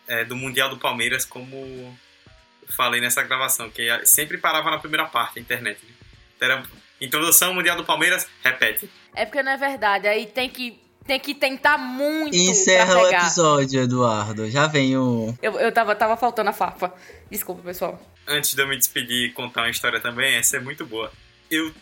é, 0.07 0.23
do 0.23 0.35
Mundial 0.35 0.69
do 0.69 0.77
Palmeiras 0.77 1.25
como 1.25 1.97
falei 2.75 3.01
nessa 3.01 3.23
gravação, 3.23 3.69
que 3.69 3.87
sempre 4.05 4.37
parava 4.37 4.71
na 4.71 4.79
primeira 4.79 5.05
parte 5.05 5.39
a 5.39 5.41
internet. 5.41 5.79
Né? 5.83 5.93
Era 6.41 6.63
introdução 7.01 7.53
Mundial 7.53 7.77
do 7.77 7.85
Palmeiras, 7.85 8.27
repete. 8.43 8.89
É 9.15 9.25
porque 9.25 9.43
não 9.43 9.51
é 9.51 9.57
verdade, 9.57 10.07
aí 10.07 10.25
tem 10.25 10.49
que 10.49 10.79
tem 11.05 11.19
que 11.19 11.33
tentar 11.33 11.77
muito. 11.77 12.35
Encerra 12.35 12.95
o 12.99 13.07
episódio, 13.07 13.81
Eduardo. 13.81 14.49
Já 14.49 14.67
vem 14.67 14.95
o. 14.95 15.35
Eu, 15.41 15.59
eu 15.59 15.71
tava, 15.71 15.95
tava 15.95 16.15
faltando 16.15 16.51
a 16.51 16.53
farpa. 16.53 16.93
Desculpa, 17.31 17.63
pessoal 17.63 17.99
antes 18.29 18.53
de 18.53 18.61
eu 18.61 18.67
me 18.67 18.77
despedir 18.77 19.29
e 19.29 19.31
contar 19.31 19.61
uma 19.61 19.69
história 19.69 19.99
também, 19.99 20.35
essa 20.35 20.57
é 20.57 20.59
muito 20.59 20.85
boa. 20.85 21.11
Eu 21.49 21.73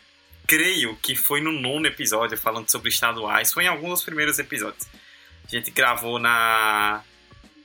creio 0.47 0.95
que 0.95 1.15
foi 1.15 1.41
no 1.41 1.51
nono 1.51 1.85
episódio 1.85 2.37
falando 2.37 2.69
sobre 2.71 2.89
estaduais, 2.89 3.51
foi 3.51 3.65
em 3.65 3.67
alguns 3.67 3.91
dos 3.91 4.03
primeiros 4.03 4.39
episódios. 4.39 4.87
A 5.45 5.55
gente 5.55 5.69
gravou 5.71 6.17
na 6.17 7.03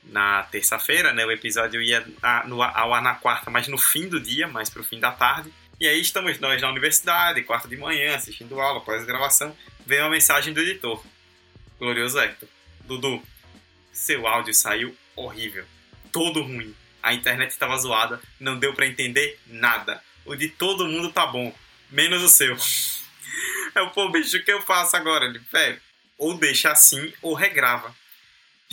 na 0.05 0.43
terça-feira, 0.43 1.13
né? 1.13 1.25
O 1.25 1.31
episódio 1.31 1.81
ia 1.81 2.05
ao 2.21 2.93
ar 2.93 3.01
na 3.01 3.15
quarta, 3.15 3.49
mas 3.49 3.67
no 3.67 3.77
fim 3.77 4.07
do 4.07 4.19
dia, 4.19 4.47
mais 4.47 4.69
pro 4.69 4.83
fim 4.83 4.99
da 4.99 5.11
tarde. 5.11 5.51
E 5.79 5.87
aí 5.87 5.99
estamos 5.99 6.39
nós 6.39 6.61
na 6.61 6.69
universidade, 6.69 7.43
quarta 7.43 7.67
de 7.67 7.77
manhã, 7.77 8.15
assistindo 8.15 8.59
aula, 8.59 8.79
após 8.79 9.01
a 9.01 9.05
gravação, 9.05 9.55
veio 9.85 10.03
uma 10.03 10.11
mensagem 10.11 10.53
do 10.53 10.61
editor, 10.61 11.03
Glorioso 11.79 12.19
Hector. 12.19 12.47
Dudu, 12.85 13.21
seu 13.91 14.27
áudio 14.27 14.53
saiu 14.53 14.95
horrível, 15.15 15.65
todo 16.11 16.41
ruim 16.41 16.75
a 17.03 17.13
internet 17.13 17.51
estava 17.51 17.77
zoada, 17.77 18.21
não 18.39 18.57
deu 18.57 18.73
para 18.73 18.87
entender 18.87 19.37
nada. 19.45 20.01
O 20.25 20.35
de 20.35 20.47
todo 20.47 20.87
mundo 20.87 21.11
tá 21.11 21.27
bom, 21.27 21.53
menos 21.91 22.23
o 22.23 22.29
seu. 22.29 22.55
Eu, 23.75 23.89
pô, 23.89 24.09
bicho, 24.09 24.37
o 24.37 24.43
que 24.43 24.51
eu 24.51 24.61
faço 24.61 24.95
agora? 24.95 25.25
Ele, 25.25 25.39
velho, 25.51 25.81
ou 26.15 26.37
deixa 26.37 26.71
assim 26.71 27.11
ou 27.23 27.33
regrava. 27.33 27.93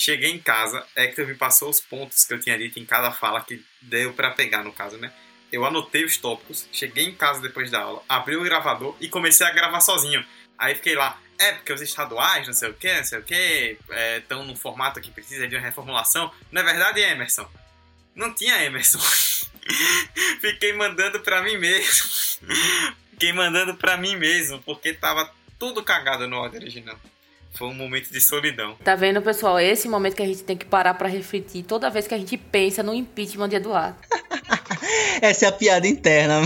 Cheguei 0.00 0.30
em 0.30 0.38
casa, 0.38 0.82
Hector 0.96 1.26
me 1.26 1.34
passou 1.34 1.68
os 1.68 1.78
pontos 1.78 2.24
que 2.24 2.32
eu 2.32 2.40
tinha 2.40 2.56
dito 2.56 2.78
em 2.78 2.86
cada 2.86 3.12
fala 3.12 3.44
que 3.44 3.62
deu 3.82 4.14
para 4.14 4.30
pegar, 4.30 4.64
no 4.64 4.72
caso, 4.72 4.96
né? 4.96 5.12
Eu 5.52 5.62
anotei 5.66 6.06
os 6.06 6.16
tópicos, 6.16 6.66
cheguei 6.72 7.04
em 7.04 7.14
casa 7.14 7.42
depois 7.42 7.70
da 7.70 7.80
aula, 7.80 8.02
abri 8.08 8.34
o 8.34 8.42
gravador 8.42 8.96
e 8.98 9.10
comecei 9.10 9.46
a 9.46 9.50
gravar 9.50 9.82
sozinho. 9.82 10.24
Aí 10.56 10.74
fiquei 10.74 10.94
lá, 10.94 11.20
é 11.38 11.52
porque 11.52 11.70
os 11.70 11.82
estaduais, 11.82 12.46
não 12.46 12.54
sei 12.54 12.70
o 12.70 12.74
que, 12.74 12.90
não 12.90 13.04
sei 13.04 13.18
o 13.18 13.22
que, 13.22 13.78
estão 14.16 14.40
é, 14.40 14.44
num 14.46 14.56
formato 14.56 15.02
que 15.02 15.10
precisa 15.10 15.46
de 15.46 15.54
uma 15.54 15.62
reformulação. 15.62 16.32
Não 16.50 16.62
é 16.62 16.64
verdade, 16.64 17.00
Emerson? 17.00 17.46
Não 18.14 18.32
tinha 18.32 18.64
Emerson. 18.64 18.98
Fiquei 20.40 20.72
mandando 20.72 21.20
pra 21.20 21.42
mim 21.42 21.58
mesmo. 21.58 22.08
Fiquei 23.12 23.34
mandando 23.34 23.74
pra 23.74 23.98
mim 23.98 24.16
mesmo, 24.16 24.62
porque 24.62 24.94
tava 24.94 25.30
tudo 25.58 25.84
cagado 25.84 26.26
no 26.26 26.36
áudio 26.36 26.58
original. 26.58 26.98
Foi 27.52 27.68
um 27.68 27.74
momento 27.74 28.12
de 28.12 28.20
solidão. 28.20 28.76
Tá 28.76 28.94
vendo, 28.94 29.20
pessoal? 29.20 29.58
Esse 29.58 29.88
momento 29.88 30.16
que 30.16 30.22
a 30.22 30.26
gente 30.26 30.44
tem 30.44 30.56
que 30.56 30.64
parar 30.64 30.94
para 30.94 31.08
refletir 31.08 31.64
toda 31.64 31.90
vez 31.90 32.06
que 32.06 32.14
a 32.14 32.18
gente 32.18 32.36
pensa 32.36 32.82
no 32.82 32.94
impeachment 32.94 33.48
de 33.48 33.56
Eduardo. 33.56 33.98
Essa 35.20 35.46
é 35.46 35.48
a 35.48 35.52
piada 35.52 35.86
interna. 35.86 36.40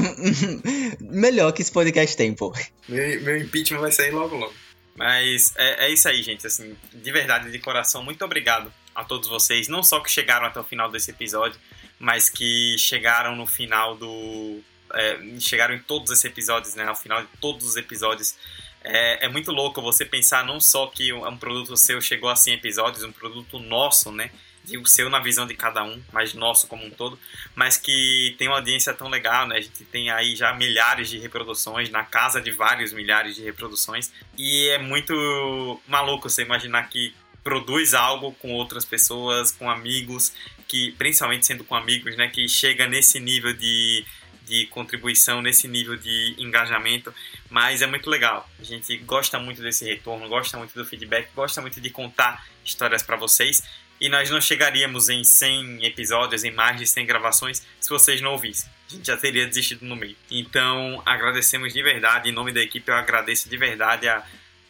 Melhor 1.00 1.52
que 1.52 1.62
esse 1.62 1.70
podcast 1.70 2.16
tem, 2.16 2.34
pô. 2.34 2.52
Meu, 2.88 3.20
meu 3.22 3.36
impeachment 3.36 3.80
vai 3.80 3.92
sair 3.92 4.10
logo, 4.10 4.36
logo. 4.36 4.52
Mas 4.96 5.52
é, 5.56 5.86
é 5.86 5.90
isso 5.92 6.08
aí, 6.08 6.22
gente. 6.22 6.46
Assim, 6.46 6.76
de 6.92 7.12
verdade, 7.12 7.50
de 7.50 7.58
coração, 7.58 8.02
muito 8.02 8.24
obrigado 8.24 8.72
a 8.94 9.04
todos 9.04 9.28
vocês, 9.28 9.68
não 9.68 9.82
só 9.82 10.00
que 10.00 10.10
chegaram 10.10 10.46
até 10.46 10.60
o 10.60 10.64
final 10.64 10.90
desse 10.90 11.10
episódio, 11.10 11.58
mas 11.98 12.30
que 12.30 12.76
chegaram 12.78 13.34
no 13.34 13.46
final 13.46 13.96
do. 13.96 14.60
É, 14.92 15.18
chegaram 15.40 15.74
em 15.74 15.80
todos 15.80 16.10
esses 16.12 16.24
episódios, 16.24 16.74
né? 16.74 16.84
Ao 16.84 16.94
final 16.94 17.22
de 17.22 17.28
todos 17.40 17.66
os 17.66 17.76
episódios. 17.76 18.36
É, 18.84 19.24
é 19.24 19.28
muito 19.28 19.50
louco 19.50 19.80
você 19.80 20.04
pensar 20.04 20.44
não 20.44 20.60
só 20.60 20.86
que 20.88 21.12
um 21.12 21.36
produto 21.36 21.76
seu 21.76 22.00
chegou 22.00 22.28
a 22.28 22.36
100 22.36 22.54
episódios, 22.54 23.02
um 23.02 23.12
produto 23.12 23.58
nosso, 23.58 24.12
né? 24.12 24.30
o 24.78 24.86
seu 24.86 25.10
na 25.10 25.18
visão 25.18 25.46
de 25.46 25.54
cada 25.54 25.84
um, 25.84 26.00
mas 26.10 26.32
nosso 26.32 26.66
como 26.66 26.84
um 26.86 26.90
todo, 26.90 27.18
mas 27.54 27.76
que 27.76 28.34
tem 28.38 28.48
uma 28.48 28.56
audiência 28.56 28.94
tão 28.94 29.08
legal, 29.08 29.46
né? 29.46 29.58
A 29.58 29.60
gente 29.60 29.84
tem 29.84 30.10
aí 30.10 30.34
já 30.34 30.54
milhares 30.54 31.08
de 31.10 31.18
reproduções, 31.18 31.90
na 31.90 32.02
casa 32.02 32.40
de 32.40 32.50
vários 32.50 32.92
milhares 32.92 33.36
de 33.36 33.42
reproduções, 33.42 34.10
e 34.38 34.68
é 34.68 34.78
muito 34.78 35.80
maluco 35.86 36.30
você 36.30 36.42
imaginar 36.42 36.88
que 36.88 37.14
produz 37.42 37.92
algo 37.92 38.32
com 38.32 38.52
outras 38.52 38.86
pessoas, 38.86 39.52
com 39.52 39.68
amigos, 39.68 40.32
que 40.66 40.92
principalmente 40.92 41.44
sendo 41.44 41.62
com 41.62 41.74
amigos, 41.74 42.16
né, 42.16 42.28
que 42.28 42.48
chega 42.48 42.86
nesse 42.86 43.20
nível 43.20 43.52
de 43.52 44.02
de 44.46 44.66
contribuição 44.66 45.40
nesse 45.40 45.66
nível 45.66 45.96
de 45.96 46.34
engajamento, 46.38 47.14
mas 47.50 47.82
é 47.82 47.86
muito 47.86 48.08
legal. 48.10 48.48
A 48.58 48.62
gente 48.62 48.96
gosta 48.98 49.38
muito 49.38 49.62
desse 49.62 49.84
retorno, 49.84 50.28
gosta 50.28 50.56
muito 50.58 50.74
do 50.74 50.84
feedback, 50.84 51.28
gosta 51.34 51.60
muito 51.60 51.80
de 51.80 51.90
contar 51.90 52.46
histórias 52.64 53.02
para 53.02 53.16
vocês 53.16 53.62
e 54.00 54.08
nós 54.08 54.28
não 54.30 54.40
chegaríamos 54.40 55.08
em 55.08 55.22
100 55.22 55.84
episódios, 55.86 56.44
em 56.44 56.50
mais 56.50 56.76
de 56.76 56.86
100 56.86 57.06
gravações, 57.06 57.66
se 57.80 57.88
vocês 57.88 58.20
não 58.20 58.32
ouvissem. 58.32 58.68
A 58.88 58.92
gente 58.92 59.06
já 59.06 59.16
teria 59.16 59.46
desistido 59.46 59.84
no 59.84 59.96
meio. 59.96 60.16
Então, 60.30 61.02
agradecemos 61.06 61.72
de 61.72 61.82
verdade, 61.82 62.28
em 62.28 62.32
nome 62.32 62.52
da 62.52 62.60
equipe, 62.60 62.90
eu 62.90 62.94
agradeço 62.94 63.48
de 63.48 63.56
verdade 63.56 64.08
a 64.08 64.22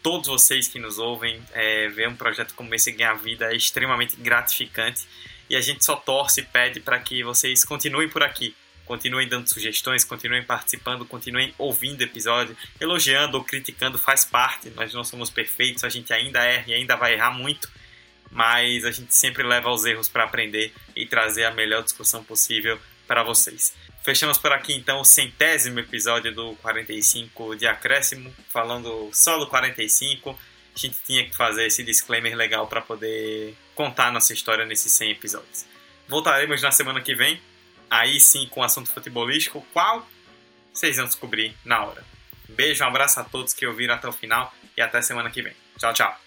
todos 0.02 0.28
vocês 0.28 0.68
que 0.68 0.78
nos 0.78 0.98
ouvem. 0.98 1.42
É, 1.52 1.88
ver 1.88 2.08
um 2.08 2.14
projeto 2.14 2.54
como 2.54 2.74
esse 2.74 2.92
ganhar 2.92 3.14
vida 3.14 3.52
é 3.52 3.56
extremamente 3.56 4.14
gratificante 4.16 5.06
e 5.48 5.56
a 5.56 5.60
gente 5.60 5.84
só 5.84 5.96
torce 5.96 6.40
e 6.40 6.44
pede 6.44 6.80
para 6.80 6.98
que 6.98 7.24
vocês 7.24 7.64
continuem 7.64 8.08
por 8.08 8.22
aqui. 8.22 8.54
Continuem 8.84 9.28
dando 9.28 9.48
sugestões, 9.48 10.04
continuem 10.04 10.42
participando, 10.42 11.04
continuem 11.04 11.54
ouvindo 11.56 12.02
episódio, 12.02 12.56
elogiando 12.80 13.38
ou 13.38 13.44
criticando 13.44 13.98
faz 13.98 14.24
parte. 14.24 14.70
Nós 14.70 14.92
não 14.92 15.04
somos 15.04 15.30
perfeitos, 15.30 15.84
a 15.84 15.88
gente 15.88 16.12
ainda 16.12 16.42
erra 16.44 16.64
e 16.68 16.74
ainda 16.74 16.96
vai 16.96 17.14
errar 17.14 17.30
muito 17.30 17.68
mas 18.34 18.84
a 18.84 18.90
gente 18.90 19.14
sempre 19.14 19.44
leva 19.44 19.70
os 19.70 19.84
erros 19.84 20.08
para 20.08 20.24
aprender 20.24 20.72
e 20.94 21.06
trazer 21.06 21.44
a 21.44 21.52
melhor 21.52 21.84
discussão 21.84 22.22
possível 22.24 22.78
para 23.06 23.22
vocês. 23.22 23.72
Fechamos 24.02 24.36
por 24.36 24.52
aqui 24.52 24.74
então 24.74 25.00
o 25.00 25.04
centésimo 25.04 25.78
episódio 25.78 26.34
do 26.34 26.54
45 26.56 27.54
de 27.54 27.66
acréscimo, 27.66 28.34
falando 28.48 29.08
só 29.12 29.38
do 29.38 29.46
45. 29.46 30.30
A 30.74 30.78
gente 30.78 30.96
tinha 31.06 31.24
que 31.24 31.34
fazer 31.34 31.66
esse 31.66 31.84
disclaimer 31.84 32.36
legal 32.36 32.66
para 32.66 32.80
poder 32.80 33.56
contar 33.74 34.12
nossa 34.12 34.32
história 34.32 34.66
nesses 34.66 34.90
100 34.92 35.12
episódios. 35.12 35.64
Voltaremos 36.08 36.60
na 36.60 36.72
semana 36.72 37.00
que 37.00 37.14
vem, 37.14 37.40
aí 37.94 38.20
sim 38.20 38.46
com 38.48 38.60
o 38.60 38.64
assunto 38.64 38.90
futebolístico, 38.90 39.64
qual 39.72 40.06
vocês 40.72 40.96
vão 40.96 41.06
descobrir 41.06 41.54
na 41.64 41.84
hora. 41.84 42.04
Beijo, 42.48 42.84
um 42.84 42.88
abraço 42.88 43.20
a 43.20 43.24
todos 43.24 43.54
que 43.54 43.66
ouviram 43.66 43.94
até 43.94 44.08
o 44.08 44.12
final 44.12 44.52
e 44.76 44.82
até 44.82 45.00
semana 45.00 45.30
que 45.30 45.42
vem. 45.42 45.54
Tchau, 45.78 45.92
tchau. 45.92 46.24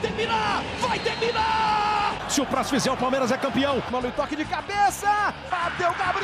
terminar! 0.00 0.62
Vai 0.80 0.98
terminar! 0.98 2.30
Se 2.30 2.40
o 2.40 2.46
próximo 2.46 2.78
fizer, 2.78 2.90
o 2.90 2.96
Palmeiras 2.96 3.30
é 3.32 3.38
campeão. 3.38 3.82
Mano, 3.90 4.10
toque 4.12 4.36
de 4.36 4.44
cabeça! 4.44 5.34
Bateu 5.50 5.92
Gabriel! 5.94 6.19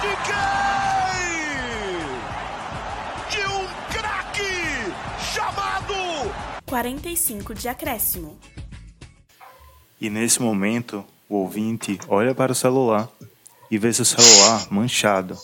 De 0.00 0.16
quem? 0.26 1.90
De 3.30 3.46
um 3.46 3.66
craque 3.92 4.92
chamado 5.32 5.94
45 6.66 7.54
de 7.54 7.68
acréscimo. 7.68 8.38
E 10.00 10.08
nesse 10.08 10.40
momento, 10.40 11.04
o 11.28 11.36
ouvinte 11.36 11.98
olha 12.08 12.34
para 12.34 12.52
o 12.52 12.54
celular 12.54 13.08
e 13.70 13.76
vê 13.78 13.92
seu 13.92 14.04
celular 14.04 14.66
manchado. 14.70 15.36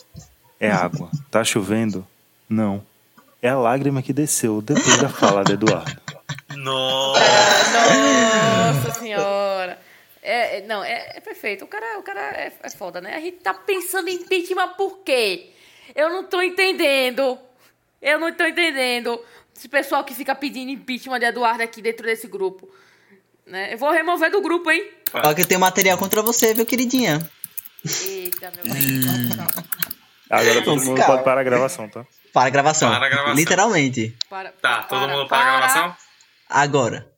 É 0.59 0.71
água. 0.71 1.09
Tá 1.29 1.43
chovendo? 1.43 2.05
Não. 2.49 2.83
É 3.41 3.49
a 3.49 3.57
lágrima 3.57 4.01
que 4.01 4.11
desceu 4.11 4.61
depois 4.61 4.97
da 4.97 5.07
fala 5.09 5.43
de 5.43 5.53
Eduardo. 5.53 6.01
Nossa, 6.55 7.21
Nossa 8.73 8.99
senhora. 8.99 9.79
É, 10.27 10.57
é, 10.57 10.61
não, 10.67 10.83
é, 10.83 11.13
é, 11.15 11.21
perfeito. 11.21 11.63
O 11.63 11.67
cara, 11.67 11.97
o 11.97 12.03
cara 12.03 12.19
é, 12.19 12.51
é 12.61 12.69
foda, 12.69 12.99
né? 12.99 13.15
A 13.15 13.19
gente 13.21 13.37
tá 13.37 13.53
pensando 13.53 14.09
em 14.09 14.15
impeachment 14.15 14.73
por 14.75 14.97
quê? 14.97 15.51
Eu 15.95 16.09
não 16.09 16.25
tô 16.25 16.41
entendendo. 16.41 17.39
Eu 18.01 18.19
não 18.19 18.33
tô 18.33 18.45
entendendo. 18.45 19.23
Esse 19.55 19.69
pessoal 19.69 20.03
que 20.03 20.13
fica 20.13 20.35
pedindo 20.35 20.69
impeachment 20.69 21.19
de 21.19 21.27
Eduardo 21.27 21.63
aqui 21.63 21.81
dentro 21.81 22.05
desse 22.05 22.27
grupo. 22.27 22.69
Né? 23.45 23.73
Eu 23.73 23.77
vou 23.77 23.89
remover 23.89 24.29
do 24.29 24.41
grupo, 24.41 24.69
hein? 24.69 24.91
Olha 25.13 25.33
que 25.33 25.43
eu 25.43 25.47
tenho 25.47 25.61
material 25.61 25.97
contra 25.97 26.21
você, 26.21 26.53
viu, 26.53 26.65
queridinha? 26.65 27.25
Eita, 27.85 28.51
meu 28.51 28.65
hum. 28.65 29.47
Agora 30.29 30.61
todo 30.61 30.81
mundo 30.83 31.05
pode 31.05 31.23
parar 31.23 31.39
a 31.39 31.43
gravação, 31.45 31.87
tá? 31.87 32.05
Para 32.33 32.47
a 32.47 32.49
gravação. 32.49 32.89
Para 32.89 33.05
a 33.05 33.09
gravação. 33.09 33.33
Literalmente. 33.33 34.17
Para, 34.29 34.51
tá, 34.51 34.83
todo 34.83 35.07
mundo 35.07 35.25
para, 35.25 35.41
para 35.41 35.53
a 35.53 35.57
gravação? 35.57 35.95
Agora. 36.49 37.16